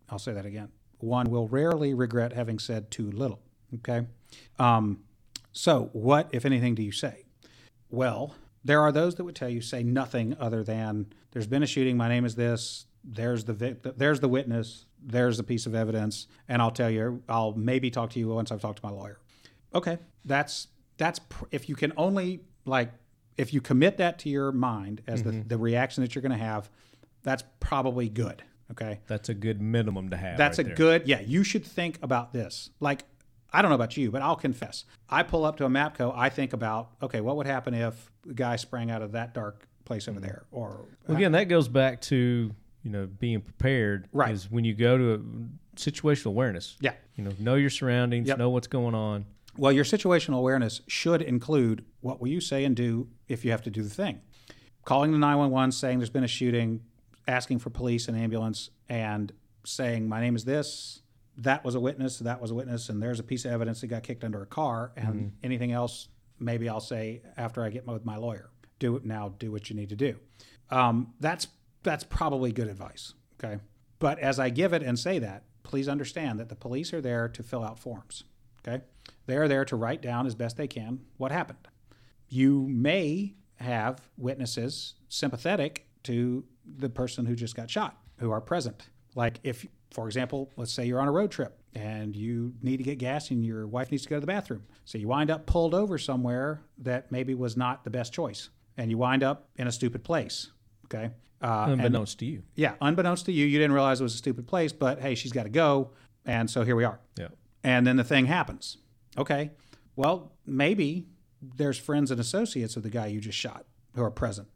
[0.09, 0.69] I'll say that again.
[0.99, 3.41] One will rarely regret having said too little.
[3.77, 4.07] Okay.
[4.59, 5.01] Um,
[5.51, 7.25] so what, if anything, do you say?
[7.91, 8.35] Well,
[8.65, 11.97] there are those that would tell you say nothing other than there's been a shooting.
[11.97, 12.87] My name is this.
[13.05, 14.87] There's the vic- there's the witness.
[15.05, 17.23] There's a piece of evidence, and I'll tell you.
[17.29, 19.19] I'll maybe talk to you once I've talked to my lawyer.
[19.75, 20.69] Okay, that's
[20.99, 22.93] that's pr- if you can only like
[23.37, 25.49] if you commit that to your mind as the, mm-hmm.
[25.49, 26.71] the reaction that you're going to have,
[27.23, 28.43] that's probably good.
[28.71, 30.39] Okay, That's a good minimum to have.
[30.39, 30.77] that's right a there.
[30.77, 32.71] good, yeah, you should think about this.
[32.81, 33.05] Like,
[33.53, 34.85] I don't know about you, but I'll confess.
[35.09, 38.35] I pull up to a MAPCO, I think about, okay, what would happen if the
[38.35, 40.27] guy sprang out of that dark place over mm-hmm.
[40.27, 40.45] there?
[40.51, 44.09] Or, Well, again, that goes back to you know being prepared.
[44.13, 44.33] Right.
[44.33, 45.21] Is when you go to a,
[45.77, 46.77] situational awareness.
[46.81, 46.95] yeah.
[47.17, 48.39] You know, know your surroundings, Yep.
[48.39, 49.27] know what's going on.
[49.57, 53.63] Well, your situational awareness should include what will you say and do if you have
[53.63, 54.21] to do the thing.
[54.85, 56.81] Calling the 911, saying there's been a shooting,
[57.29, 59.33] asking for police and ambulance, and
[59.65, 61.02] saying, My name is this,
[61.39, 63.87] that was a witness, that was a witness, and there's a piece of evidence that
[63.89, 68.05] got kicked under a car, and anything else, maybe I'll say after I get with
[68.05, 68.51] my lawyer.
[68.79, 70.17] Do it now, do what you need to do.
[70.71, 71.49] Um, that's,
[71.83, 73.15] that's probably good advice.
[73.43, 73.61] Okay.
[73.99, 77.29] But as I give it and say that, please understand that the police are there
[77.29, 78.25] to fill out forms.
[78.67, 78.83] Okay.
[79.27, 81.69] They are there to write down as best they can what happened.
[82.29, 88.89] You may have witnesses sympathetic to the person who just got shot who are present.
[89.15, 92.83] Like if, for example, let's say you're on a road trip and you need to
[92.83, 94.63] get gas and your wife needs to go to the bathroom.
[94.85, 98.91] So you wind up pulled over somewhere that maybe was not the best choice and
[98.91, 100.51] you wind up in a stupid place.
[100.87, 101.11] Okay.
[101.43, 102.43] Uh, and- Unbeknownst to you.
[102.55, 105.33] yeah, unbeknownst to you, you didn't realize it was a stupid place, but hey, she's
[105.33, 105.91] got to go.
[106.25, 107.01] And so here we are.
[107.19, 107.29] Yeah.
[107.65, 108.79] And then the thing happens.
[109.19, 109.51] Okay.
[109.97, 111.07] Well, maybe
[111.43, 114.49] there's friends and associates of the guy you just shot who are present.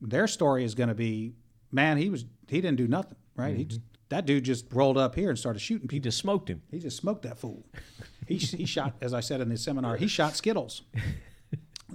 [0.00, 1.34] Their story is going to be,
[1.70, 3.56] man, he was he didn't do nothing, right?
[3.56, 3.80] He just,
[4.12, 6.62] that dude just rolled up here and started shooting He just smoked him.
[6.70, 7.66] He just smoked that fool.
[8.28, 10.82] he he shot, as I said in the seminar, he shot Skittles.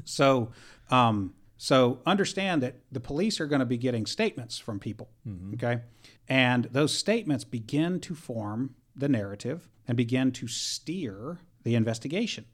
[0.06, 0.52] So,
[0.91, 5.10] um, so understand that the police are going to be getting statements from people,
[5.56, 5.81] okay,
[6.27, 12.45] and those statements begin to form the narrative and begin to steer the investigation.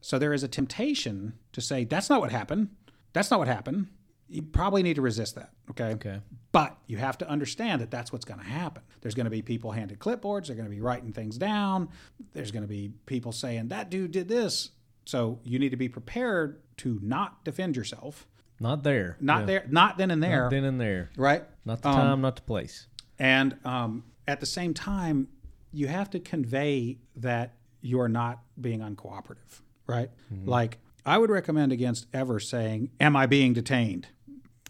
[0.00, 2.68] So there is a temptation to say that's not what happened.
[3.12, 3.88] That's not what happened.
[4.28, 5.90] You probably need to resist that, okay?
[5.92, 6.20] Okay.
[6.52, 8.82] But you have to understand that that's what's going to happen.
[9.02, 10.46] There's going to be people handed clipboards.
[10.46, 11.88] They're going to be writing things down.
[12.32, 14.70] There's going to be people saying, that dude did this.
[15.04, 18.26] So you need to be prepared to not defend yourself.
[18.60, 19.16] Not there.
[19.20, 19.46] Not Yeah.
[19.46, 20.42] there, not then and there.
[20.42, 21.10] Not then and there.
[21.16, 21.44] right?
[21.64, 22.86] Not the Um, time, not the place.
[23.18, 25.28] And um, at the same time,
[25.72, 30.10] you have to convey that you are not being uncooperative, right?
[30.44, 34.06] Like, I would recommend against ever saying, Am I being detained?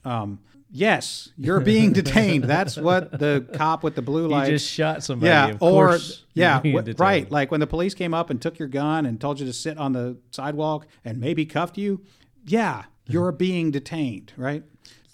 [0.05, 0.41] Um,
[0.71, 2.45] yes, you're being detained.
[2.45, 4.49] That's what the cop with the blue You light.
[4.49, 5.29] just shot somebody.
[5.29, 5.99] yeah, of or
[6.35, 7.31] yeah, wh- right.
[7.31, 9.79] Like when the police came up and took your gun and told you to sit
[9.79, 12.01] on the sidewalk and maybe cuffed you.
[12.45, 14.65] Yeah, you're being detained, right?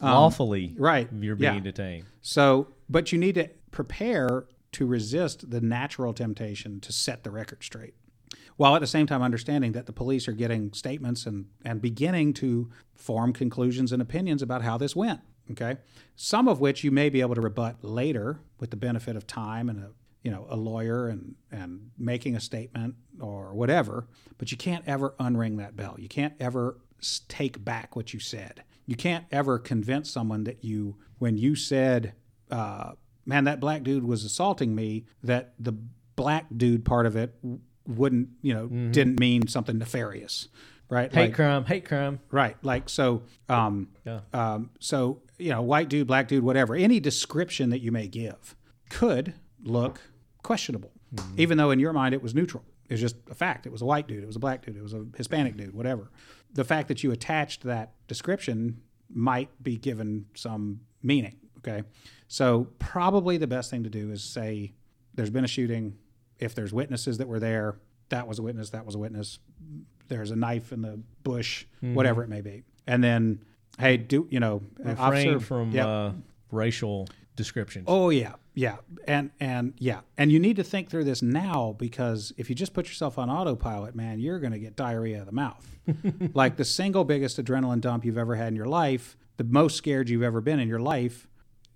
[0.01, 1.51] Lawfully, right, You're yeah.
[1.53, 2.05] being detained.
[2.23, 7.65] So, but you need to prepare to resist the natural temptation to set the record
[7.65, 7.95] straight.
[8.59, 12.35] While at the same time understanding that the police are getting statements and, and beginning
[12.35, 15.21] to form conclusions and opinions about how this went.
[15.53, 15.79] Okay.
[16.17, 19.71] Some of which you may be able to rebut later with the benefit of time
[19.71, 19.91] and a
[20.23, 24.07] you know a lawyer and and making a statement or whatever,
[24.37, 25.95] but you can't ever unring that bell.
[25.97, 26.81] You can't ever
[27.29, 28.65] take back what you said.
[28.85, 32.13] You can't ever convince someone that you when you said
[32.51, 32.93] uh,
[33.25, 35.75] man, that black dude was assaulting me, that the
[36.17, 37.35] black dude part of it
[37.89, 40.49] wouldn't you know didn't mean something nefarious,
[40.91, 41.13] right?
[41.13, 42.21] Hate Like- crime, hate crime.
[42.31, 42.57] Right.
[42.63, 44.21] Like so um Yeah.
[44.33, 48.57] um so you know, white dude, black dude, whatever, any description that you may give
[48.91, 50.01] could look
[50.43, 50.93] questionable.
[51.37, 52.65] Even though in your mind it was neutral.
[52.89, 53.67] It was just a fact.
[53.67, 55.75] It was a white dude, it was a black dude, it was a Hispanic dude,
[55.75, 56.11] whatever.
[56.55, 61.37] The fact that you attached that description might be given some meaning.
[61.59, 61.83] Okay.
[62.29, 64.73] So probably the best thing to do is say
[65.15, 65.97] there's been a shooting.
[66.39, 67.77] If there's witnesses that were there,
[68.11, 69.39] that was a witness, that was a witness
[70.09, 72.63] there's a knife in the bush, whatever it may be.
[72.87, 73.41] And then,
[73.79, 74.97] hey, do you know, Refrain
[75.35, 75.87] officer- from Yep.
[75.87, 76.11] uh,
[76.51, 77.07] racial
[77.37, 77.85] descriptions.
[77.87, 82.33] Oh yeah, yeah, and and yeah, and you need to think through this now because
[82.39, 85.33] if you just put yourself on autopilot, man, you're going to get diarrhea of the
[85.33, 85.77] mouth.
[86.35, 90.09] like the single biggest adrenaline dump you've ever had in your life, the most scared
[90.09, 91.29] you've ever been in your life,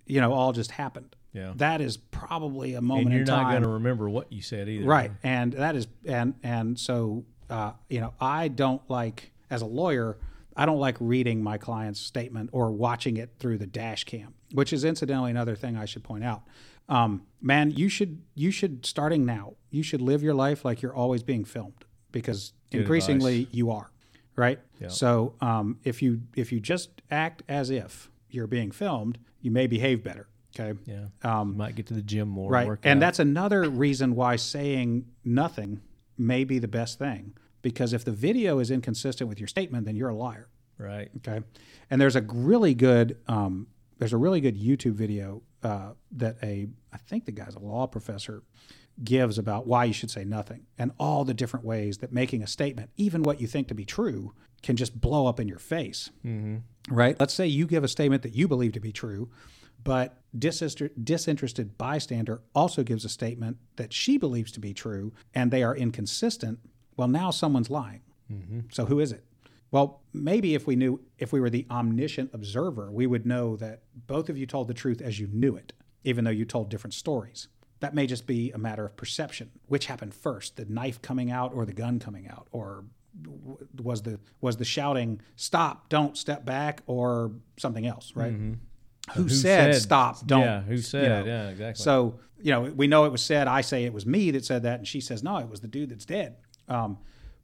[0.07, 1.15] you know, all just happened.
[1.33, 1.53] Yeah.
[1.55, 4.85] that is probably a moment and you're not going to remember what you said either.
[4.85, 5.11] Right.
[5.23, 10.17] And that is and and so uh, you know, I don't like as a lawyer,
[10.55, 14.73] I don't like reading my client's statement or watching it through the dash cam, which
[14.73, 16.43] is incidentally another thing I should point out.
[16.89, 20.95] Um, man, you should you should starting now, you should live your life like you're
[20.95, 23.89] always being filmed because increasingly you are.
[24.35, 24.59] Right?
[24.89, 29.67] So um, if you if you just act as if you're being filmed, you may
[29.67, 30.27] behave better.
[30.59, 30.77] Okay.
[30.85, 31.05] Yeah.
[31.23, 32.49] Um, you might get to the gym more.
[32.51, 32.67] Right.
[32.67, 33.07] Work And out.
[33.07, 35.81] that's another reason why saying nothing
[36.17, 37.33] may be the best thing.
[37.61, 40.49] Because if the video is inconsistent with your statement, then you're a liar.
[40.77, 41.09] right.
[41.17, 41.41] Okay.
[41.89, 43.67] And there's a really good um,
[43.99, 47.87] there's a really good YouTube video uh, that a I think the guy's a law
[47.87, 48.43] professor
[49.03, 52.47] gives about why you should say nothing and all the different ways that making a
[52.47, 56.11] statement, even what you think to be true, can just blow up in your face.
[56.89, 57.19] Right?
[57.19, 59.29] Let's say you give a statement that you believe to be true,
[59.83, 65.51] but disinter- disinterested bystander also gives a statement that she believes to be true, and
[65.51, 66.59] they are inconsistent.
[66.97, 68.01] Well, now someone's lying.
[68.31, 68.61] Mm-hmm.
[68.71, 69.23] So who is it?
[69.71, 73.81] Well, maybe if we knew, if we were the omniscient observer, we would know that
[74.05, 75.73] both of you told the truth as you knew it,
[76.03, 77.47] even though you told different stories.
[77.79, 79.49] That may just be a matter of perception.
[79.67, 82.85] Which happened first, the knife coming out or the gun coming out, or
[83.81, 88.31] was the was the shouting "stop, don't step back" or something else, right?
[88.33, 88.53] Mm-hmm.
[89.13, 90.41] Who, said, stop, don't?
[90.41, 90.61] Yeah.
[90.61, 91.03] Who said?
[91.03, 91.25] you know.
[91.25, 91.49] Yeah.
[91.49, 91.83] Exactly.
[91.83, 93.47] So, you know, we know it was said.
[93.47, 95.67] I say it was me that said that, and she says, no, it was the
[95.67, 96.37] dude that's dead.
[96.67, 96.97] Um,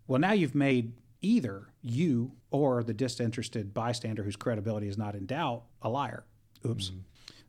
[0.08, 5.26] well, now you've made either you or the disinterested bystander whose credibility is not in
[5.26, 6.26] doubt a liar.
[6.66, 6.92] Oops.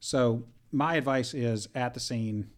[0.00, 2.48] So, my advice is at the scene,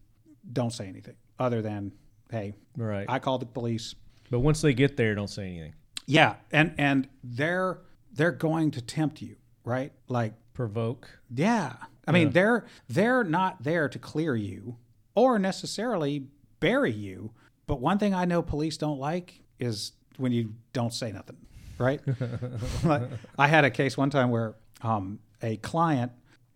[0.51, 1.91] don't say anything other than,
[2.29, 3.05] hey, right.
[3.09, 3.95] I called the police.
[4.29, 5.73] but once they get there, don't say anything.
[6.05, 7.79] Yeah, and and they're
[8.11, 9.91] they're going to tempt you, right?
[10.09, 11.19] Like Provoke.
[11.33, 11.73] Yeah.
[12.07, 14.77] I mean, they're they're not there to clear you
[15.15, 16.27] or necessarily
[16.59, 17.31] bury you.
[17.65, 21.37] But one thing I know police don't like is when you don't say nothing,
[21.77, 22.01] right?
[22.83, 23.03] like,
[23.37, 26.11] I had a case one time where um, a client,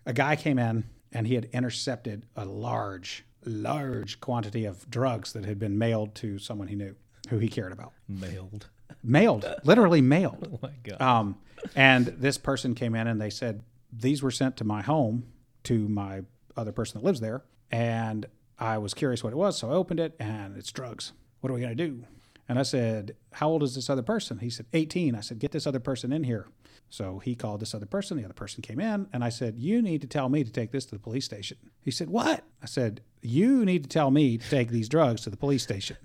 [0.05, 0.83] a guy came in
[1.13, 6.37] and he had intercepted a large, large quantity of drugs that had been mailed to
[6.39, 6.95] someone he knew,
[7.29, 7.93] who he cared about.
[8.07, 8.67] Mailed.
[9.03, 10.47] Mailed, literally mailed.
[10.53, 11.01] Oh my God.
[11.01, 11.37] Um,
[11.75, 13.61] and this person came in and they said
[13.91, 15.25] these were sent to my home
[15.63, 16.21] to my
[16.55, 18.25] other person that lives there, and
[18.59, 21.13] I was curious what it was, so I opened it and it's drugs.
[21.41, 22.03] What are we gonna do?
[22.49, 25.51] And I said, "How old is this other person?" He said, "18." I said, "Get
[25.51, 26.47] this other person in here."
[26.89, 28.17] So he called this other person.
[28.17, 30.71] The other person came in, and I said, "You need to tell me to take
[30.71, 34.37] this to the police station." He said, "What?" I said, "You need to tell me
[34.37, 35.97] to take these drugs to the police station."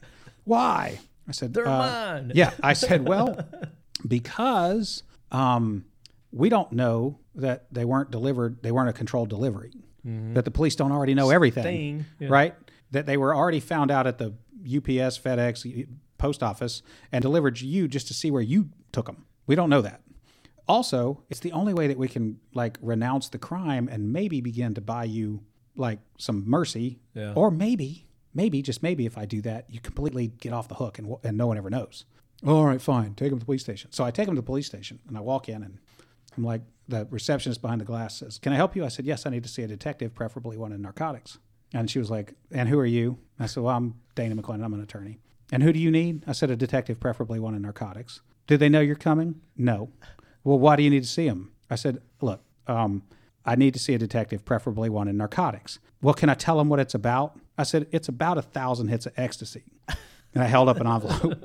[0.44, 0.98] Why?
[1.28, 2.32] I said, They're "Uh, mine.
[2.34, 3.38] Yeah, I said, "Well,
[4.06, 5.84] because um,
[6.32, 9.72] we don't know that they weren't delivered, they weren't a controlled delivery,
[10.06, 10.34] mm-hmm.
[10.34, 12.28] that the police don't already know everything, yeah.
[12.28, 12.54] right?
[12.90, 14.34] That they were already found out at the
[14.64, 15.86] UPS, FedEx,
[16.22, 19.26] post office and delivered to you just to see where you took them.
[19.48, 20.02] We don't know that.
[20.68, 24.72] Also, it's the only way that we can like renounce the crime and maybe begin
[24.74, 25.42] to buy you
[25.74, 27.32] like some mercy, Yeah.
[27.34, 31.00] or maybe, maybe just maybe if I do that, you completely get off the hook
[31.00, 32.04] and and no one ever knows.
[32.46, 33.14] All right, fine.
[33.14, 33.90] Take him to the police station.
[33.92, 35.78] So I take him to the police station and I walk in and
[36.36, 38.84] I'm like, the receptionist behind the glass says, Can I help you?
[38.84, 41.38] I said, Yes, I need to see a detective, preferably one in narcotics.
[41.72, 43.18] And she was like, And who are you?
[43.38, 44.64] I said, Well, I'm Dana McLendon.
[44.64, 45.18] I'm an attorney.
[45.50, 46.24] And who do you need?
[46.26, 48.20] I said, A detective, preferably one in narcotics.
[48.46, 49.40] Do they know you're coming?
[49.56, 49.90] No.
[50.44, 51.52] Well, why do you need to see him?
[51.70, 53.02] I said, Look, um,
[53.44, 55.78] I need to see a detective, preferably one in narcotics.
[56.00, 57.38] Well, can I tell him what it's about?
[57.56, 59.64] I said, It's about a thousand hits of ecstasy.
[60.34, 61.44] And I held up an envelope.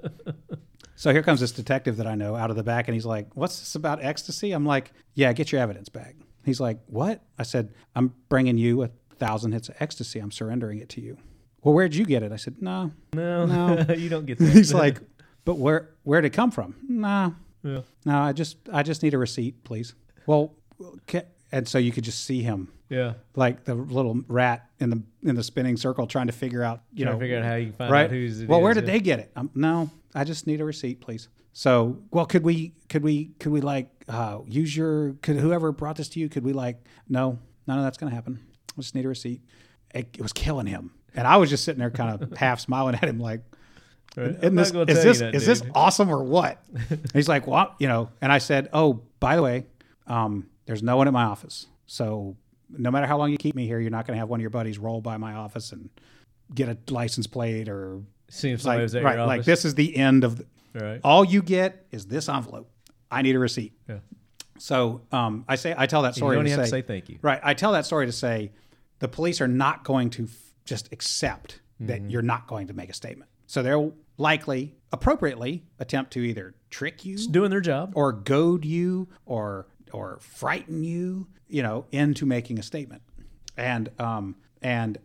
[0.98, 3.28] So here comes this detective that I know out of the back, and he's like,
[3.36, 4.52] What's this about ecstasy?
[4.52, 6.16] I'm like, Yeah, get your evidence back.
[6.44, 7.22] He's like, What?
[7.38, 10.20] I said, I'm bringing you a thousand hits of ecstasy.
[10.20, 11.18] I'm surrendering it to you.
[11.62, 12.32] well, where'd you get it?
[12.32, 12.92] I said, no.
[13.14, 13.94] No, No.
[13.94, 14.50] you don't get that.
[14.50, 15.00] He's like,
[15.46, 16.76] but where where'd it come from?
[16.90, 17.32] Nah,
[17.64, 17.82] Yeah.
[18.04, 18.18] no.
[18.18, 19.94] I just I just need a receipt, please.
[20.26, 20.56] Well,
[21.52, 23.14] and so you could just see him yeah.
[23.36, 27.06] like the little rat in the in the spinning circle trying to figure out you
[27.06, 28.94] Trying know to figure out how you find right out who's well where did yeah.
[28.94, 31.30] they get it um, no i just need a receipt please.
[31.54, 35.96] So well could we could we could we like uh, use your could whoever brought
[35.96, 38.40] this to you could we like no none of that's gonna happen.
[38.78, 39.42] I just need a receipt.
[39.94, 40.92] It, it was killing him.
[41.16, 43.42] And i was just sitting there kind of half smiling at him like
[44.16, 44.30] Right.
[44.30, 46.64] isn't I'm not this, is this that, is this awesome or what?
[46.90, 49.66] And he's like, well, you know, and I said, oh, by the way,
[50.08, 52.36] um, there's no one at my office, so
[52.70, 54.42] no matter how long you keep me here, you're not going to have one of
[54.42, 55.90] your buddies roll by my office and
[56.54, 59.76] get a license plate or See if somebody like was at right, like this is
[59.76, 60.38] the end of.
[60.38, 61.02] The, Right.
[61.04, 62.70] all you get is this envelope.
[63.10, 63.74] I need a receipt.
[63.90, 63.98] Yeah.
[64.60, 66.88] So um, I say I tell that You story don't to even say, have to
[66.88, 67.18] say thank you.
[67.22, 67.40] Right.
[67.44, 68.52] I tell that story to say
[69.00, 70.30] the police are not going to f-
[70.66, 72.10] just accept that Mm-hmm.
[72.10, 73.30] you're not going to make a statement.
[73.48, 77.94] So they'll likely, appropriately, attempt to either trick you Doing their job.
[77.96, 83.02] or goad you or or frighten you, you know, into making a statement.
[83.56, 84.98] And um and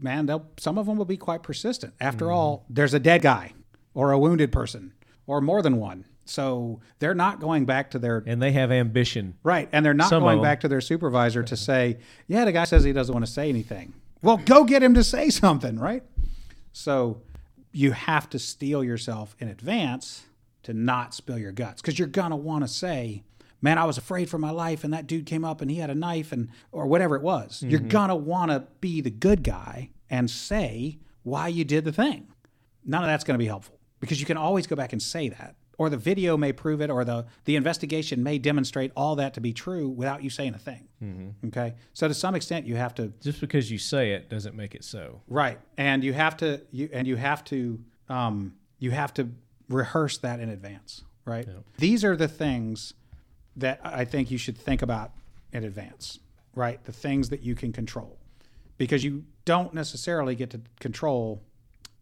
[0.00, 1.94] man, they'll some of them will be quite persistent.
[2.00, 2.34] After mm-hmm.
[2.34, 3.52] all, there's a dead guy
[3.94, 4.92] or a wounded person
[5.26, 6.04] or more than one.
[6.24, 9.34] So they're not going back to their and they have ambition.
[9.42, 9.68] Right.
[9.72, 12.84] And they're not Some going back to their supervisor to say, yeah, the guy says
[12.84, 13.94] he doesn't want to say anything.
[14.22, 16.02] Well, go get him to say something, right?
[16.72, 17.22] So
[17.72, 20.24] you have to steel yourself in advance
[20.64, 23.22] to not spill your guts because you're going to want to say,
[23.66, 25.90] man, I was afraid for my life and that dude came up and he had
[25.90, 27.64] a knife and or whatever it was.
[27.66, 31.90] You're going to want to be the good guy and say why you did the
[31.90, 32.28] thing.
[32.84, 35.56] None of that's to be helpful because you can always go back and say that.
[35.78, 39.40] Or the video may prove it or the the investigation may demonstrate all that to
[39.40, 41.34] be true without you saying a thing.
[41.48, 41.74] Okay?
[41.92, 44.84] So to some extent you have to Just because you say it doesn't make it
[44.84, 45.22] so.
[45.26, 45.58] right.
[45.76, 49.28] And you have to you and you have to um you have to
[49.68, 51.46] rehearse that in advance right?
[51.78, 52.94] These are the things
[53.56, 55.12] that i think you should think about
[55.52, 56.18] in advance
[56.54, 58.18] right the things that you can control
[58.78, 61.42] because you don't necessarily get to control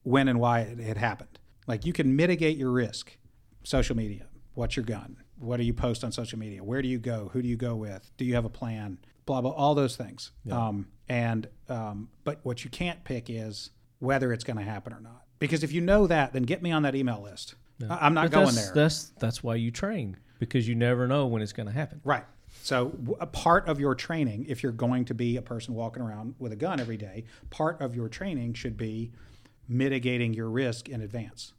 [0.02, 1.39] when and why it, it happened.
[1.66, 3.16] Like you can mitigate your risk.
[3.62, 4.26] Social media.
[4.55, 5.16] What's your gun?
[5.39, 6.62] What do you post on social media?
[6.62, 7.31] Where do you go?
[7.32, 8.10] Who do you go with?
[8.16, 8.98] Do you have a plan?
[9.26, 9.51] Blah blah.
[9.51, 10.32] All those things.
[10.51, 13.70] Um, and um, but what you can't pick is
[14.01, 15.22] whether it's going to happen or not.
[15.39, 17.55] Because if you know that, then get me on that email list.
[17.89, 18.74] I, I'm not But going that's, there.
[18.74, 22.01] That's that's why you train because you never know when it's going to happen.
[22.05, 22.24] Right.
[22.62, 26.35] So a part of your training, if you're going to be a person walking around
[26.39, 29.11] with a gun every day, part of your training should be
[29.69, 31.52] mitigating your risk in advance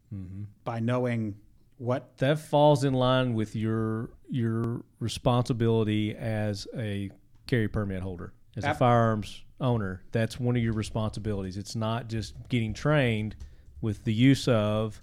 [0.63, 1.35] by knowing
[1.77, 2.17] what.
[2.17, 7.11] That falls in line with your your responsibility as a
[7.47, 10.01] carry permit holder, as a Ab- firearms owner.
[10.11, 11.57] That's one of your responsibilities.
[11.57, 13.35] It's not just getting trained
[13.81, 15.01] with the use of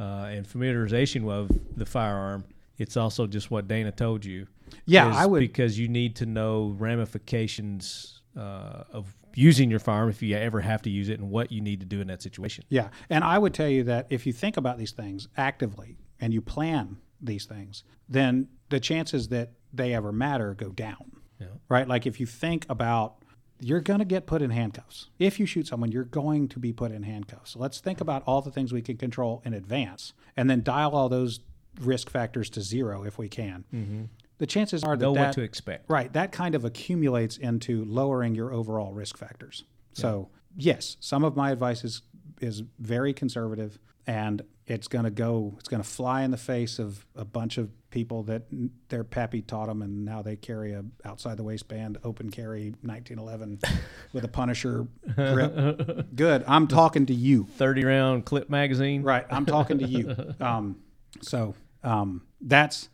[0.00, 2.44] uh, and familiarization of the firearm.
[2.78, 4.46] It's also just what Dana told you.
[4.86, 10.22] Yeah, I would- because you need to know ramifications uh, of using your firearm if
[10.22, 12.64] you ever have to use it and what you need to do in that situation.
[12.68, 12.88] Yeah.
[13.08, 16.40] And I would tell you that if you think about these things actively and you
[16.42, 21.12] plan these things, then the chances that they ever matter go down.
[21.40, 21.46] Yeah.
[21.68, 21.88] Right?
[21.88, 23.16] Like if you think about
[23.64, 25.08] you're going to get put in handcuffs.
[25.20, 27.52] If you shoot someone, you're going to be put in handcuffs.
[27.52, 30.96] So let's think about all the things we can control in advance and then dial
[30.96, 31.38] all those
[31.80, 34.08] risk factors to zero if we can.
[34.38, 35.88] The chances are that, Know that what to expect.
[35.88, 36.12] Right.
[36.12, 39.64] That kind of accumulates into lowering your overall risk factors.
[39.92, 42.02] So, yes, some of my advice is,
[42.40, 46.78] is very conservative and it's going to go, it's going to fly in the face
[46.78, 48.42] of a bunch of people that
[48.88, 53.60] their pappy taught them and now they carry a outside the waistband open carry 1911
[54.12, 56.08] with a Punisher grip.
[56.16, 56.42] Good.
[56.48, 57.44] I'm talking to you.
[57.44, 59.02] 30 round clip magazine.
[59.02, 59.26] Right.
[59.30, 60.16] I'm talking to you.
[60.40, 60.76] Um,
[61.20, 62.88] so um, that's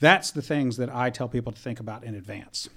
[0.00, 2.68] that's the things that I tell people to think about in advance.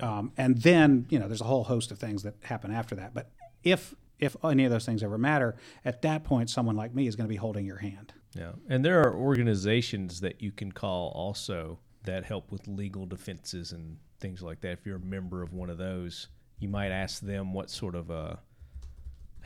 [0.00, 3.14] Um, and then you know there's a whole host of things that happen after that.
[3.14, 3.30] But
[3.62, 7.16] if if any of those things ever matter, at that point, someone like me is
[7.16, 8.12] going to be holding your hand.
[8.34, 8.52] Yeah.
[8.68, 13.96] And there are organizations that you can call also that help with legal defenses and
[14.20, 14.72] things like that.
[14.72, 16.28] If you're a member of one of those,
[16.58, 18.40] you might ask them what sort of a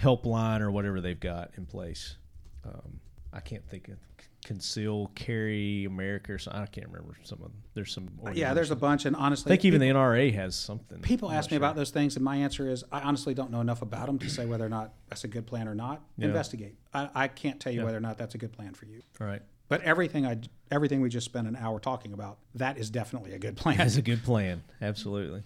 [0.01, 2.17] helpline or whatever they've got in place.
[2.65, 3.01] Um,
[3.33, 3.97] I can't think of
[4.45, 6.63] Conceal Carry America or something.
[6.63, 7.63] I can't remember some of them.
[7.75, 8.09] There's some.
[8.27, 11.01] Uh, yeah, there's a bunch, and honestly, I think even people, the NRA has something.
[11.01, 11.59] people I'm ask me sure.
[11.59, 14.29] about those things, and my answer is I honestly don't know enough about them to
[14.29, 16.03] say whether or not that's a good plan or not.
[16.19, 16.77] Investigate.
[16.93, 19.03] I, I can't tell you whether or not that's a good plan for you.
[19.21, 19.43] All right.
[19.69, 20.39] But everything I
[20.71, 23.79] everything we just spent an hour talking about, that is definitely a good plan.
[23.79, 24.63] That's a good plan.
[24.81, 25.43] Absolutely.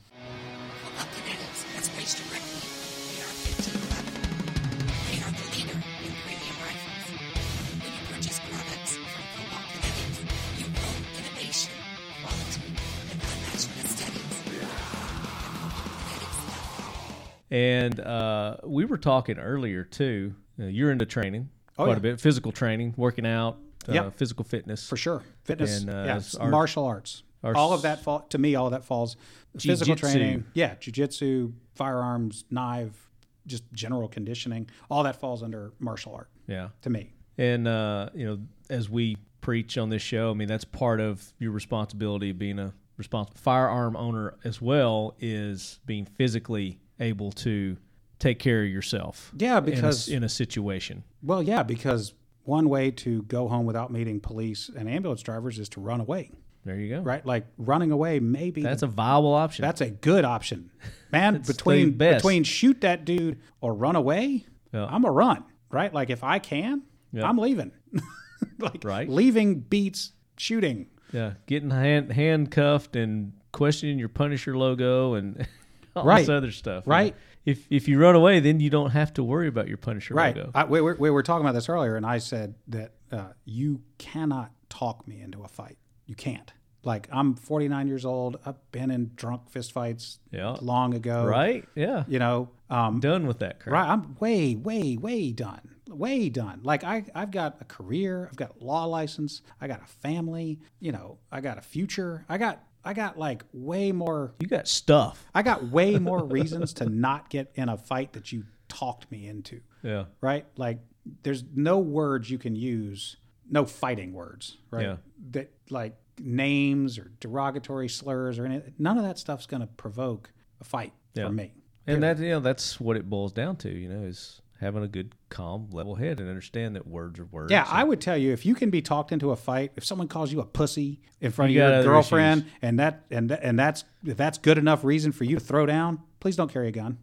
[17.50, 20.34] And uh, we were talking earlier too.
[20.60, 21.48] Uh, you're into training
[21.78, 21.96] Oh, quite yeah.
[21.98, 23.58] a bit, physical training, working out,
[23.88, 24.16] uh, Yep.
[24.16, 24.88] physical fitness.
[24.88, 25.22] for sure.
[25.44, 27.22] Fitness, And, uh, yeah, our- martial arts.
[27.44, 28.54] our all of that fall to me.
[28.54, 29.16] All of that falls
[29.58, 30.18] physical Jiu-jitsu.
[30.18, 30.44] training.
[30.54, 33.10] Yeah, jujitsu, firearms, knife,
[33.46, 34.68] just general conditioning.
[34.90, 36.70] All that falls under martial art Yeah.
[36.82, 37.12] to me.
[37.38, 38.38] And uh, you know,
[38.70, 42.58] as we preach on this show, I mean that's part of your responsibility of being
[42.58, 47.76] a responsible firearm owner as well is being physically able to
[48.18, 49.32] take care of yourself.
[49.36, 51.04] Yeah, in a- because- in a, situation.
[51.22, 52.14] Well, yeah, because
[52.44, 56.30] one way to go home without meeting police and ambulance drivers is to run away.
[56.64, 57.00] There you go.
[57.00, 58.18] Right, like running away.
[58.18, 59.62] Maybe That's a viable option.
[59.62, 60.70] That's a good option,
[61.12, 61.42] man.
[61.46, 64.86] Between between shoot that dude or run away, Yeah.
[64.86, 65.44] I'm a run.
[65.70, 66.82] Right, like if I can,
[67.12, 67.28] Yeah.
[67.28, 67.70] I'm leaving.
[68.58, 69.08] like Right.
[69.08, 70.86] leaving beats shooting.
[71.12, 75.46] yeah, getting hand, handcuffed and questioning your Punisher logo and
[76.00, 76.20] all Right.
[76.20, 76.86] this other stuff.
[76.86, 77.14] Right.
[77.44, 80.36] If if you run away, then you don't have to worry about your Punisher Right.
[80.36, 80.50] logo.
[80.54, 83.82] I, we, were, we were talking about this earlier, and I said that uh, you
[83.98, 85.78] cannot talk me into a fight.
[86.06, 86.52] You can't.
[86.82, 88.38] Like I'm 49 years old.
[88.44, 90.56] I've been in drunk fistfights Yeah.
[90.60, 91.24] long ago.
[91.24, 91.64] right?
[91.74, 92.04] Yeah.
[92.08, 92.50] You know.
[92.68, 93.72] Um, Done with that crap.
[93.72, 93.88] Right.
[93.92, 95.76] I'm way, way, way done.
[95.88, 96.60] Way done.
[96.64, 98.26] Like I, I've got a career.
[98.28, 99.42] I've got a law license.
[99.60, 100.58] I got a family.
[100.80, 102.24] You know, I got a future.
[102.28, 104.34] I got, I got like way more.
[104.38, 105.24] You got stuff.
[105.34, 109.26] I got way more reasons to not get in a fight that you talked me
[109.26, 109.60] into.
[109.82, 110.04] Yeah.
[110.20, 110.46] Right.
[110.56, 110.78] Like
[111.22, 113.16] there's no words you can use.
[113.50, 114.56] No fighting words.
[114.70, 114.82] Right.
[114.86, 114.96] Yeah.
[115.32, 118.74] That like names or derogatory slurs or anything.
[118.78, 120.30] None of that stuff's going to provoke
[120.60, 121.26] a fight Yeah.
[121.26, 121.52] for me.
[121.88, 124.88] And that you know that's what it boils down to, you know, is having a
[124.88, 127.50] good, calm, level head and understand that words are words.
[127.52, 129.84] Yeah, and- I would tell you if you can be talked into a fight, if
[129.84, 132.52] someone calls you a pussy in front You of your girlfriend, issues.
[132.62, 136.00] and that and and that's if that's good enough reason for you to throw down,
[136.20, 136.98] please don't carry a gun.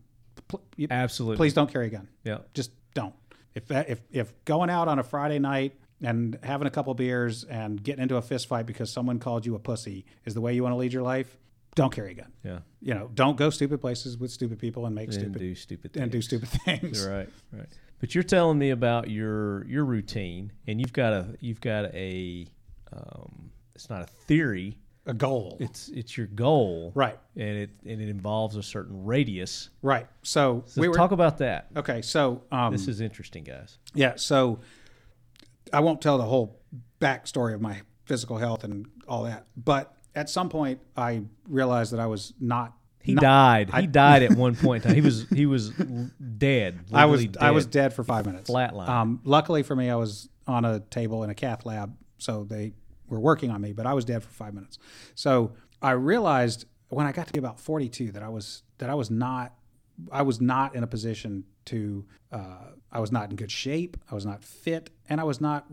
[0.90, 1.38] Absolutely.
[1.38, 2.08] Please don't carry a gun.
[2.24, 2.40] Yeah.
[2.54, 3.14] Just don't.
[3.56, 7.44] If that if if going out on a Friday night and having a couple beers
[7.44, 10.54] and getting into a fist fight because someone called you a pussy is the way
[10.54, 11.38] you want to lead your life,
[11.76, 12.32] don't carry a gun.
[12.44, 12.60] Yeah.
[12.82, 15.94] You know, don't go stupid places with stupid people and make And stupid do stupid
[15.94, 16.04] things.
[16.04, 17.06] and do stupid things.
[17.06, 17.68] Right, right.
[18.00, 22.46] But you're telling me about your your routine, and you've got a you've got a
[22.92, 24.78] um, it's not a theory.
[25.06, 25.58] A goal.
[25.60, 27.20] It's it's your goal, Right.
[27.36, 29.70] And it and it involves a certain radius.
[29.82, 30.08] Right.
[30.22, 31.68] So, So we were talk about that.
[31.76, 33.80] Okay, so um, This is interesting, guys.
[33.94, 34.60] yeah, so
[35.74, 36.62] I won't tell the whole
[37.02, 42.00] backstory of my physical health and all that, but at some point I realized that
[42.00, 42.74] I was not.
[43.02, 43.74] He not- died.
[43.74, 44.84] he died at one point.
[44.86, 44.96] in time.
[44.96, 46.80] He was he was dead.
[46.94, 47.72] I was literally I was dead.
[47.90, 48.50] dead for five minutes.
[48.50, 48.88] Flatline.
[48.88, 52.74] Um, luckily for me, I was on a table in a cath lab, so they
[53.08, 54.78] were working on me, but I was dead for five minutes.
[55.16, 58.96] So I realized when I got to be about 42 that I was that I
[58.96, 59.54] was not
[60.12, 63.98] I was not in a position to uh, I was not in good shape.
[64.10, 65.66] I was not fit, and I was not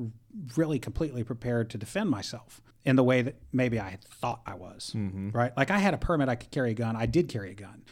[0.56, 4.92] really completely prepared to defend myself in the way that maybe I thought I was.
[5.32, 5.54] Right?
[5.56, 6.96] Like I had a permit, I could carry a gun.
[6.96, 7.82] I did carry a gun.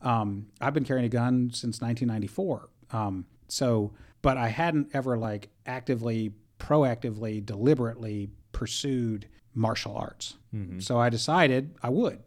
[0.00, 2.68] Um, I've been carrying a gun since 1994.
[2.90, 10.36] Um, so, but I hadn't ever like actively, proactively, deliberately pursued martial arts.
[10.80, 12.18] So I decided I would.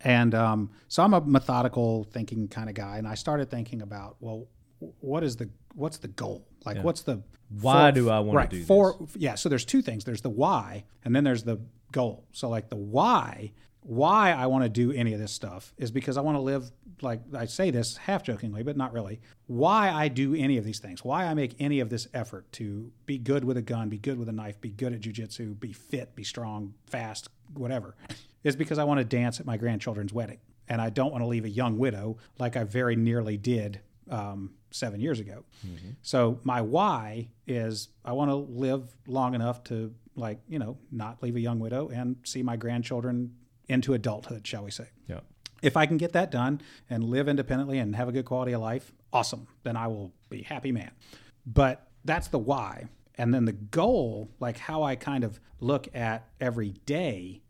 [0.00, 4.16] And um, so I'm a methodical thinking kind of guy, and I started thinking about,
[4.20, 4.46] well,
[4.78, 6.46] what is the what's the goal?
[6.64, 10.04] Like, what's the Why do I wanna right, do for, Yeah, so there's two things.
[10.04, 11.60] There's the why, and then there's the
[11.92, 12.26] goal.
[12.32, 16.16] So like the why, why I want to do any of this stuff is because
[16.16, 19.20] I want to live like I say this half jokingly, but not really.
[19.46, 22.92] Why I do any of these things, why I make any of this effort to
[23.06, 25.72] be good with a gun, be good with a knife, be good at jujitsu, be
[25.72, 27.96] fit, be strong, fast, whatever,
[28.44, 30.38] is because I want to dance at my grandchildren's wedding.
[30.68, 33.80] And I don't want to leave a young widow like I very nearly did
[34.10, 35.44] um, seven years ago.
[35.66, 35.90] Mm-hmm.
[36.02, 41.22] So my why is I want to live long enough to like you know not
[41.22, 43.34] leave a young widow and see my grandchildren
[43.68, 44.88] into adulthood, shall we say?
[45.06, 45.20] Yeah.
[45.62, 48.60] If I can get that done and live independently and have a good quality of
[48.60, 49.46] life, awesome.
[49.64, 50.92] Then I will be happy man.
[51.46, 52.86] But that's the why.
[53.16, 57.42] And then the goal, like how I kind of look at every day,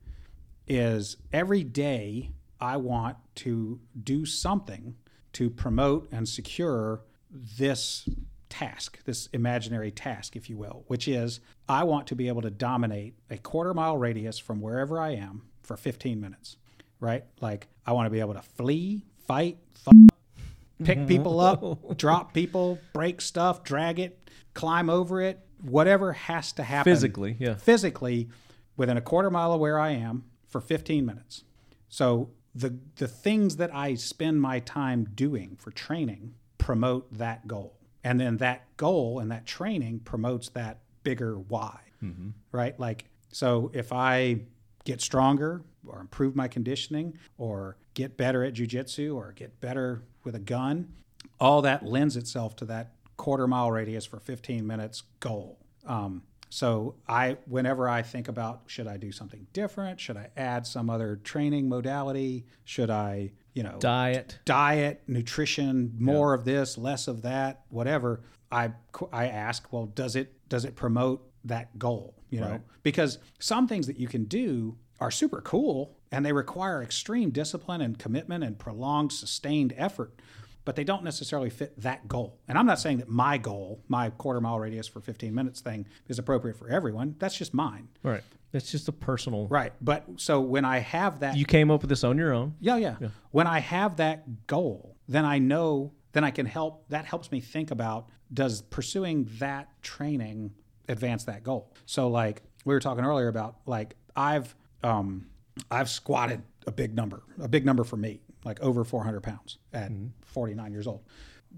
[0.66, 4.96] is every day I want to do something
[5.38, 7.00] to promote and secure
[7.30, 8.08] this
[8.48, 11.38] task, this imaginary task, if you will, which is
[11.68, 15.42] I want to be able to dominate a quarter mile radius from wherever I am
[15.62, 16.56] for 15 minutes,
[16.98, 17.22] right?
[17.40, 20.08] Like I want to be able to flee, fight, f-
[20.82, 26.64] pick people up, drop people, break stuff, drag it, climb over it, whatever has to
[26.64, 27.54] happen Physically, yeah.
[27.54, 28.28] physically
[28.76, 31.44] within a quarter mile of where I am for 15 minutes.
[31.88, 37.74] So the the things that I spend my time doing for training promote that goal.
[38.04, 41.80] And then that goal and that training promotes that bigger why.
[42.52, 42.78] Right?
[42.78, 44.40] Like so if I
[44.84, 50.34] get stronger or improve my conditioning or get better at jujitsu or get better with
[50.34, 50.88] a gun,
[51.38, 55.58] all that lends itself to that quarter mile radius for 15 minutes goal.
[55.86, 60.66] Um, so I, whenever I think about should I do something different, should I add
[60.66, 64.38] some other training modality, should I, you know, Diet.
[64.44, 68.22] diet, nutrition, more of this, less of that, whatever.
[68.50, 68.72] I
[69.12, 72.14] I ask, well, does it does it promote that goal?
[72.30, 72.60] You know, Right.
[72.82, 77.80] because some things that you can do are super cool and they require extreme discipline
[77.80, 80.18] and commitment and prolonged, sustained effort,
[80.68, 82.38] but they don't necessarily fit that goal.
[82.46, 85.86] And I'm not saying that my goal, my quarter mile radius for 15 minutes thing,
[86.08, 87.16] is appropriate for everyone.
[87.18, 87.88] That's just mine.
[88.02, 88.22] Right.
[88.52, 89.46] It's just a personal.
[89.46, 89.72] Right.
[89.80, 92.54] But so when I have that You came up with this on your own.
[92.60, 92.96] yeah, yeah,
[93.30, 96.86] When I have that goal, then I know, then I can help.
[96.90, 100.50] That helps me think about does pursuing that training
[100.86, 101.72] advance that goal?
[101.86, 104.54] So, like we were talking earlier about, like I've
[104.84, 105.28] um,
[105.70, 109.90] I've squatted a big number, a big number for me, like over 400 pounds at
[110.26, 111.02] 49 years old.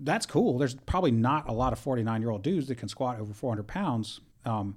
[0.02, 0.58] That's cool.
[0.58, 3.66] There's probably not a lot of 49 year old dudes that can squat over 400
[3.66, 4.20] pounds.
[4.44, 4.76] Um,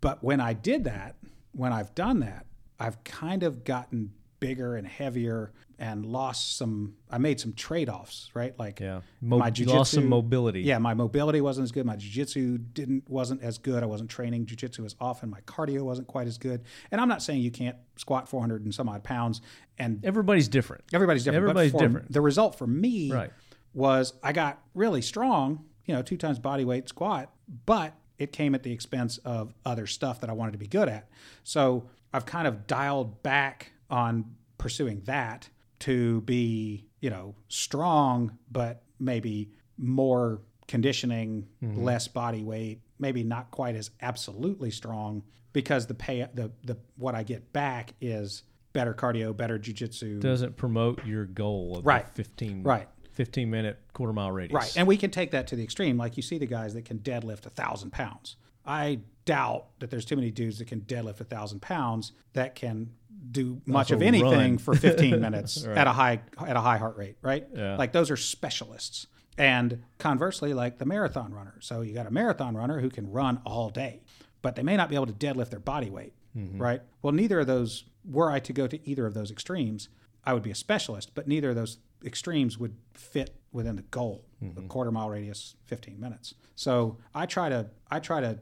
[0.00, 1.16] but when I did that,
[1.52, 2.46] when I've done that,
[2.78, 6.94] I've kind of gotten bigger and heavier and lost some.
[7.10, 8.58] I made some trade offs, right?
[8.58, 9.00] Like Yeah.
[9.20, 10.62] Mo- my you lost some mobility.
[10.62, 11.86] Yeah, my mobility wasn't as good.
[11.86, 13.82] My jujitsu didn't wasn't as good.
[13.82, 15.30] I wasn't training jujitsu as often.
[15.30, 16.62] My cardio wasn't quite as good.
[16.90, 19.40] And I'm not saying you can't squat 400 and some odd pounds.
[19.78, 20.84] And Everybody's different.
[20.92, 21.42] everybody's different.
[21.42, 22.12] Everybody's different.
[22.12, 23.30] The result for me Right.
[23.72, 27.30] was I got really strong, you know, two times body weight squat,
[27.66, 30.88] but it came at the expense of other stuff that I wanted to be good
[30.88, 31.08] at.
[31.44, 34.24] So I've kind of dialed back on
[34.58, 35.48] pursuing that
[35.80, 41.82] to be, you know, strong, but maybe more conditioning, Mm-hmm.
[41.82, 45.22] less body weight, maybe not quite as absolutely strong
[45.52, 48.42] because the pay the the what I get back is
[48.72, 52.08] better cardio, better jujitsu, Doesn't promote your goal of Right.
[52.10, 52.88] 15, Right.
[53.12, 54.54] 15 minute quarter mile radius.
[54.54, 54.76] Right.
[54.76, 55.96] And we can take that to the extreme.
[55.96, 58.36] Like you see the guys that can deadlift a thousand pounds.
[58.64, 62.90] I doubt that there's too many dudes that can deadlift a thousand pounds that can
[63.30, 64.58] do much of anything run.
[64.58, 67.46] for 15 minutes at a high at a high heart rate, right?
[67.54, 67.76] Yeah.
[67.76, 69.06] Like those are specialists.
[69.36, 71.56] And conversely, like the marathon runner.
[71.60, 74.00] So you got a marathon runner who can run all day,
[74.42, 76.60] but they may not be able to deadlift their body weight, Mm-hmm.
[76.60, 76.82] right?
[77.02, 79.88] Well, neither of those were I to go to either of those extremes,
[80.24, 84.24] I would be a specialist, but neither of those extremes would fit within the goal,
[84.42, 86.34] the quarter mile radius, 15 minutes.
[86.54, 88.38] So I try to I try to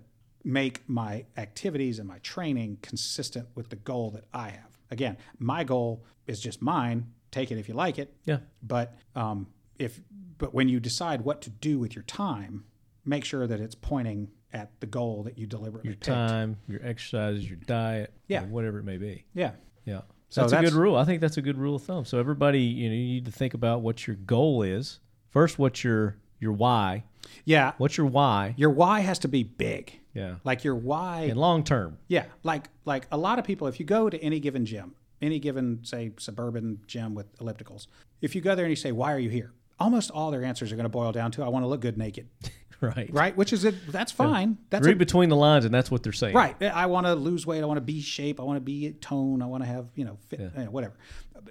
[0.47, 4.79] make my activities and my training consistent with the goal that I have.
[4.93, 7.13] Again, my goal is just mine.
[7.33, 8.15] Take it if you like it.
[8.25, 8.39] Yeah.
[8.63, 9.49] But um,
[9.79, 10.01] if
[10.39, 12.65] but when you decide what to do with your time,
[13.05, 16.07] make sure that it's pointing at the goal that you deliberately take.
[16.07, 16.29] Your picked.
[16.29, 18.45] time, your exercise, your diet, Yeah.
[18.45, 19.25] or whatever it may be.
[19.35, 19.53] Yeah.
[19.85, 20.03] Yeah.
[20.29, 20.97] So that's, a good rule.
[20.97, 22.05] I think that's a good rule of thumb.
[22.05, 25.01] So everybody, you know, you need to think about what your goal is.
[25.31, 27.05] First, What your your why?
[27.45, 27.73] Yeah.
[27.79, 28.55] What's your why?
[28.57, 29.99] Your why has to be big.
[30.15, 30.37] Yeah.
[30.45, 31.99] Like your why And long term.
[32.09, 35.39] Yeah, like like a lot of people, if you go to any given gym, any
[35.39, 37.87] given say suburban gym with ellipticals,
[38.23, 40.73] if you go there and you say, "Why are you here?" Almost all their answers
[40.73, 42.29] are going to boil down to, "I want to look good naked."
[42.79, 43.09] Right.
[43.11, 43.35] Right?
[43.35, 43.75] Which is it?
[43.91, 44.59] That's fine.
[44.69, 46.35] That's Read a, between the lines, and that's what they're saying.
[46.35, 46.63] right.
[46.63, 47.63] I want to lose weight.
[47.63, 48.39] I want to be shape.
[48.39, 49.41] I want to be tone.
[49.41, 50.41] I want to have you know fit.
[50.41, 50.93] you know, eh, whatever.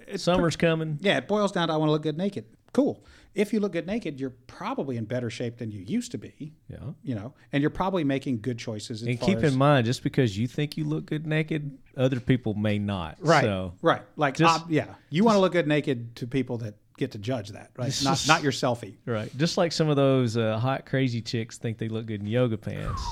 [0.06, 0.98] It's Summer's coming.
[1.00, 2.44] yeah, it boils down to I want to look good naked.
[2.72, 3.02] Cool.
[3.36, 6.54] If you look good naked, you're probably in better shape than you used to be.
[6.68, 6.78] Yeah.
[7.02, 9.02] You know, and you're probably making good choices.
[9.02, 12.54] As And keep in mind, just because you think you look good naked, other people
[12.54, 13.18] may not.
[13.20, 13.44] Right.
[13.44, 14.02] So right.
[14.16, 17.18] Like, Just- ob- yeah, you want to look good naked to people that get to
[17.18, 17.94] judge that, right?
[18.02, 18.94] Not not your selfie.
[19.04, 19.30] Right.
[19.36, 22.56] Just like some of those uh, hot, crazy chicks think they look good in yoga
[22.56, 23.02] pants.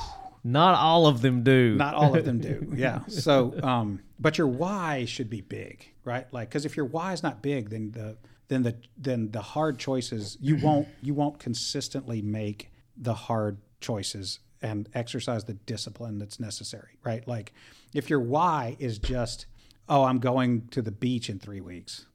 [0.43, 1.75] Not all of them do.
[1.75, 2.71] Not all of them do.
[2.77, 3.01] Yeah.
[3.09, 6.31] So, um, but your why should be big, right?
[6.33, 8.17] Like, because if your why is not big, then the
[8.49, 14.41] then the then the hard choices you won't you won't consistently make the hard choices
[14.62, 17.27] and exercise the discipline that's necessary, right?
[17.29, 17.53] Like,
[17.93, 19.47] if your why is just
[19.89, 22.07] oh, I'm going to the beach in three weeks.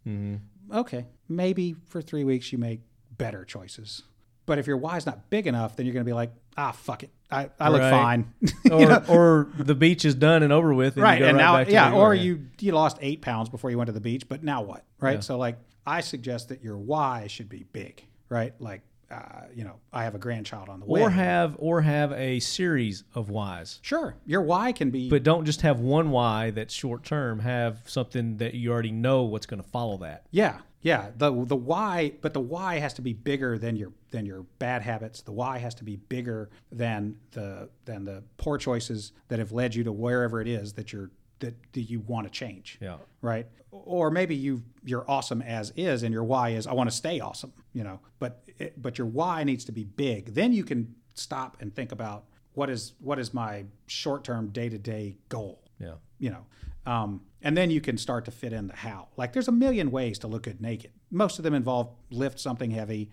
[0.73, 2.81] Okay, maybe for three weeks you make
[3.17, 4.03] better choices.
[4.45, 6.71] But if your why is not big enough, then you're going to be like, ah,
[6.71, 7.11] fuck it.
[7.31, 7.91] I, I look Right.
[7.91, 8.33] fine.
[8.71, 9.03] or, You know?
[9.07, 10.95] or the beach is done and over with.
[10.95, 13.21] And right You go and right now back to yeah or you you lost eight
[13.21, 15.19] pounds before you went to the beach but now what right Yeah.
[15.19, 15.57] so like
[15.89, 20.13] i suggest that your why should be big right like uh, you know, I have
[20.13, 21.01] a grandchild on the way.
[21.01, 23.79] or have or have a series of whys.
[23.81, 25.09] sure, your why can be.
[25.09, 27.39] But don't just have one why that's short term.
[27.39, 30.25] Have something that you already know what's going to follow that.
[30.31, 31.09] yeah, yeah.
[31.17, 34.83] The the why, but the why has to be bigger than your than your bad
[34.83, 35.21] habits.
[35.21, 39.73] The why has to be bigger than the than the poor choices that have led
[39.73, 41.09] you to wherever it is that you're
[41.39, 42.77] that, that you want to change.
[42.81, 42.97] Yeah.
[43.21, 43.47] right?
[43.71, 47.19] Or maybe you you're awesome as is, and your why is I want to stay
[47.19, 47.99] awesome, you know.
[48.17, 50.33] But it, but your why needs to be big.
[50.33, 54.69] Then you can stop and think about what is what is my short term day
[54.69, 55.95] to day goal, Yeah.
[56.17, 56.45] you know.
[56.85, 59.09] Um, and then you can start to fit in the how.
[59.17, 60.91] Like there's a million ways to look good naked.
[61.11, 63.11] Most of them involve lift something heavy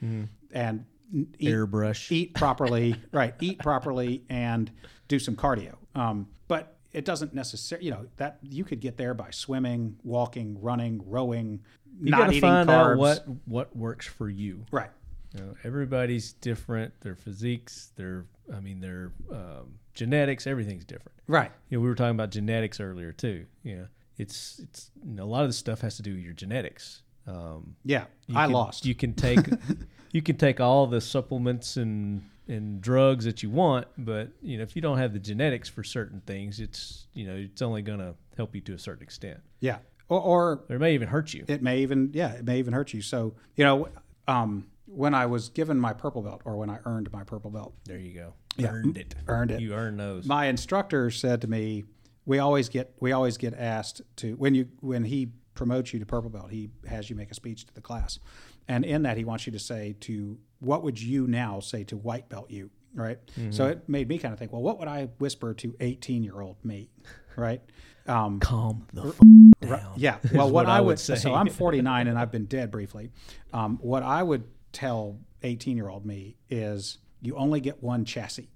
[0.53, 0.87] and
[1.39, 2.11] eat, Airbrush.
[2.11, 3.35] eat properly, right?
[3.41, 4.71] Eat properly and
[5.09, 5.75] do some cardio.
[5.95, 10.61] Um, but it doesn't necessarily, you know, that you could get there by swimming, walking,
[10.61, 11.61] running, rowing,
[12.03, 12.93] You not got to eating find carbs.
[12.93, 14.65] out what what works for you.
[14.71, 14.91] Right.
[15.35, 16.99] You know, everybody's different.
[17.03, 21.19] Their physiques, their I mean, their um, genetics, everything's different.
[21.27, 21.51] Right.
[21.69, 23.45] You know, we were talking about genetics earlier too.
[23.63, 23.87] You know,
[24.17, 27.03] it's it's you know, a lot of this stuff has to do with your genetics.
[27.27, 28.05] Um, Yeah.
[28.35, 28.87] I can- lost.
[28.87, 29.41] You can take
[30.13, 34.63] you can take all the supplements and and drugs that you want, but you know
[34.63, 37.99] if you don't have the genetics for certain things, it's you know it's only going
[37.99, 39.41] to help you to a certain extent.
[39.61, 39.79] yeah.
[40.09, 41.45] Or, or it may even hurt you.
[41.49, 43.03] it may even, yeah, it may even hurt you.
[43.03, 43.89] So, you know,
[44.29, 47.75] um, when I was given my purple belt or when I earned my purple belt,
[47.87, 48.35] there you go.
[48.57, 48.69] Yeah.
[48.69, 49.17] Earned it.
[49.27, 49.61] Earned it.
[49.61, 50.25] You earn those.
[50.25, 51.87] my instructor said to me,
[52.25, 56.07] "We always get we always get asked to when you when he promotes you to
[56.07, 58.21] purple belt, he has you make a speech to the class,
[58.69, 61.97] and in that he wants you to say to what would you now say to
[61.97, 63.19] white belt you, right?
[63.51, 66.41] So it made me kind of think, well, what would I whisper to eighteen year
[66.41, 66.91] old me,
[67.37, 67.63] right?
[68.07, 69.21] Um, Calm the f-
[69.69, 69.95] Right, down.
[69.97, 70.19] Yeah.
[70.33, 71.17] Well, what, I would say.
[71.17, 73.11] so I'm 49 and I've been dead briefly.
[73.53, 78.49] Um, what I would tell 18 year old me is you only get one chassis,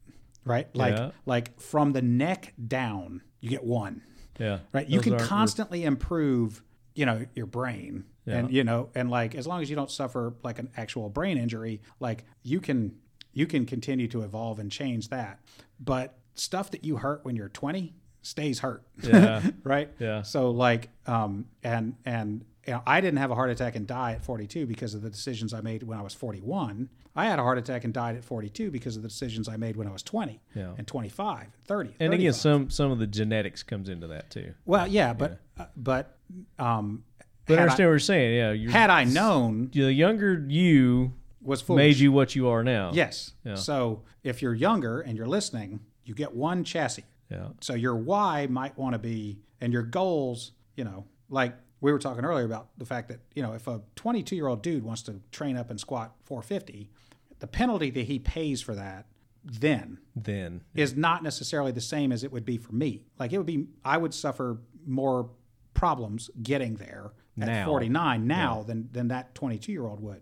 [0.45, 0.69] right?
[0.77, 1.11] Like Yeah.
[1.27, 4.03] like from the neck down, you get one,
[4.39, 4.61] yeah.
[4.73, 4.87] right?
[4.89, 6.63] You Those can constantly improve,
[6.95, 8.05] you know, your brain.
[8.27, 11.37] And you know, and like as long as you don't suffer like an actual brain
[11.39, 12.95] injury, like you can
[13.33, 15.41] you can continue to evolve and change that.
[15.81, 18.83] But stuff that you hurt when you're 20 stays hurt.
[19.03, 19.43] Yeah.
[19.65, 19.91] right?
[19.99, 20.23] Yeah.
[20.23, 24.13] So like, um, and and you know, I didn't have a heart attack and die
[24.13, 26.89] at 42 because of the decisions I made when I was 41.
[27.17, 29.77] I had a heart attack and died at 42 because of the decisions I made
[29.77, 30.75] when I was 20 Yeah.
[30.79, 31.89] and 25, and 30.
[31.99, 32.37] And again, 35.
[32.37, 34.55] some some of the genetics comes into that too.
[34.67, 36.17] well, yeah, but uh, but
[36.59, 37.03] um,
[37.51, 38.37] But I understand I, what you're saying.
[38.37, 41.79] Yeah, you're, had I known the younger you was foolish.
[41.79, 42.91] made you what you are now.
[42.93, 43.33] Yes.
[43.45, 43.55] Yeah.
[43.55, 47.05] So if you're younger and you're listening, you get one chassis.
[47.31, 47.49] Yeah.
[47.61, 51.99] So your why might want to be, and your goals, you know, like we were
[51.99, 55.03] talking earlier about the fact that, you know, if a 22 year old dude wants
[55.03, 56.91] to train up and squat 450,
[57.39, 59.07] the penalty that he pays for that
[59.43, 63.05] then Then is not necessarily the same as it would be for me.
[63.19, 65.31] Like it would be, I would suffer more
[65.73, 70.21] problems getting there at 49 now than, than that 22 year old would.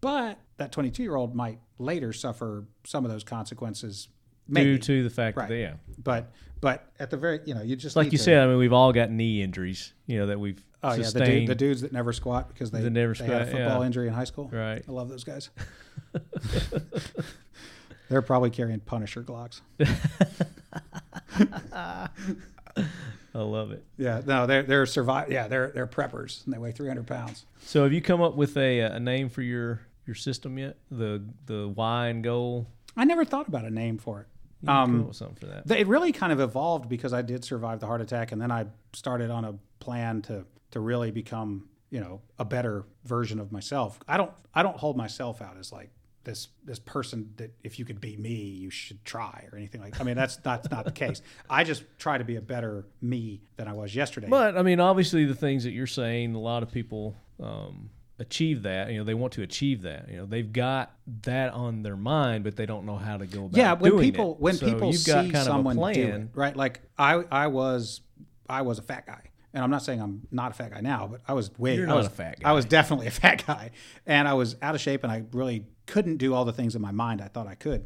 [0.00, 4.08] But that 22 year old might later suffer some of those consequences.
[4.46, 4.72] Maybe.
[4.72, 5.48] due to the fact Right.
[5.48, 6.30] that yeah, But
[6.60, 8.74] but at the very you know you just like you to- said, I mean, we've
[8.74, 9.94] all got knee injuries.
[10.06, 11.46] You know that we've oh yeah the, sustained.
[11.46, 13.86] dude, the dudes that never squat because they, never they had a football yeah.
[13.86, 14.84] injury in high school Right.
[14.86, 15.48] I love those guys
[18.10, 19.62] they're probably carrying Punisher Glocks
[23.34, 23.84] I love it.
[23.96, 27.82] yeah no they're they're survive yeah they're they're preppers and they weigh 300 pounds So
[27.82, 30.76] have you come up with a a name for your your system yet?
[30.90, 32.68] The the why and goal.
[32.96, 34.26] I never thought about a name for it
[34.62, 35.66] You can come Um, up with something for that.
[35.66, 38.52] Th- It really kind of evolved because I did survive the heart attack, and then
[38.52, 43.50] I started on a plan to to really become, you know, a better version of
[43.50, 43.98] myself.
[44.06, 45.90] I don't I don't hold myself out as like
[46.24, 50.00] this this person that if you could be me, you should try or anything like.
[50.00, 51.22] I mean, that's that's not the case.
[51.48, 54.26] I just try to be a better me than I was yesterday.
[54.28, 58.62] But I mean, obviously, the things that you're saying, a lot of people um, achieve
[58.62, 58.90] that.
[58.90, 60.08] You know, they want to achieve that.
[60.08, 60.92] You know, they've got
[61.22, 63.56] that on their mind, but they don't know how to go about.
[63.56, 63.58] It.
[63.58, 64.40] Yeah when people it.
[64.40, 66.20] when So people you've see got kind someone of a do plan.
[66.22, 68.00] it, right like i i was
[68.48, 69.20] i was a fat guy
[69.52, 71.90] and i'm not saying i'm not a fat guy now but i was way You're
[71.90, 73.70] I was, a fat i was definitely a fat guy
[74.06, 76.82] and i was out of shape and i really couldn't do all the things in
[76.82, 77.84] my mind i thought i could.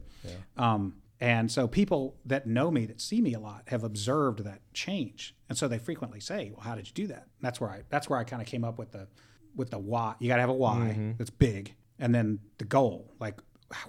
[0.57, 4.61] Um, and so people that know me that see me a lot have observed that
[4.73, 5.35] change.
[5.49, 7.23] And so they frequently say well how did you do that?
[7.23, 9.09] And that's where i that's where i kind of came up with the
[9.57, 10.15] with the why.
[10.20, 11.12] You got to have a why Mm-hmm.
[11.19, 13.12] that's big and then the goal.
[13.19, 13.41] Like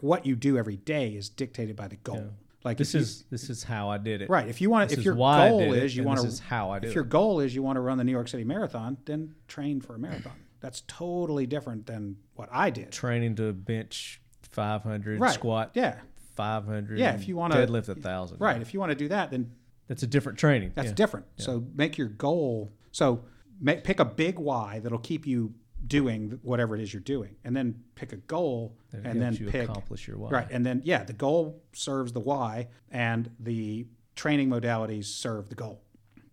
[0.01, 2.31] what you do every day is dictated by the goal.
[2.63, 4.29] Like This you- is this is how I did it.
[4.29, 4.47] right.
[4.47, 6.71] If you want This if your why goal is you want to This is how
[6.71, 6.95] I do if it.
[6.95, 9.95] your goal is you want to run the new york city marathon then train for
[9.95, 15.31] a marathon that's totally different than what i did training to bench 500, Right.
[15.31, 15.99] squat Yeah.
[16.35, 16.97] 500.
[16.97, 18.39] Yeah, if you wanna- deadlift a thousand.
[18.39, 18.61] Right.
[18.61, 19.51] If you want to do that, then
[19.87, 20.71] That's a different training.
[20.75, 20.93] That's yeah.
[20.95, 21.25] different.
[21.37, 22.71] So make your goal.
[22.91, 23.25] So
[23.59, 25.53] make, pick a big why that'll keep you
[25.85, 29.47] doing whatever it is you're doing, and then pick a goal, That and then you
[29.49, 30.29] pick accomplish your why.
[30.29, 30.47] right.
[30.51, 35.81] And then yeah, the goal serves the why, and the training modalities serve the goal.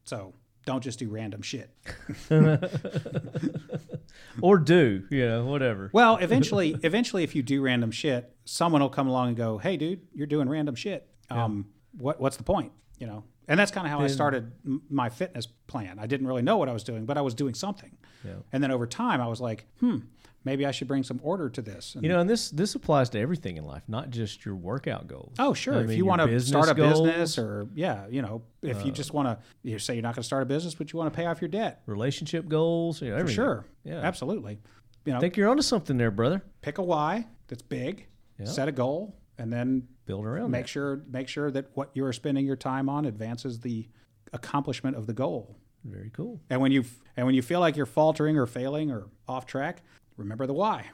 [0.04, 0.34] So
[0.66, 1.70] don't just do random shit.
[4.42, 5.90] Or do, you know, whatever.
[5.92, 9.76] Well, eventually, eventually, if you do random shit, someone will come along and go, "Hey,
[9.76, 11.08] dude, you're doing random shit.
[11.30, 11.66] Um,
[11.96, 13.24] what what's the point?" You know.
[13.48, 14.50] And that's kind of how I started
[14.90, 15.98] my fitness plan.
[16.00, 17.96] I didn't really know what I was doing, but I was doing something.
[18.24, 18.32] Yeah.
[18.52, 19.98] And then over time, I was like, "Hmm,
[20.46, 23.10] maybe I should bring some order to this." And, You know, and this this applies
[23.10, 25.34] to everything in life, not just your workout goals.
[25.38, 25.74] Oh, sure.
[25.74, 28.42] I if mean, you want to start a goals, Uh, business, or yeah, you know,
[28.62, 30.90] if you just want to, you say you're not going to start a business, but
[30.92, 33.96] you want to pay off your debt, relationship goals, you know, for sure, Yeah.
[34.00, 34.58] absolutely.
[35.04, 36.42] You know, I think you're onto something there, brother.
[36.62, 38.06] pick a why that's big,
[38.38, 38.46] Yeah.
[38.46, 40.68] set a goal, and then Build around make that.
[40.68, 43.88] sure make sure that what you are spending your time on advances the
[44.32, 45.56] accomplishment of the goal.
[45.84, 46.40] Very cool.
[46.50, 46.84] And when you
[47.16, 49.82] and when you feel like you're faltering or failing or off track,
[50.16, 50.86] remember the why.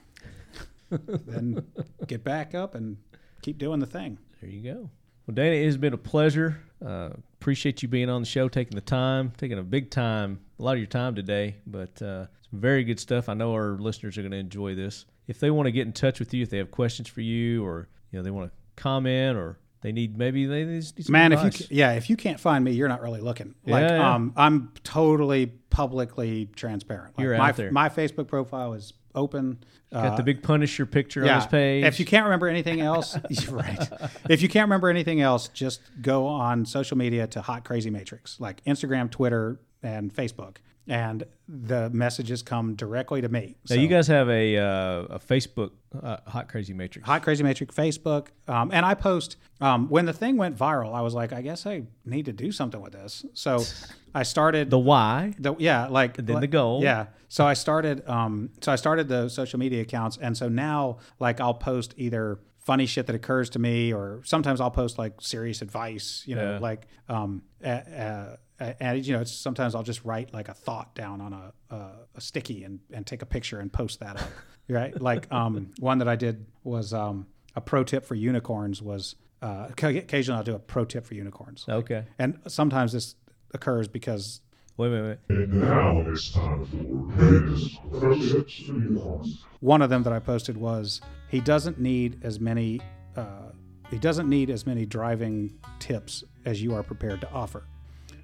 [0.91, 1.65] then
[2.07, 2.97] get back up and
[3.43, 4.19] keep doing the thing.
[4.41, 4.91] There you go.
[5.27, 6.61] Well, Dana, it has been a pleasure.
[6.85, 10.63] Uh, appreciate you being on the show, taking the time, taking a big time, a
[10.63, 11.57] lot of your time today.
[11.67, 13.29] But uh, some very good stuff.
[13.29, 15.07] I know our listeners are going to enjoy this.
[15.29, 17.65] If they want to get in touch with you, if they have questions for you,
[17.65, 21.33] or you know they want to comment, or they need maybe they need some Man,
[21.33, 23.55] if you yeah, if you can't find me, you're not really looking.
[23.65, 24.15] Like Yeah, yeah.
[24.15, 27.17] um I'm totally publicly transparent.
[27.17, 27.71] Like You're my out there.
[27.71, 29.63] my Facebook profile is open.
[29.93, 31.85] got the uh, big Punisher picture on his page.
[31.85, 33.17] If you can't remember anything else,
[33.49, 33.89] right.
[34.29, 38.41] If you can't remember anything else, just go on social media to Hot Crazy Matrix,
[38.41, 40.57] like Instagram, Twitter, and Facebook,
[40.89, 43.57] and the messages come directly to me.
[43.69, 44.65] now So, you guys have a uh,
[45.11, 45.71] a Facebook
[46.03, 47.07] uh, Hot Crazy Matrix.
[47.07, 50.95] Hot Crazy Matrix Facebook, um, and I post um, when the thing went viral.
[50.95, 53.25] I was like, I guess I need to do something with this.
[53.35, 53.63] So
[54.15, 55.35] I started the why.
[55.39, 56.83] the yeah like then the goal.
[56.83, 60.99] yeah so i started um so i started the social media accounts and so now
[61.19, 65.15] like i'll post either funny shit that occurs to me or sometimes i'll post like
[65.21, 66.59] serious advice you know Yeah.
[66.59, 68.37] like um uh, uh,
[68.81, 71.91] and you know it's, sometimes i'll just write like a thought down on a, a,
[72.15, 74.29] a sticky and, and take a picture and post that up
[74.69, 77.27] right like um one that i did was um
[77.57, 81.65] a pro tip for unicorns was uh, occasionally i'll do a pro tip for unicorns
[81.69, 82.05] Okay.
[82.19, 83.17] and sometimes this
[83.53, 84.41] occurs because
[84.79, 85.19] Wait, wait, wait.
[85.29, 89.45] And now it's time for his Project Unicorns.
[89.61, 91.03] one of them that I posted was
[91.33, 92.81] he doesn't need as many
[93.17, 93.51] uh,
[93.91, 97.65] he doesn't need as many driving tips as you are prepared to offer.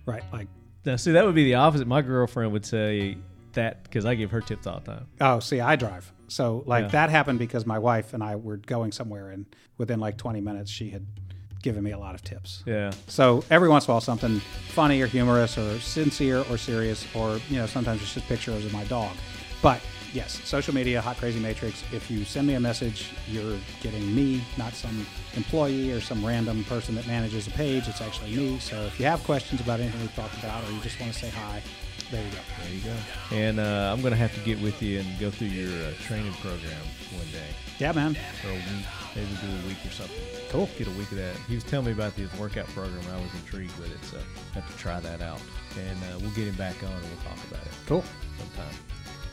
[0.07, 0.49] Right, like
[0.87, 1.87] Now, see, that would be the opposite.
[1.87, 3.19] My girlfriend would say
[3.53, 5.07] that because I give her tips all the time.
[5.21, 6.89] oh, see, I drive, so like Yeah.
[6.91, 9.45] that happened because my wife and I were going somewhere, and
[9.79, 11.05] within like 20 minutes, she had
[11.63, 12.63] given me a lot of tips.
[12.67, 12.93] Yeah.
[13.09, 17.41] So every once in a while, something funny or humorous or sincere or serious, or
[17.51, 19.15] you know, sometimes it's just pictures of my dog.
[19.61, 19.81] But
[20.13, 21.83] yes, social media, Hot Crazy Matrix.
[21.93, 25.07] If you send me a message, you're getting me, not some
[25.37, 27.89] employee or some random person that manages a page.
[27.89, 28.59] It's actually me.
[28.59, 31.19] So if you have questions about anything we've talked about, or you just want to
[31.19, 31.63] say hi,
[32.11, 32.39] there you go.
[32.65, 33.37] There you go.
[33.37, 35.93] And uh, I'm going to have to get with you and go through your uh,
[36.03, 36.81] training program
[37.13, 37.49] one day
[37.79, 38.15] Yeah, man.
[38.41, 38.87] for a week.
[39.15, 40.17] Maybe do a week or something.
[40.51, 40.69] Cool.
[40.79, 41.35] Get a week of that.
[41.49, 43.03] He was telling me about this workout program.
[43.13, 44.17] I was intrigued with it, so
[44.53, 45.41] I have to try that out.
[45.79, 48.05] And uh, we'll get him back on and we'll talk about it Cool.
[48.39, 48.75] sometime.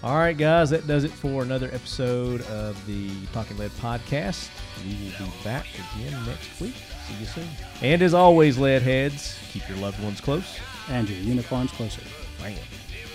[0.05, 4.51] All right, guys, that does it for another episode of the Talking Lead podcast.
[4.83, 6.75] We will be back again next week.
[7.07, 7.47] See you soon.
[7.81, 10.59] And as always, lead heads, keep your loved ones close.
[10.89, 12.03] And your unicorns closer.
[12.39, 12.55] Man,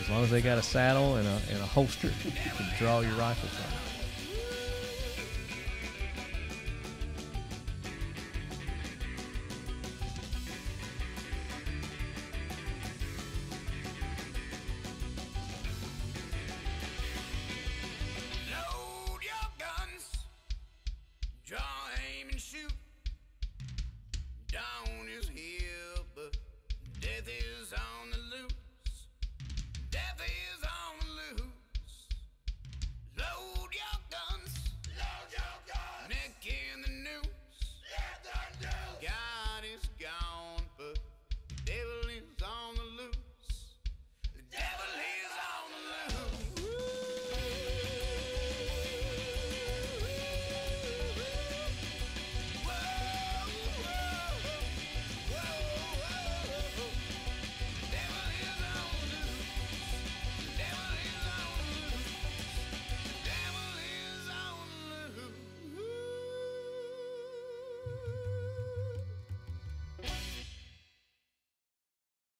[0.00, 2.98] as long as they got a saddle and a, and a holster, you can draw
[2.98, 3.79] your rifle from.